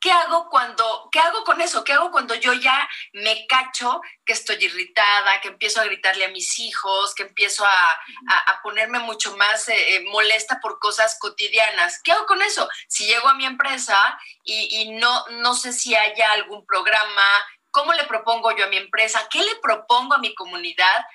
¿Qué 0.00 0.10
hago 0.10 0.48
cuando, 0.48 1.08
qué 1.10 1.20
hago 1.20 1.44
con 1.44 1.60
eso? 1.60 1.84
¿Qué 1.84 1.92
hago 1.92 2.10
cuando 2.10 2.34
yo 2.34 2.52
ya 2.52 2.88
me 3.12 3.46
cacho 3.46 4.00
que 4.24 4.32
estoy 4.32 4.56
irritada, 4.64 5.40
que 5.40 5.48
empiezo 5.48 5.80
a 5.80 5.84
gritarle 5.84 6.24
a 6.24 6.30
mis 6.30 6.58
hijos, 6.58 7.14
que 7.14 7.24
empiezo 7.24 7.64
a, 7.64 8.60
ponerme 8.62 8.98
mucho 8.98 9.36
más 9.36 9.68
eh, 9.68 9.96
eh, 9.96 10.04
molesta 10.10 10.60
por 10.60 10.78
cosas 10.78 11.18
cotidianas? 11.18 12.00
¿Qué 12.02 12.12
hago 12.12 12.26
con 12.26 12.42
eso? 12.42 12.68
Si 12.88 13.06
llego 13.06 13.28
a 13.28 13.34
mi 13.34 13.46
empresa 13.46 13.96
y, 14.44 14.92
no, 14.92 15.26
no 15.28 15.54
sé 15.54 15.72
si 15.72 15.94
haya 15.94 16.32
algún 16.32 16.64
programa, 16.66 17.24
¿cómo 17.70 17.92
le 17.92 18.04
propongo 18.04 18.56
yo 18.56 18.64
a 18.64 18.68
mi 18.68 18.76
empresa? 18.76 19.26
¿Qué 19.30 19.42
le 19.42 19.56
propongo 19.56 20.14
a 20.14 20.18
mi 20.18 20.34
comunidad? 20.34 21.06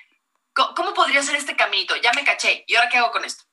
¿Cómo, 0.54 0.74
cómo 0.74 0.94
podría 0.94 1.22
ser 1.22 1.36
este 1.36 1.56
caminito? 1.56 1.96
Ya 1.96 2.12
me 2.12 2.24
caché. 2.24 2.64
¿Y 2.66 2.76
ahora 2.76 2.88
qué 2.88 2.98
hago 2.98 3.10
con 3.10 3.24
esto? 3.24 3.44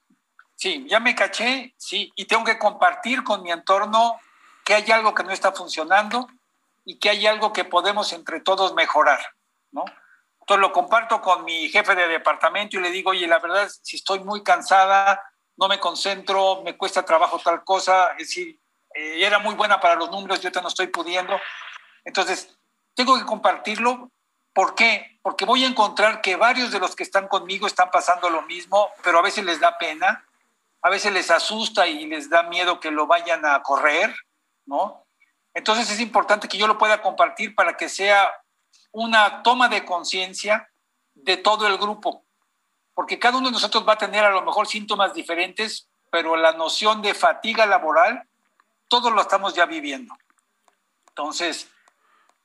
Sí, 0.56 0.86
ya 0.88 1.00
me 1.00 1.16
caché, 1.16 1.74
sí, 1.76 2.12
y 2.16 2.26
tengo 2.26 2.44
que 2.44 2.60
compartir 2.60 3.24
con 3.24 3.42
mi 3.42 3.52
entorno 3.52 4.20
que 4.64 4.74
hay 4.74 4.92
algo 4.92 5.14
que 5.14 5.24
no 5.24 5.32
está 5.32 5.52
funcionando 5.52 6.28
y 6.86 7.00
que 7.00 7.10
hay 7.10 7.28
algo 7.28 7.54
que 7.54 7.66
podemos 7.66 8.14
entre 8.14 8.42
todos 8.42 8.74
mejorar, 8.74 9.20
¿no? 9.72 9.86
Entonces 10.40 10.62
lo 10.62 10.74
comparto 10.74 11.22
con 11.22 11.46
mi 11.46 11.70
jefe 11.70 11.96
de 11.96 12.08
departamento 12.08 12.78
y 12.78 12.82
le 12.82 12.90
digo, 12.90 13.12
oye, 13.12 13.28
la 13.28 13.40
verdad, 13.40 13.70
si 13.82 13.98
estoy 13.98 14.20
muy 14.20 14.44
cansada, 14.44 15.22
no 15.58 15.68
me 15.68 15.80
concentro, 15.80 16.62
me 16.64 16.76
cuesta 16.76 17.06
trabajo 17.06 17.40
tal 17.40 17.64
cosa, 17.64 18.12
es 18.18 18.30
decir, 18.30 18.60
eh, 18.94 19.26
era 19.26 19.40
muy 19.40 19.56
buena 19.56 19.80
para 19.80 19.96
los 19.96 20.10
números, 20.10 20.42
yo 20.42 20.48
ahorita 20.48 20.62
no 20.62 20.68
estoy 20.68 20.88
pudiendo. 20.88 21.40
Entonces, 22.04 22.58
tengo 22.96 23.18
que 23.18 23.26
compartirlo. 23.26 24.12
¿Por 24.54 24.76
qué? 24.76 25.20
Porque 25.22 25.46
voy 25.46 25.64
a 25.64 25.68
encontrar 25.68 26.22
que 26.22 26.36
varios 26.36 26.72
de 26.72 26.80
los 26.80 26.96
que 26.96 27.04
están 27.04 27.28
conmigo 27.28 27.68
están 27.68 27.90
pasando 27.92 28.30
lo 28.30 28.42
mismo, 28.42 28.90
pero 29.04 29.20
a 29.20 29.22
veces 29.22 29.46
les 29.46 29.60
da 29.60 29.78
pena, 29.78 30.26
a 30.82 30.90
veces 30.90 31.14
les 31.14 31.32
asusta 31.32 31.88
y 31.88 32.08
les 32.08 32.30
da 32.30 32.44
miedo 32.44 32.80
que 32.80 32.92
lo 32.92 33.08
vayan 33.08 33.46
a 33.46 33.62
correr, 33.62 34.14
Entonces 35.54 35.90
es 35.92 36.00
importante 36.00 36.48
que 36.48 36.58
yo 36.58 36.68
lo 36.68 36.78
pueda 36.78 37.02
compartir 37.02 37.56
para 37.56 37.76
que 37.76 37.90
sea 37.90 38.30
una 38.92 39.44
toma 39.44 39.70
de 39.70 39.86
conciencia 39.86 40.70
de 41.14 41.38
todo 41.38 41.68
el 41.68 41.78
grupo, 41.78 42.24
porque 42.94 43.20
cada 43.20 43.38
uno 43.38 43.48
de 43.48 43.54
nosotros 43.54 43.88
va 43.88 43.94
a 43.94 43.98
tener 43.98 44.24
a 44.24 44.32
lo 44.32 44.42
mejor 44.42 44.68
síntomas 44.68 45.14
diferentes, 45.14 45.90
pero 46.10 46.36
la 46.36 46.54
noción 46.54 47.02
de 47.02 47.14
fatiga 47.14 47.66
laboral, 47.66 48.28
todos 48.88 49.12
lo 49.12 49.22
estamos 49.22 49.54
ya 49.54 49.66
viviendo. 49.66 50.14
Entonces, 51.10 51.70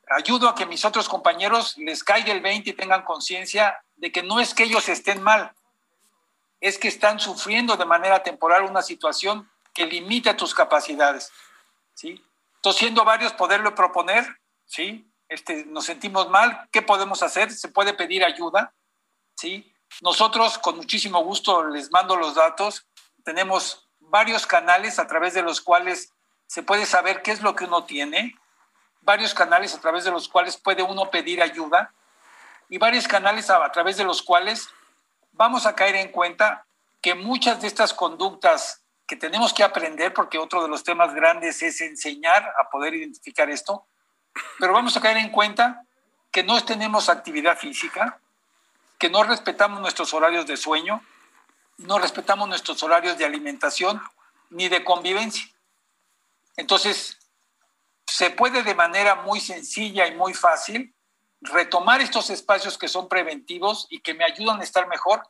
ayudo 0.09 0.49
a 0.49 0.55
que 0.55 0.67
mis 0.67 0.85
otros 0.85 1.09
compañeros 1.09 1.77
les 1.79 2.05
caiga 2.05 2.33
el 2.33 2.41
20 2.41 2.71
y 2.71 2.73
tengan 2.75 3.03
conciencia 3.03 3.79
de 3.97 4.13
que 4.13 4.23
no 4.23 4.41
es 4.41 4.55
que 4.55 4.65
ellos 4.65 4.89
estén 4.89 5.23
mal, 5.23 5.53
es 6.61 6.79
que 6.79 6.89
están 6.89 7.21
sufriendo 7.21 7.77
de 7.77 7.85
manera 7.85 8.23
temporal 8.23 8.63
una 8.65 8.83
situación 8.83 9.51
que 9.73 9.87
limita 9.87 10.37
tus 10.37 10.55
capacidades, 10.55 11.31
¿sí? 11.97 12.23
Entonces, 12.57 12.79
siendo 12.79 13.05
varios, 13.05 13.33
poderlo 13.33 13.75
proponer, 13.75 14.25
¿sí? 14.67 15.11
Este, 15.29 15.65
nos 15.65 15.87
sentimos 15.87 16.29
mal, 16.31 16.69
¿qué 16.71 16.83
podemos 16.83 17.23
hacer? 17.23 17.51
Se 17.51 17.69
puede 17.69 17.95
pedir 17.95 18.25
ayuda, 18.25 18.73
¿sí? 19.35 19.73
Nosotros, 20.03 20.59
con 20.59 20.77
muchísimo 20.77 21.25
gusto, 21.25 21.65
les 21.69 21.91
mando 21.91 22.17
los 22.17 22.35
datos. 22.35 22.87
Tenemos 23.25 23.89
varios 23.99 24.47
canales 24.47 24.99
a 24.99 25.07
través 25.07 25.35
de 25.35 25.43
los 25.43 25.61
cuales 25.61 26.13
se 26.47 26.63
puede 26.63 26.87
saber 26.87 27.23
qué 27.23 27.33
es 27.33 27.43
lo 27.43 27.57
que 27.57 27.65
uno 27.65 27.85
tiene, 27.85 28.37
varios 29.01 29.35
canales 29.35 29.75
a 29.75 29.81
través 29.81 30.05
de 30.05 30.11
los 30.11 30.29
cuales 30.29 30.57
puede 30.57 30.83
uno 30.83 31.11
pedir 31.11 31.43
ayuda 31.43 31.93
y 32.69 32.79
varios 32.79 33.09
canales 33.09 33.51
a, 33.51 33.65
a 33.65 33.73
través 33.73 33.97
de 33.97 34.05
los 34.05 34.23
cuales 34.23 34.69
vamos 35.33 35.67
a 35.67 35.75
caer 35.75 35.97
en 35.97 36.13
cuenta 36.13 36.67
que 37.01 37.15
muchas 37.15 37.61
de 37.61 37.69
estas 37.69 37.95
conductas 37.95 38.86
que 39.07 39.17
tenemos 39.17 39.53
que 39.53 39.63
aprender, 39.63 40.13
porque 40.13 40.39
otro 40.39 40.63
de 40.63 40.69
los 40.69 40.83
temas 40.83 41.15
grandes 41.15 41.63
es 41.63 41.81
enseñar 41.81 42.53
a 42.61 42.69
poder 42.71 42.95
identificar 42.95 43.49
esto, 43.51 43.87
pero 44.59 44.73
vamos 44.73 44.97
a 44.97 45.01
caer 45.01 45.19
en 45.19 45.31
cuenta 45.31 45.85
que 46.31 46.43
no 46.43 46.63
tenemos 46.65 47.09
actividad 47.09 47.57
física, 47.57 48.21
que 48.99 49.09
no 49.09 49.23
respetamos 49.23 49.81
nuestros 49.81 50.13
horarios 50.13 50.47
de 50.47 50.57
sueño, 50.57 51.03
no 51.79 51.99
respetamos 51.99 52.49
nuestros 52.49 52.83
horarios 52.83 53.19
de 53.19 53.25
alimentación 53.25 54.03
ni 54.51 54.69
de 54.69 54.85
convivencia. 54.85 55.47
Entonces, 56.57 57.19
se 58.07 58.31
puede 58.31 58.63
de 58.63 58.75
manera 58.75 59.17
muy 59.17 59.41
sencilla 59.41 60.07
y 60.07 60.15
muy 60.15 60.33
fácil 60.33 60.95
retomar 61.41 62.01
estos 62.01 62.31
espacios 62.31 62.79
que 62.79 62.89
son 62.89 63.09
preventivos 63.09 63.87
y 63.91 64.01
que 64.01 64.15
me 64.15 64.25
ayudan 64.25 64.61
a 64.61 64.65
estar 64.65 64.89
mejor. 64.89 65.23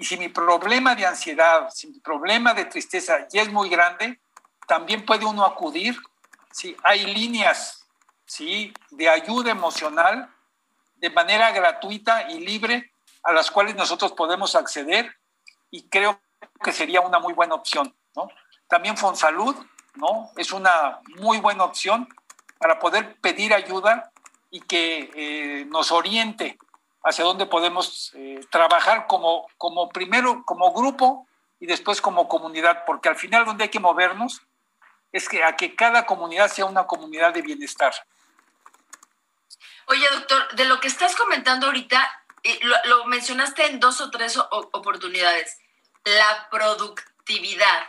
Y 0.00 0.06
si 0.06 0.16
mi 0.16 0.30
problema 0.30 0.94
de 0.94 1.04
ansiedad, 1.04 1.68
si 1.68 1.88
mi 1.88 2.00
problema 2.00 2.54
de 2.54 2.64
tristeza 2.64 3.28
ya 3.28 3.42
es 3.42 3.52
muy 3.52 3.68
grande, 3.68 4.18
también 4.66 5.04
puede 5.04 5.26
uno 5.26 5.44
acudir. 5.44 5.94
¿sí? 6.50 6.74
Hay 6.82 7.04
líneas 7.04 7.86
¿sí? 8.24 8.72
de 8.92 9.10
ayuda 9.10 9.50
emocional 9.50 10.34
de 10.96 11.10
manera 11.10 11.50
gratuita 11.50 12.30
y 12.30 12.40
libre 12.40 12.94
a 13.22 13.32
las 13.32 13.50
cuales 13.50 13.76
nosotros 13.76 14.12
podemos 14.12 14.54
acceder 14.54 15.14
y 15.70 15.86
creo 15.90 16.18
que 16.64 16.72
sería 16.72 17.02
una 17.02 17.18
muy 17.18 17.34
buena 17.34 17.54
opción. 17.54 17.94
¿no? 18.16 18.30
También 18.68 18.96
Fonsalud 18.96 19.54
¿no? 19.96 20.30
es 20.38 20.50
una 20.52 21.00
muy 21.18 21.40
buena 21.40 21.64
opción 21.64 22.08
para 22.58 22.78
poder 22.78 23.16
pedir 23.16 23.52
ayuda 23.52 24.10
y 24.50 24.62
que 24.62 25.10
eh, 25.14 25.66
nos 25.66 25.92
oriente 25.92 26.58
hacia 27.02 27.24
dónde 27.24 27.46
podemos 27.46 28.12
eh, 28.14 28.40
trabajar 28.50 29.06
como, 29.06 29.46
como 29.56 29.88
primero 29.88 30.42
como 30.44 30.72
grupo 30.72 31.26
y 31.58 31.66
después 31.66 32.00
como 32.00 32.28
comunidad, 32.28 32.84
porque 32.86 33.08
al 33.08 33.16
final 33.16 33.44
donde 33.44 33.64
hay 33.64 33.70
que 33.70 33.80
movernos 33.80 34.42
es 35.12 35.28
que 35.28 35.42
a 35.44 35.56
que 35.56 35.74
cada 35.74 36.06
comunidad 36.06 36.48
sea 36.48 36.66
una 36.66 36.86
comunidad 36.86 37.34
de 37.34 37.42
bienestar. 37.42 37.92
Oye, 39.86 40.06
doctor, 40.12 40.54
de 40.54 40.64
lo 40.66 40.78
que 40.78 40.88
estás 40.88 41.16
comentando 41.16 41.66
ahorita, 41.66 42.24
eh, 42.44 42.60
lo, 42.84 43.04
mencionaste 43.06 43.66
en 43.66 43.80
dos 43.80 44.00
o 44.00 44.10
tres 44.10 44.38
oportunidades, 44.38 45.58
la 46.04 46.48
productividad. 46.50 47.86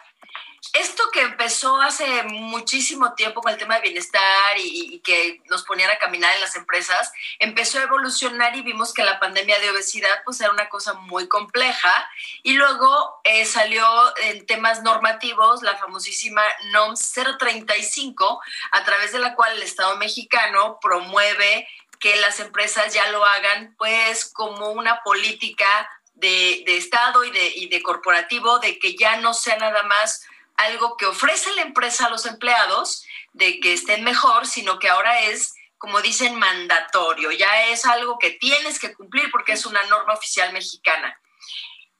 Esto 0.73 1.09
que 1.11 1.21
empezó 1.21 1.81
hace 1.81 2.23
muchísimo 2.23 3.13
tiempo 3.15 3.41
con 3.41 3.51
el 3.51 3.57
tema 3.57 3.75
de 3.75 3.81
bienestar 3.81 4.57
y, 4.57 4.99
que 4.99 5.41
nos 5.45 5.63
ponían 5.63 5.89
a 5.89 5.97
caminar 5.97 6.33
en 6.35 6.41
las 6.41 6.55
empresas, 6.55 7.11
empezó 7.39 7.79
a 7.79 7.83
evolucionar 7.83 8.55
y 8.55 8.61
vimos 8.61 8.93
que 8.93 9.03
la 9.03 9.19
pandemia 9.19 9.59
de 9.59 9.71
obesidad 9.71 10.21
pues 10.23 10.39
era 10.39 10.51
una 10.51 10.69
cosa 10.69 10.93
muy 10.93 11.27
compleja. 11.27 12.09
Y 12.43 12.53
luego 12.53 13.19
eh, 13.23 13.45
salió 13.45 13.85
en 14.17 14.45
temas 14.45 14.83
normativos 14.83 15.63
la 15.63 15.77
famosísima 15.77 16.43
NOMS 16.71 17.11
035 17.39 18.41
a 18.71 18.83
través 18.83 19.11
de 19.11 19.19
la 19.19 19.33
cual 19.33 19.57
el 19.57 19.63
Estado 19.63 19.97
mexicano 19.97 20.79
promueve 20.79 21.67
que 21.99 22.15
las 22.17 22.39
empresas 22.39 22.93
ya 22.93 23.09
lo 23.09 23.25
hagan 23.25 23.75
pues 23.77 24.25
como 24.25 24.69
una 24.69 25.01
política 25.03 25.89
de, 26.13 26.63
Estado 26.67 27.23
y 27.25 27.31
de, 27.31 27.47
y 27.55 27.67
de 27.67 27.81
corporativo, 27.81 28.59
de 28.59 28.77
que 28.77 28.95
ya 28.95 29.17
no 29.17 29.33
sea 29.33 29.57
nada 29.57 29.83
más 29.83 30.23
algo 30.61 30.97
que 30.97 31.05
ofrece 31.05 31.51
la 31.53 31.61
empresa 31.61 32.05
a 32.05 32.09
los 32.09 32.25
empleados, 32.25 33.05
de 33.33 33.59
que 33.59 33.73
estén 33.73 34.03
mejor, 34.03 34.45
sino 34.45 34.79
que 34.79 34.89
ahora 34.89 35.21
es, 35.21 35.53
como 35.77 36.01
dicen, 36.01 36.35
mandatorio, 36.35 37.31
ya 37.31 37.67
es 37.67 37.85
algo 37.85 38.19
que 38.19 38.31
tienes 38.31 38.79
que 38.79 38.93
cumplir 38.93 39.31
porque 39.31 39.53
es 39.53 39.65
una 39.65 39.83
norma 39.83 40.13
oficial 40.13 40.51
mexicana. 40.53 41.19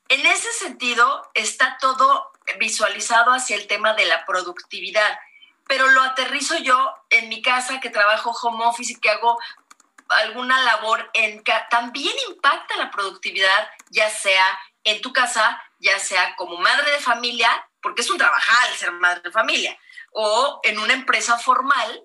En 0.10 0.26
ese 0.26 0.52
sentido, 0.54 1.30
está 1.34 1.78
todo 1.80 2.32
visualizado 2.60 3.32
hacia 3.32 3.56
el 3.56 3.68
tema 3.68 3.94
de 3.94 4.06
la 4.06 4.26
productividad, 4.26 5.18
pero 5.68 5.88
lo 5.88 6.02
aterrizo 6.02 6.58
yo 6.58 6.94
en 7.10 7.30
mi 7.30 7.42
casa 7.42 7.80
que 7.80 7.90
trabajo 7.90 8.32
home 8.32 8.66
office 8.66 8.94
y 8.94 9.00
que 9.00 9.10
hago 9.10 9.40
alguna 10.10 10.62
labor 10.64 11.10
en 11.14 11.42
también 11.70 12.14
impacta 12.30 12.76
la 12.76 12.92
productividad, 12.92 13.70
ya 13.90 14.10
sea 14.10 14.46
en 14.84 15.02
tu 15.02 15.14
casa, 15.14 15.62
ya 15.82 16.00
sea 16.00 16.36
como 16.36 16.58
madre 16.58 16.92
de 16.92 17.00
familia, 17.00 17.50
porque 17.82 18.02
es 18.02 18.10
un 18.10 18.18
trabajar 18.18 18.74
ser 18.76 18.92
madre 18.94 19.22
de 19.24 19.32
familia, 19.32 19.78
o 20.14 20.60
en 20.64 20.80
una 20.80 20.94
empresa 20.94 21.38
formal, 21.38 22.04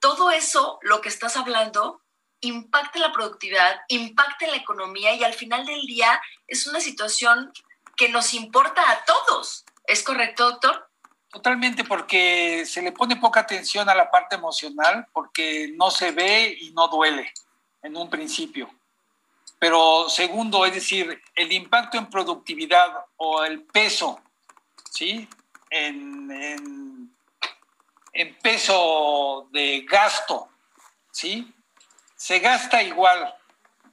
todo 0.00 0.30
eso, 0.30 0.78
lo 0.82 1.00
que 1.00 1.10
estás 1.10 1.36
hablando, 1.36 2.02
impacta 2.40 2.98
la 2.98 3.12
productividad, 3.12 3.82
impacta 3.88 4.46
la 4.46 4.56
economía 4.56 5.14
y 5.14 5.24
al 5.24 5.34
final 5.34 5.66
del 5.66 5.82
día 5.82 6.20
es 6.46 6.66
una 6.66 6.80
situación 6.80 7.52
que 7.96 8.08
nos 8.08 8.32
importa 8.32 8.82
a 8.90 9.04
todos. 9.04 9.66
¿Es 9.84 10.02
correcto, 10.02 10.50
doctor? 10.50 10.88
Totalmente, 11.30 11.84
porque 11.84 12.64
se 12.66 12.80
le 12.80 12.92
pone 12.92 13.16
poca 13.16 13.40
atención 13.40 13.88
a 13.88 13.94
la 13.94 14.10
parte 14.10 14.36
emocional, 14.36 15.06
porque 15.12 15.70
no 15.74 15.90
se 15.90 16.12
ve 16.12 16.56
y 16.58 16.72
no 16.72 16.88
duele 16.88 17.32
en 17.82 17.96
un 17.96 18.08
principio. 18.08 18.70
Pero 19.60 20.08
segundo, 20.08 20.64
es 20.64 20.72
decir, 20.72 21.22
el 21.34 21.52
impacto 21.52 21.98
en 21.98 22.08
productividad 22.08 23.04
o 23.18 23.44
el 23.44 23.62
peso, 23.62 24.18
¿sí? 24.90 25.28
En, 25.68 27.12
en, 28.14 28.38
peso 28.42 29.46
de 29.52 29.82
gasto, 29.82 30.48
¿sí? 31.12 31.52
Se 32.16 32.38
gasta 32.38 32.82
igual 32.82 33.34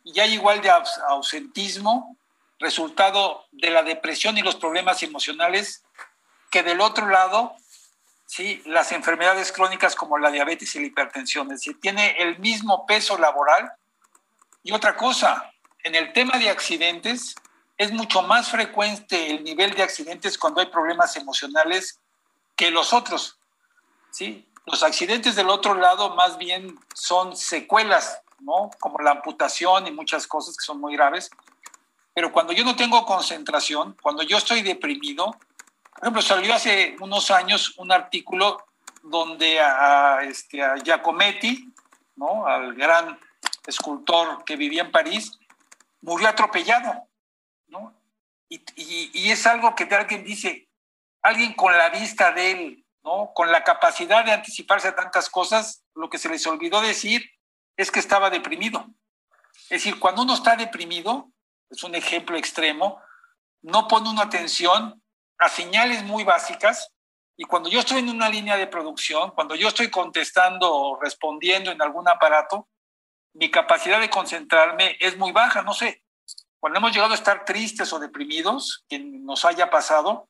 y 0.05 0.17
hay 0.21 0.35
igual 0.35 0.61
de 0.61 0.71
ausentismo, 1.09 2.15
resultado 2.59 3.45
de 3.51 3.69
la 3.69 3.83
depresión 3.83 4.37
y 4.37 4.41
los 4.43 4.55
problemas 4.55 5.03
emocionales 5.03 5.83
que 6.49 6.63
del 6.63 6.79
otro 6.79 7.09
lado, 7.09 7.57
¿sí? 8.25 8.61
las 8.65 8.93
enfermedades 8.93 9.51
crónicas 9.51 9.95
como 9.95 10.17
la 10.17 10.31
diabetes 10.31 10.73
y 10.75 10.79
la 10.79 10.87
hipertensión, 10.87 11.47
es 11.47 11.59
decir, 11.59 11.79
tiene 11.81 12.15
el 12.19 12.39
mismo 12.39 12.85
peso 12.85 13.17
laboral. 13.17 13.73
Y 14.63 14.71
otra 14.71 14.95
cosa, 14.95 15.51
en 15.87 15.95
el 15.95 16.11
tema 16.11 16.37
de 16.37 16.49
accidentes, 16.49 17.35
es 17.77 17.93
mucho 17.93 18.21
más 18.21 18.49
frecuente 18.49 19.31
el 19.31 19.43
nivel 19.45 19.73
de 19.73 19.83
accidentes 19.83 20.37
cuando 20.37 20.59
hay 20.59 20.67
problemas 20.67 21.15
emocionales 21.15 22.01
que 22.57 22.71
los 22.71 22.91
otros. 22.91 23.37
¿sí? 24.11 24.45
Los 24.65 24.83
accidentes 24.83 25.37
del 25.37 25.49
otro 25.49 25.75
lado 25.75 26.13
más 26.13 26.37
bien 26.37 26.77
son 26.93 27.37
secuelas, 27.37 28.21
¿no? 28.39 28.69
como 28.79 28.99
la 28.99 29.11
amputación 29.11 29.87
y 29.87 29.91
muchas 29.91 30.27
cosas 30.27 30.57
que 30.57 30.65
son 30.65 30.81
muy 30.81 30.93
graves. 30.93 31.29
Pero 32.13 32.33
cuando 32.33 32.51
yo 32.51 32.65
no 32.65 32.75
tengo 32.75 33.05
concentración, 33.05 33.95
cuando 34.01 34.23
yo 34.23 34.37
estoy 34.37 34.63
deprimido, 34.63 35.37
por 35.93 36.03
ejemplo, 36.03 36.21
salió 36.21 36.53
hace 36.53 36.97
unos 36.99 37.31
años 37.31 37.75
un 37.77 37.93
artículo 37.93 38.65
donde 39.03 39.61
a, 39.61 40.19
este, 40.23 40.61
a 40.61 40.75
Giacometti, 40.75 41.71
¿no? 42.17 42.45
al 42.45 42.73
gran 42.73 43.17
escultor 43.65 44.43
que 44.43 44.57
vivía 44.57 44.81
en 44.81 44.91
París, 44.91 45.39
murió 46.01 46.27
atropellado. 46.27 47.07
¿no? 47.67 47.93
Y, 48.49 48.61
y, 48.75 49.31
es 49.31 49.45
algo 49.45 49.75
que 49.75 49.83
alguien 49.83 50.23
dice, 50.23 50.69
alguien 51.21 51.53
con 51.53 51.77
la 51.77 51.89
vista 51.89 52.31
de 52.31 52.51
él, 52.51 52.85
¿no? 53.03 53.31
con 53.33 53.51
la 53.51 53.63
capacidad 53.63 54.23
de 54.23 54.31
anticiparse 54.31 54.87
a 54.87 54.95
tantas 54.95 55.29
cosas, 55.29 55.83
lo 55.95 56.09
que 56.09 56.17
se 56.17 56.29
les 56.29 56.45
olvidó 56.47 56.81
decir 56.81 57.29
es 57.75 57.91
que 57.91 57.99
estaba 57.99 58.29
deprimido. 58.29 58.87
Es 59.63 59.83
decir, 59.83 59.99
cuando 59.99 60.21
uno 60.21 60.33
está 60.33 60.55
deprimido, 60.55 61.29
es 61.69 61.83
un 61.83 61.95
ejemplo 61.95 62.37
extremo, 62.37 63.01
no 63.61 63.87
pone 63.87 64.09
una 64.09 64.23
atención 64.23 65.01
a 65.37 65.49
señales 65.49 66.03
muy 66.03 66.23
básicas 66.23 66.93
y 67.35 67.43
cuando 67.43 67.69
yo 67.69 67.79
estoy 67.79 67.99
en 67.99 68.09
una 68.09 68.29
línea 68.29 68.57
de 68.57 68.65
producción, 68.65 69.31
cuando 69.31 69.55
yo 69.55 69.67
estoy 69.67 69.91
contestando 69.91 70.73
o 70.73 70.99
respondiendo 70.99 71.69
en 71.69 71.81
algún 71.81 72.07
aparato, 72.09 72.67
mi 73.37 73.51
capacidad 73.51 73.99
de 73.99 74.09
concentrarme 74.09 74.97
es 74.99 75.15
muy 75.15 75.31
baja, 75.31 75.61
no 75.61 75.73
sé. 75.73 76.03
Cuando 76.59 76.79
hemos 76.79 76.91
llegado 76.91 77.11
a 77.11 77.15
estar 77.15 77.45
tristes 77.45 77.93
o 77.93 77.99
deprimidos, 77.99 78.83
que 78.89 78.97
nos 78.97 79.45
haya 79.45 79.69
pasado, 79.69 80.27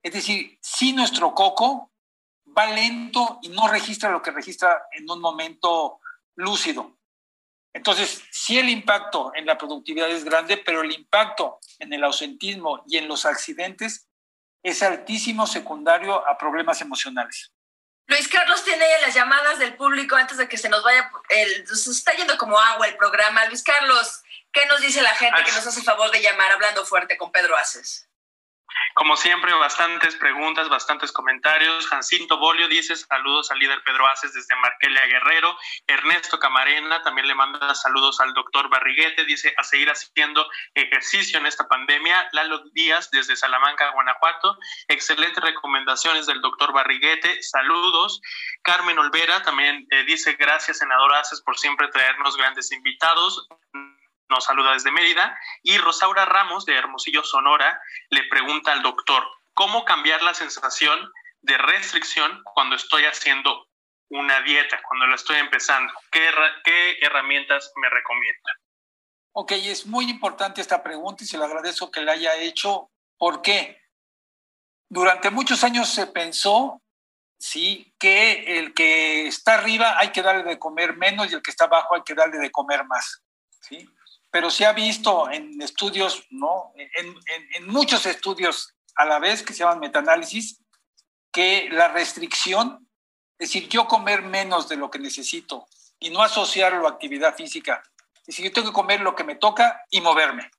es 0.00 0.12
decir, 0.12 0.56
si 0.62 0.92
nuestro 0.92 1.34
coco 1.34 1.90
va 2.56 2.66
lento 2.66 3.40
y 3.42 3.48
no 3.48 3.66
registra 3.66 4.10
lo 4.10 4.22
que 4.22 4.30
registra 4.30 4.86
en 4.92 5.10
un 5.10 5.20
momento 5.20 5.98
lúcido. 6.36 6.96
Entonces, 7.72 8.22
sí 8.30 8.58
el 8.58 8.68
impacto 8.68 9.32
en 9.34 9.44
la 9.44 9.58
productividad 9.58 10.08
es 10.08 10.24
grande, 10.24 10.56
pero 10.56 10.82
el 10.82 10.92
impacto 10.92 11.58
en 11.80 11.92
el 11.92 12.04
ausentismo 12.04 12.84
y 12.86 12.96
en 12.96 13.08
los 13.08 13.26
accidentes 13.26 14.08
es 14.62 14.82
altísimo 14.84 15.48
secundario 15.48 16.26
a 16.26 16.38
problemas 16.38 16.80
emocionales. 16.80 17.52
Luis 18.06 18.28
Carlos 18.28 18.62
tiene 18.62 18.86
las 19.02 19.14
llamadas 19.14 19.58
del 19.58 19.74
público 19.74 20.14
antes 20.14 20.36
de 20.38 20.48
que 20.48 20.56
se 20.56 20.68
nos 20.68 20.82
vaya, 20.84 21.10
el, 21.28 21.66
se 21.66 21.90
está 21.90 22.12
yendo 22.12 22.38
como 22.38 22.58
agua 22.58 22.86
el 22.86 22.96
programa. 22.96 23.44
Luis 23.46 23.64
Carlos, 23.64 24.22
¿qué 24.52 24.64
nos 24.66 24.80
dice 24.80 25.02
la 25.02 25.14
gente 25.14 25.42
que 25.44 25.52
nos 25.52 25.66
hace 25.66 25.82
favor 25.82 26.10
de 26.12 26.22
llamar 26.22 26.52
hablando 26.52 26.86
fuerte 26.86 27.16
con 27.16 27.32
Pedro 27.32 27.56
Aces? 27.56 28.08
Como 28.94 29.16
siempre, 29.16 29.52
bastantes 29.54 30.16
preguntas, 30.16 30.68
bastantes 30.68 31.12
comentarios. 31.12 31.86
Jacinto 31.86 32.38
Bolio 32.38 32.68
dice 32.68 32.96
saludos 32.96 33.50
al 33.50 33.58
líder 33.58 33.82
Pedro 33.84 34.06
Aces 34.06 34.32
desde 34.32 34.56
Marquelia 34.56 35.04
Guerrero. 35.06 35.56
Ernesto 35.86 36.38
Camarena 36.38 37.02
también 37.02 37.28
le 37.28 37.34
manda 37.34 37.74
saludos 37.74 38.20
al 38.20 38.32
doctor 38.34 38.68
Barriguete. 38.68 39.24
Dice 39.24 39.54
a 39.56 39.64
seguir 39.64 39.90
haciendo 39.90 40.48
ejercicio 40.74 41.38
en 41.38 41.46
esta 41.46 41.68
pandemia. 41.68 42.28
Lalo 42.32 42.62
Díaz 42.72 43.10
desde 43.10 43.36
Salamanca, 43.36 43.90
Guanajuato. 43.90 44.56
Excelentes 44.88 45.42
recomendaciones 45.42 46.26
del 46.26 46.40
doctor 46.40 46.72
Barriguete. 46.72 47.42
Saludos. 47.42 48.20
Carmen 48.62 48.98
Olvera 48.98 49.42
también 49.42 49.86
eh, 49.90 50.04
dice 50.04 50.34
gracias, 50.34 50.78
senador 50.78 51.14
Aces, 51.14 51.42
por 51.42 51.58
siempre 51.58 51.88
traernos 51.88 52.36
grandes 52.36 52.72
invitados 52.72 53.46
nos 54.28 54.44
saluda 54.44 54.72
desde 54.72 54.90
Mérida, 54.90 55.38
y 55.62 55.78
Rosaura 55.78 56.24
Ramos 56.24 56.64
de 56.66 56.74
Hermosillo, 56.74 57.22
Sonora, 57.24 57.80
le 58.10 58.24
pregunta 58.24 58.72
al 58.72 58.82
doctor, 58.82 59.24
¿cómo 59.54 59.84
cambiar 59.84 60.22
la 60.22 60.34
sensación 60.34 61.12
de 61.42 61.58
restricción 61.58 62.42
cuando 62.54 62.76
estoy 62.76 63.04
haciendo 63.04 63.68
una 64.08 64.40
dieta, 64.42 64.80
cuando 64.88 65.06
la 65.06 65.14
estoy 65.14 65.36
empezando? 65.36 65.92
¿Qué, 66.10 66.28
qué 66.64 66.98
herramientas 67.00 67.72
me 67.76 67.88
recomienda? 67.88 68.50
Ok, 69.32 69.52
es 69.52 69.86
muy 69.86 70.08
importante 70.08 70.60
esta 70.60 70.82
pregunta 70.82 71.22
y 71.22 71.26
se 71.26 71.36
le 71.36 71.44
agradezco 71.44 71.90
que 71.90 72.00
la 72.00 72.12
haya 72.12 72.36
hecho. 72.36 72.90
¿Por 73.18 73.42
qué? 73.42 73.82
Durante 74.88 75.30
muchos 75.30 75.62
años 75.62 75.88
se 75.88 76.06
pensó, 76.06 76.82
sí, 77.38 77.94
que 77.98 78.58
el 78.58 78.72
que 78.72 79.26
está 79.26 79.54
arriba 79.54 79.98
hay 79.98 80.10
que 80.10 80.22
darle 80.22 80.44
de 80.44 80.58
comer 80.58 80.96
menos 80.96 81.30
y 81.30 81.34
el 81.34 81.42
que 81.42 81.50
está 81.50 81.66
abajo 81.66 81.94
hay 81.94 82.02
que 82.02 82.14
darle 82.14 82.38
de 82.38 82.50
comer 82.50 82.84
más. 82.84 83.25
Pero 84.36 84.50
se 84.50 84.66
ha 84.66 84.74
visto 84.74 85.30
en 85.30 85.62
estudios, 85.62 86.26
¿no? 86.28 86.74
En, 86.76 87.66
muchos 87.68 88.04
estudios 88.04 88.74
a 88.94 89.06
la 89.06 89.18
vez 89.18 89.42
que 89.42 89.54
se 89.54 89.60
llaman 89.60 89.78
metaanálisis, 89.80 90.60
que 91.32 91.70
la 91.72 91.88
restricción, 91.88 92.86
es 93.38 93.48
decir, 93.48 93.66
yo 93.70 93.88
comer 93.88 94.20
menos 94.20 94.68
de 94.68 94.76
lo 94.76 94.90
que 94.90 94.98
necesito 94.98 95.66
y 95.98 96.10
no 96.10 96.20
asociarlo 96.20 96.86
a 96.86 96.90
actividad 96.90 97.34
física, 97.34 97.82
es 98.14 98.26
decir, 98.26 98.44
yo 98.44 98.52
tengo 98.52 98.68
que 98.68 98.74
comer 98.74 99.00
lo 99.00 99.14
que 99.14 99.24
me 99.24 99.36
toca 99.36 99.80
y 99.88 100.02
moverme, 100.02 100.50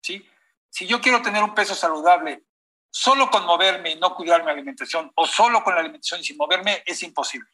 ¿sí? 0.00 0.24
Si 0.70 0.86
yo 0.86 1.00
quiero 1.00 1.20
tener 1.20 1.42
un 1.42 1.52
peso 1.52 1.74
saludable 1.74 2.44
solo 2.90 3.28
con 3.28 3.44
moverme 3.44 3.90
y 3.90 3.96
no 3.96 4.14
cuidar 4.14 4.44
mi 4.44 4.52
alimentación, 4.52 5.10
o 5.16 5.26
solo 5.26 5.64
con 5.64 5.74
la 5.74 5.80
alimentación 5.80 6.20
y 6.20 6.24
sin 6.24 6.36
moverme, 6.36 6.84
es 6.86 7.02
imposible. 7.02 7.50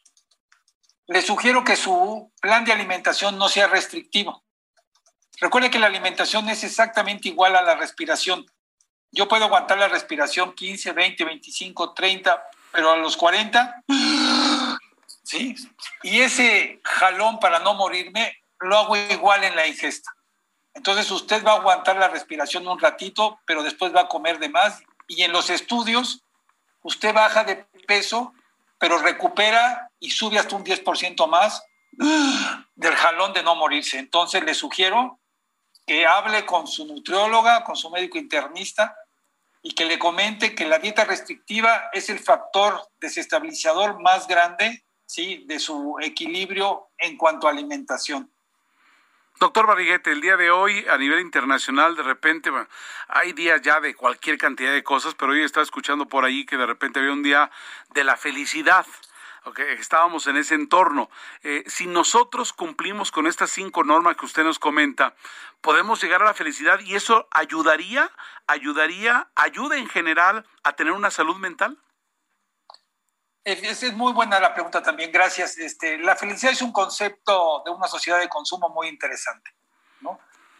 Le 1.07 1.23
sugiero 1.23 1.63
que 1.63 1.75
su 1.75 2.31
plan 2.39 2.63
de 2.63 2.73
alimentación 2.73 3.39
no 3.39 3.49
sea 3.49 3.65
restrictivo. 3.65 4.43
Recuerde 5.43 5.69
que 5.69 5.77
la 5.77 5.87
alimentación 5.87 6.47
es 6.47 6.63
exactamente 6.63 7.27
igual 7.27 7.57
a 7.57 7.61
la 7.61 7.75
respiración. 7.75 8.45
Yo 9.11 9.27
puedo 9.27 9.43
aguantar 9.43 9.77
la 9.77 9.89
respiración 9.89 10.53
15, 10.53 10.93
20, 10.93 11.25
25, 11.25 11.93
30, 11.93 12.49
pero 12.71 12.91
a 12.91 12.95
los 12.95 13.17
40, 13.17 13.83
¿sí? 15.23 15.53
Y 16.01 16.21
ese 16.21 16.79
jalón 16.85 17.41
para 17.41 17.59
no 17.59 17.73
morirme 17.73 18.41
lo 18.61 18.77
hago 18.77 18.95
igual 18.95 19.43
en 19.43 19.57
la 19.57 19.67
ingesta. 19.67 20.15
Entonces 20.75 21.11
usted 21.11 21.43
va 21.43 21.51
a 21.51 21.57
aguantar 21.57 21.97
la 21.97 22.07
respiración 22.07 22.65
un 22.65 22.79
ratito, 22.79 23.37
pero 23.45 23.63
después 23.63 23.93
va 23.93 24.03
a 24.03 24.07
comer 24.07 24.39
de 24.39 24.47
más. 24.47 24.81
Y 25.09 25.23
en 25.23 25.33
los 25.33 25.49
estudios, 25.49 26.23
usted 26.83 27.13
baja 27.13 27.43
de 27.43 27.65
peso, 27.85 28.33
pero 28.79 28.97
recupera 28.97 29.91
y 29.99 30.11
sube 30.11 30.39
hasta 30.39 30.55
un 30.55 30.63
10% 30.63 31.27
más 31.27 31.61
del 32.75 32.95
jalón 32.95 33.33
de 33.33 33.43
no 33.43 33.55
morirse. 33.55 33.99
Entonces 33.99 34.41
le 34.45 34.53
sugiero 34.53 35.19
que 35.85 36.05
hable 36.05 36.45
con 36.45 36.67
su 36.67 36.85
nutrióloga, 36.85 37.63
con 37.63 37.75
su 37.75 37.89
médico 37.89 38.17
internista 38.17 38.95
y 39.61 39.73
que 39.73 39.85
le 39.85 39.97
comente 39.97 40.55
que 40.55 40.65
la 40.65 40.79
dieta 40.79 41.05
restrictiva 41.05 41.89
es 41.93 42.09
el 42.09 42.19
factor 42.19 42.81
desestabilizador 42.99 44.01
más 44.01 44.27
grande 44.27 44.85
¿sí? 45.05 45.43
de 45.47 45.59
su 45.59 45.97
equilibrio 46.01 46.89
en 46.97 47.17
cuanto 47.17 47.47
a 47.47 47.51
alimentación. 47.51 48.29
Doctor 49.39 49.65
Barriguete, 49.65 50.11
el 50.11 50.21
día 50.21 50.37
de 50.37 50.51
hoy 50.51 50.85
a 50.89 50.97
nivel 50.97 51.19
internacional 51.19 51.95
de 51.95 52.03
repente 52.03 52.51
hay 53.07 53.33
días 53.33 53.61
ya 53.61 53.79
de 53.79 53.95
cualquier 53.95 54.37
cantidad 54.37 54.71
de 54.71 54.83
cosas, 54.83 55.15
pero 55.15 55.31
hoy 55.31 55.41
estaba 55.41 55.63
escuchando 55.63 56.07
por 56.07 56.23
ahí 56.23 56.45
que 56.45 56.55
de 56.55 56.65
repente 56.65 56.99
había 56.99 57.11
un 57.11 57.23
día 57.23 57.51
de 57.93 58.03
la 58.03 58.15
felicidad. 58.15 58.85
Estábamos 59.79 60.27
en 60.27 60.37
ese 60.37 60.55
entorno. 60.55 61.09
Eh, 61.43 61.63
si 61.67 61.87
nosotros 61.87 62.53
cumplimos 62.53 63.11
con 63.11 63.27
estas 63.27 63.51
cinco 63.51 63.83
normas 63.83 64.15
que 64.15 64.25
usted 64.25 64.43
nos 64.43 64.59
comenta, 64.59 65.15
podemos 65.61 66.01
llegar 66.01 66.21
a 66.21 66.25
la 66.25 66.33
felicidad 66.33 66.79
y 66.79 66.95
eso 66.95 67.27
ayudaría, 67.31 68.11
ayudaría, 68.47 69.27
ayuda 69.35 69.77
en 69.77 69.87
general 69.87 70.45
a 70.63 70.73
tener 70.73 70.93
una 70.93 71.11
salud 71.11 71.37
mental. 71.37 71.77
Es, 73.43 73.83
es 73.83 73.93
muy 73.93 74.13
buena 74.13 74.39
la 74.39 74.53
pregunta 74.53 74.81
también, 74.81 75.11
gracias. 75.11 75.57
Este, 75.57 75.97
la 75.97 76.15
felicidad 76.15 76.53
es 76.53 76.61
un 76.61 76.71
concepto 76.71 77.61
de 77.65 77.71
una 77.71 77.87
sociedad 77.87 78.19
de 78.19 78.29
consumo 78.29 78.69
muy 78.69 78.87
interesante. 78.87 79.53
¿no? 79.99 80.19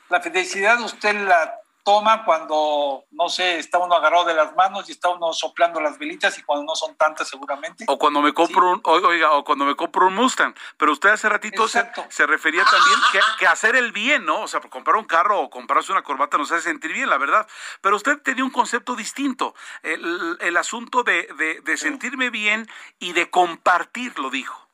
La 0.10 0.20
felicidad 0.20 0.82
usted 0.82 1.16
la 1.26 1.63
toma 1.84 2.24
cuando, 2.24 3.06
no 3.12 3.30
sé, 3.30 3.60
está 3.60 3.78
uno 3.78 3.96
agarrado 3.96 4.26
de 4.26 4.34
las 4.34 4.56
manos 4.56 4.88
y 4.88 4.94
está 4.94 5.10
uno 5.10 5.34
soplando 5.34 5.82
las 5.82 6.00
velitas 6.00 6.38
y 6.38 6.44
cuando 6.44 6.66
no 6.66 6.76
son 6.76 6.96
tantas 6.96 7.28
seguramente. 7.28 7.84
O 7.88 7.98
cuando 8.00 8.22
me 8.22 8.34
compro 8.34 8.72
un, 8.72 8.82
oiga, 8.86 9.32
o 9.32 9.44
cuando 9.44 9.66
me 9.66 9.76
compro 9.76 10.08
un 10.08 10.16
Mustang. 10.16 10.56
Pero 10.78 10.94
usted 10.94 11.10
hace 11.10 11.28
ratito 11.28 11.68
se, 11.68 11.84
refería 12.26 12.64
también 12.64 13.00
que, 13.38 13.48
hacer 13.48 13.76
el 13.76 13.92
bien, 13.92 14.26
¿no? 14.26 14.42
O 14.42 14.48
sea, 14.48 14.62
comprar 14.62 14.96
un 14.96 15.06
carro 15.06 15.42
o 15.42 15.50
comprarse 15.50 15.92
una 15.92 16.04
corbata 16.04 16.38
nos 16.38 16.52
hace 16.52 16.70
sentir 16.70 16.94
bien, 16.94 17.10
la 17.10 17.18
verdad. 17.18 17.48
Pero 17.82 17.98
usted 17.98 18.22
tenía 18.22 18.46
un 18.46 18.52
concepto 18.52 18.96
distinto. 18.96 19.54
El, 19.84 20.58
asunto 20.58 21.04
de, 21.04 21.62
de 21.64 21.78
sentirme 21.78 22.30
bien 22.30 22.70
y 23.00 23.14
de 23.14 23.30
compartir, 23.30 24.18
lo 24.20 24.30
dijo. 24.30 24.68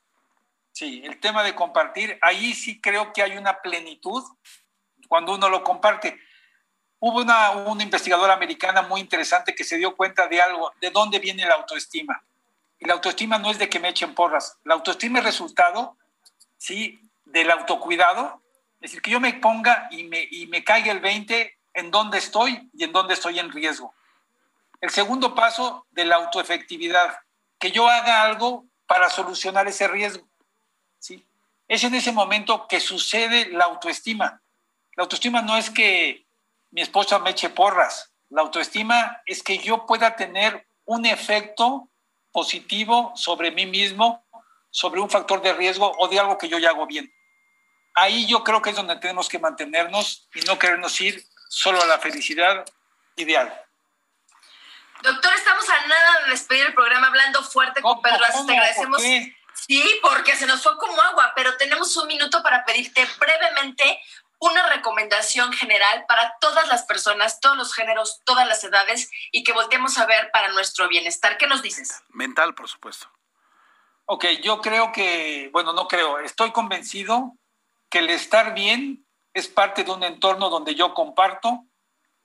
Sí, 0.72 1.02
el 1.04 1.18
tema 1.18 1.42
de 1.42 1.54
compartir, 1.54 2.18
ahí 2.22 2.54
sí 2.54 2.80
creo 2.80 3.12
que 3.12 3.22
hay 3.22 3.36
una 3.36 3.60
plenitud 3.60 4.22
cuando 5.08 5.34
uno 5.34 5.48
lo 5.48 5.64
comparte 5.64 6.20
Hubo 7.00 7.20
una, 7.20 7.50
una 7.50 7.82
investigadora 7.82 8.34
americana 8.34 8.82
muy 8.82 9.00
interesante 9.00 9.54
que 9.54 9.64
se 9.64 9.78
dio 9.78 9.96
cuenta 9.96 10.28
de 10.28 10.40
algo, 10.40 10.72
de 10.80 10.90
dónde 10.90 11.18
viene 11.18 11.46
la 11.46 11.54
autoestima. 11.54 12.22
Y 12.78 12.86
la 12.86 12.94
autoestima 12.94 13.38
no 13.38 13.50
es 13.50 13.58
de 13.58 13.68
que 13.68 13.80
me 13.80 13.88
echen 13.88 14.14
porras. 14.14 14.58
La 14.64 14.74
autoestima 14.74 15.18
es 15.18 15.24
resultado, 15.24 15.96
¿sí?, 16.56 17.00
del 17.24 17.50
autocuidado. 17.50 18.42
Es 18.80 18.90
decir, 18.90 19.02
que 19.02 19.10
yo 19.10 19.20
me 19.20 19.34
ponga 19.34 19.88
y 19.90 20.04
me, 20.04 20.26
y 20.30 20.46
me 20.46 20.62
caiga 20.62 20.92
el 20.92 21.00
20 21.00 21.58
en 21.74 21.90
dónde 21.90 22.18
estoy 22.18 22.68
y 22.74 22.84
en 22.84 22.92
dónde 22.92 23.14
estoy 23.14 23.38
en 23.38 23.50
riesgo. 23.50 23.94
El 24.80 24.90
segundo 24.90 25.34
paso 25.34 25.86
de 25.90 26.04
la 26.04 26.16
autoefectividad, 26.16 27.18
que 27.58 27.70
yo 27.70 27.88
haga 27.88 28.22
algo 28.22 28.64
para 28.86 29.10
solucionar 29.10 29.68
ese 29.68 29.86
riesgo. 29.88 30.26
¿sí? 30.98 31.24
Es 31.68 31.84
en 31.84 31.94
ese 31.94 32.12
momento 32.12 32.66
que 32.66 32.80
sucede 32.80 33.50
la 33.50 33.66
autoestima. 33.66 34.40
La 34.96 35.04
autoestima 35.04 35.42
no 35.42 35.56
es 35.56 35.70
que 35.70 36.26
mi 36.70 36.82
esposa 36.82 37.18
me 37.18 37.30
eche 37.30 37.48
porras. 37.48 38.12
La 38.28 38.42
autoestima 38.42 39.22
es 39.26 39.42
que 39.42 39.58
yo 39.58 39.86
pueda 39.86 40.16
tener 40.16 40.66
un 40.84 41.06
efecto 41.06 41.88
positivo 42.32 43.12
sobre 43.16 43.50
mí 43.50 43.66
mismo, 43.66 44.24
sobre 44.70 45.00
un 45.00 45.10
factor 45.10 45.42
de 45.42 45.52
riesgo 45.52 45.92
o 45.98 46.08
de 46.08 46.20
algo 46.20 46.38
que 46.38 46.48
yo 46.48 46.58
ya 46.58 46.70
hago 46.70 46.86
bien. 46.86 47.12
Ahí 47.94 48.26
yo 48.26 48.44
creo 48.44 48.62
que 48.62 48.70
es 48.70 48.76
donde 48.76 48.96
tenemos 48.96 49.28
que 49.28 49.38
mantenernos 49.38 50.28
y 50.34 50.40
no 50.42 50.58
querernos 50.58 51.00
ir 51.00 51.24
solo 51.48 51.82
a 51.82 51.86
la 51.86 51.98
felicidad 51.98 52.64
ideal. 53.16 53.52
Doctor, 55.02 55.32
estamos 55.34 55.68
a 55.68 55.86
nada 55.86 56.24
de 56.24 56.30
despedir 56.30 56.66
el 56.66 56.74
programa 56.74 57.08
hablando 57.08 57.42
fuerte 57.42 57.80
con 57.80 58.00
Pedro. 58.00 58.18
Te 58.46 58.52
agradecemos. 58.52 59.02
Sí, 59.02 60.00
porque 60.02 60.36
se 60.36 60.46
nos 60.46 60.62
fue 60.62 60.76
como 60.78 61.00
agua, 61.00 61.32
pero 61.34 61.56
tenemos 61.56 61.96
un 61.96 62.06
minuto 62.06 62.42
para 62.42 62.64
pedirte 62.64 63.06
brevemente 63.18 64.00
una 64.40 64.66
recomendación 64.70 65.52
general 65.52 66.06
para 66.08 66.36
todas 66.40 66.66
las 66.68 66.84
personas, 66.84 67.40
todos 67.40 67.56
los 67.56 67.74
géneros, 67.74 68.20
todas 68.24 68.48
las 68.48 68.64
edades 68.64 69.10
y 69.32 69.44
que 69.44 69.52
volteemos 69.52 69.98
a 69.98 70.06
ver 70.06 70.30
para 70.32 70.48
nuestro 70.48 70.88
bienestar. 70.88 71.36
¿Qué 71.36 71.46
nos 71.46 71.62
dices? 71.62 72.02
Mental, 72.08 72.54
por 72.54 72.66
supuesto. 72.66 73.06
Ok, 74.06 74.24
yo 74.42 74.60
creo 74.60 74.90
que, 74.92 75.50
bueno, 75.52 75.72
no 75.72 75.86
creo, 75.86 76.18
estoy 76.18 76.50
convencido 76.52 77.36
que 77.90 78.00
el 78.00 78.10
estar 78.10 78.54
bien 78.54 79.06
es 79.34 79.46
parte 79.46 79.84
de 79.84 79.92
un 79.92 80.02
entorno 80.02 80.48
donde 80.48 80.74
yo 80.74 80.94
comparto, 80.94 81.64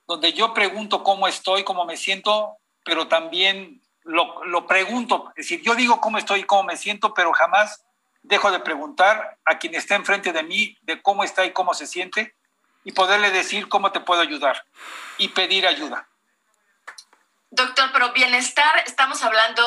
donde 0.07 0.33
yo 0.33 0.53
pregunto 0.53 1.03
cómo 1.03 1.27
estoy, 1.27 1.63
cómo 1.63 1.85
me 1.85 1.97
siento, 1.97 2.57
pero 2.83 3.07
también 3.07 3.81
lo, 4.01 4.43
lo 4.45 4.65
pregunto. 4.65 5.29
Es 5.35 5.47
decir, 5.47 5.61
yo 5.61 5.75
digo 5.75 5.99
cómo 5.99 6.17
estoy 6.17 6.39
y 6.39 6.43
cómo 6.45 6.63
me 6.63 6.77
siento, 6.77 7.13
pero 7.13 7.33
jamás 7.33 7.84
dejo 8.27 8.51
de 8.51 8.59
preguntar 8.59 9.37
a 9.45 9.57
quien 9.57 9.75
está 9.75 9.95
enfrente 9.95 10.33
de 10.33 10.43
mí 10.43 10.77
de 10.81 11.01
cómo 11.01 11.23
está 11.23 11.45
y 11.45 11.53
cómo 11.53 11.73
se 11.73 11.87
siente 11.87 12.35
y 12.83 12.91
poderle 12.91 13.31
decir 13.31 13.67
cómo 13.67 13.91
te 13.91 13.99
puedo 13.99 14.21
ayudar 14.21 14.65
y 15.17 15.29
pedir 15.29 15.67
ayuda. 15.67 16.07
Doctor, 17.49 17.89
pero 17.93 18.11
bienestar, 18.13 18.79
estamos 18.85 19.23
hablando 19.23 19.63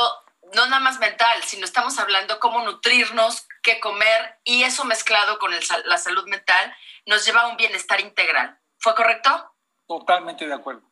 no 0.55 0.67
nada 0.67 0.81
más 0.81 0.99
mental, 0.99 1.43
sino 1.45 1.65
estamos 1.65 1.99
hablando 1.99 2.41
cómo 2.41 2.63
nutrirnos, 2.63 3.47
qué 3.63 3.81
comer 3.81 4.39
y 4.45 4.63
eso 4.63 4.85
mezclado 4.85 5.39
con 5.39 5.53
el, 5.53 5.63
la 5.85 5.99
salud 5.99 6.27
mental 6.27 6.75
nos 7.07 7.25
lleva 7.25 7.43
a 7.43 7.47
un 7.49 7.57
bienestar 7.57 8.01
integral. 8.01 8.59
¿Fue 8.79 8.95
correcto? 8.95 9.55
Totalmente 9.87 10.47
de 10.47 10.55
acuerdo. 10.55 10.83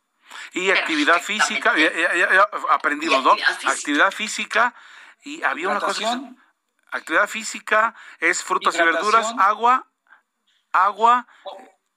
Y 0.52 0.70
actividad 0.70 1.22
física, 1.22 1.76
ya, 1.76 1.92
ya, 1.92 2.14
ya 2.14 2.48
aprendimos, 2.70 3.22
¿no? 3.22 3.32
Actividad 3.32 3.54
física. 3.54 3.72
actividad 3.72 4.10
física 4.10 4.74
y 5.22 5.42
había 5.42 5.68
una 5.68 5.80
cosa. 5.80 6.20
Actividad 6.92 7.28
física 7.28 7.94
es 8.20 8.42
frutas 8.42 8.74
y 8.74 8.78
verduras, 8.78 9.34
agua, 9.38 9.86
agua. 10.72 11.26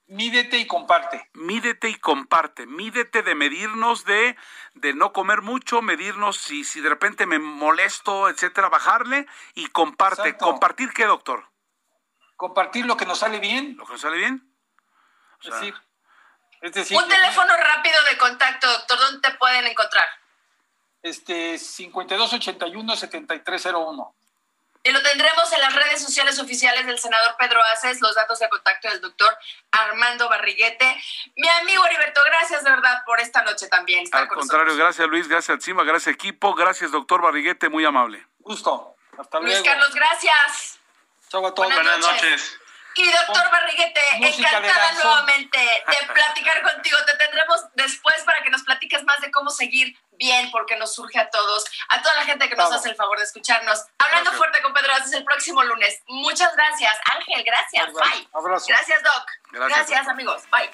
Mídete 0.07 0.57
y 0.57 0.65
comparte. 0.65 1.29
Mídete 1.33 1.89
y 1.89 1.95
comparte. 1.95 2.65
Mídete 2.65 3.21
de 3.21 3.35
medirnos, 3.35 4.05
de, 4.05 4.35
de 4.73 4.95
no 4.95 5.13
comer 5.13 5.43
mucho, 5.43 5.83
medirnos 5.83 6.37
si, 6.37 6.63
si 6.63 6.81
de 6.81 6.89
repente 6.89 7.27
me 7.27 7.37
molesto, 7.37 8.27
etcétera, 8.27 8.69
bajarle 8.69 9.27
y 9.53 9.67
comparte. 9.67 10.29
Exacto. 10.29 10.45
¿Compartir 10.45 10.91
qué, 10.93 11.05
doctor? 11.05 11.47
Compartir 12.35 12.87
lo 12.87 12.97
que 12.97 13.05
nos 13.05 13.19
sale 13.19 13.39
bien. 13.39 13.77
¿Lo 13.77 13.85
que 13.85 13.91
nos 13.93 14.01
sale 14.01 14.17
bien? 14.17 14.51
O 15.39 15.43
sea, 15.43 15.53
es 15.53 15.59
decir, 15.59 15.75
es 16.61 16.73
decir, 16.73 16.97
un 16.97 17.07
teléfono 17.07 17.55
rápido 17.55 18.03
de 18.09 18.17
contacto, 18.17 18.67
doctor, 18.67 18.97
¿dónde 18.99 19.29
te 19.29 19.37
pueden 19.37 19.67
encontrar? 19.67 20.07
Este, 21.01 21.55
5281-7301. 21.55 24.13
Y 24.81 24.91
lo 24.91 25.01
tendremos 25.03 25.51
en 25.51 25.59
las 25.59 25.75
redes 25.75 26.01
sociales 26.01 26.39
oficiales 26.39 26.85
del 26.85 26.97
senador 26.99 27.35
Pedro 27.37 27.59
Aces, 27.73 27.99
los 27.99 28.15
datos 28.15 28.39
de 28.39 28.47
contacto 28.47 28.87
del 28.89 29.01
doctor 29.01 29.37
Armando 29.71 30.29
Barriguete. 30.29 30.95
Mi 31.35 31.49
amigo 31.49 31.85
Heriberto, 31.85 32.21
gracias 32.25 32.63
de 32.63 32.69
verdad 32.69 33.03
por 33.05 33.19
esta 33.19 33.43
noche 33.43 33.67
también. 33.67 34.05
Al 34.13 34.27
contrario, 34.29 34.65
nosotros. 34.65 34.77
gracias 34.77 35.07
Luis, 35.09 35.27
gracias 35.27 35.63
Cima, 35.63 35.83
gracias 35.83 36.15
equipo, 36.15 36.53
gracias 36.55 36.91
doctor 36.91 37.21
Barriguete, 37.21 37.67
muy 37.67 37.83
amable. 37.83 38.25
Gusto, 38.39 38.95
hasta 39.17 39.39
Luis 39.39 39.51
luego. 39.59 39.65
Carlos, 39.65 39.93
gracias. 39.93 40.79
Chau 41.29 41.45
a 41.45 41.53
todos. 41.53 41.67
Buenas, 41.67 41.83
Buenas 41.83 41.99
noches. 41.99 42.31
noches. 42.31 42.59
Y 42.95 43.11
doctor 43.11 43.51
Barriguete, 43.51 44.01
encantada 44.15 44.91
nuevamente 44.93 45.57
de 45.57 46.07
platicar 46.13 46.61
contigo. 46.63 46.97
Te 47.05 47.17
tendremos 47.17 47.61
después 47.75 48.21
para 48.23 48.43
que 48.43 48.49
nos 48.49 48.63
platiques 48.63 49.03
más 49.03 49.19
de 49.21 49.31
cómo 49.31 49.49
seguir 49.49 49.97
bien, 50.11 50.51
porque 50.51 50.75
nos 50.75 50.93
surge 50.93 51.17
a 51.17 51.29
todos, 51.29 51.65
a 51.87 52.01
toda 52.01 52.15
la 52.15 52.25
gente 52.25 52.49
que 52.49 52.55
nos 52.55 52.71
hace 52.71 52.89
el 52.89 52.95
favor 52.95 53.17
de 53.17 53.23
escucharnos. 53.23 53.85
Hablando 53.97 54.31
gracias. 54.31 54.37
fuerte 54.37 54.61
con 54.61 54.73
Pedro 54.73 54.93
Haces 54.93 55.13
el 55.13 55.23
próximo 55.23 55.63
lunes. 55.63 56.01
Muchas 56.07 56.53
gracias, 56.55 56.93
Ángel. 57.15 57.43
Gracias. 57.43 57.93
Bye. 57.93 58.03
Bye. 58.03 58.29
Abrazo. 58.33 58.65
Gracias, 58.67 59.01
Doc. 59.01 59.25
Gracias, 59.51 59.89
gracias 59.89 60.07
amigos. 60.07 60.43
Bye. 60.51 60.69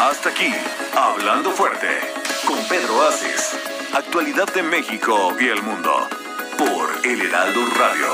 Hasta 0.00 0.28
aquí, 0.28 0.52
Hablando 0.96 1.50
Fuerte, 1.50 1.88
con 2.46 2.56
Pedro 2.68 3.02
Aces. 3.08 3.58
Actualidad 3.92 4.46
de 4.54 4.62
México 4.62 5.36
y 5.40 5.48
el 5.48 5.60
mundo. 5.60 5.90
Por 6.56 7.04
El 7.04 7.20
Heraldo 7.20 7.66
Radio. 7.76 8.06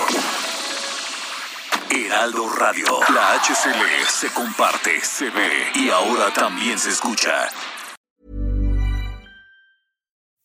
Heraldo 1.90 2.48
Radio. 2.58 2.86
La 3.12 3.34
HCL 3.38 4.06
se 4.08 4.28
comparte, 4.30 4.98
se 5.02 5.28
ve 5.28 5.50
y 5.74 5.90
ahora 5.90 6.32
también 6.32 6.78
se 6.78 6.88
escucha. 6.88 7.50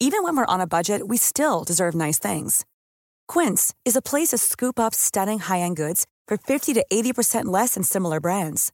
Even 0.02 0.24
when 0.24 0.36
we're 0.36 0.46
on 0.46 0.60
a 0.60 0.68
budget, 0.68 1.08
we 1.08 1.16
still 1.16 1.64
deserve 1.64 1.96
nice 1.96 2.20
things. 2.20 2.66
Quince 3.30 3.74
is 3.86 3.96
a 3.96 4.02
place 4.02 4.30
to 4.30 4.38
scoop 4.38 4.78
up 4.78 4.94
stunning 4.94 5.40
high-end 5.40 5.78
goods 5.78 6.06
for 6.28 6.36
50 6.36 6.74
to 6.74 6.86
80% 6.92 7.46
less 7.46 7.76
than 7.76 7.84
similar 7.84 8.20
brands. 8.20 8.74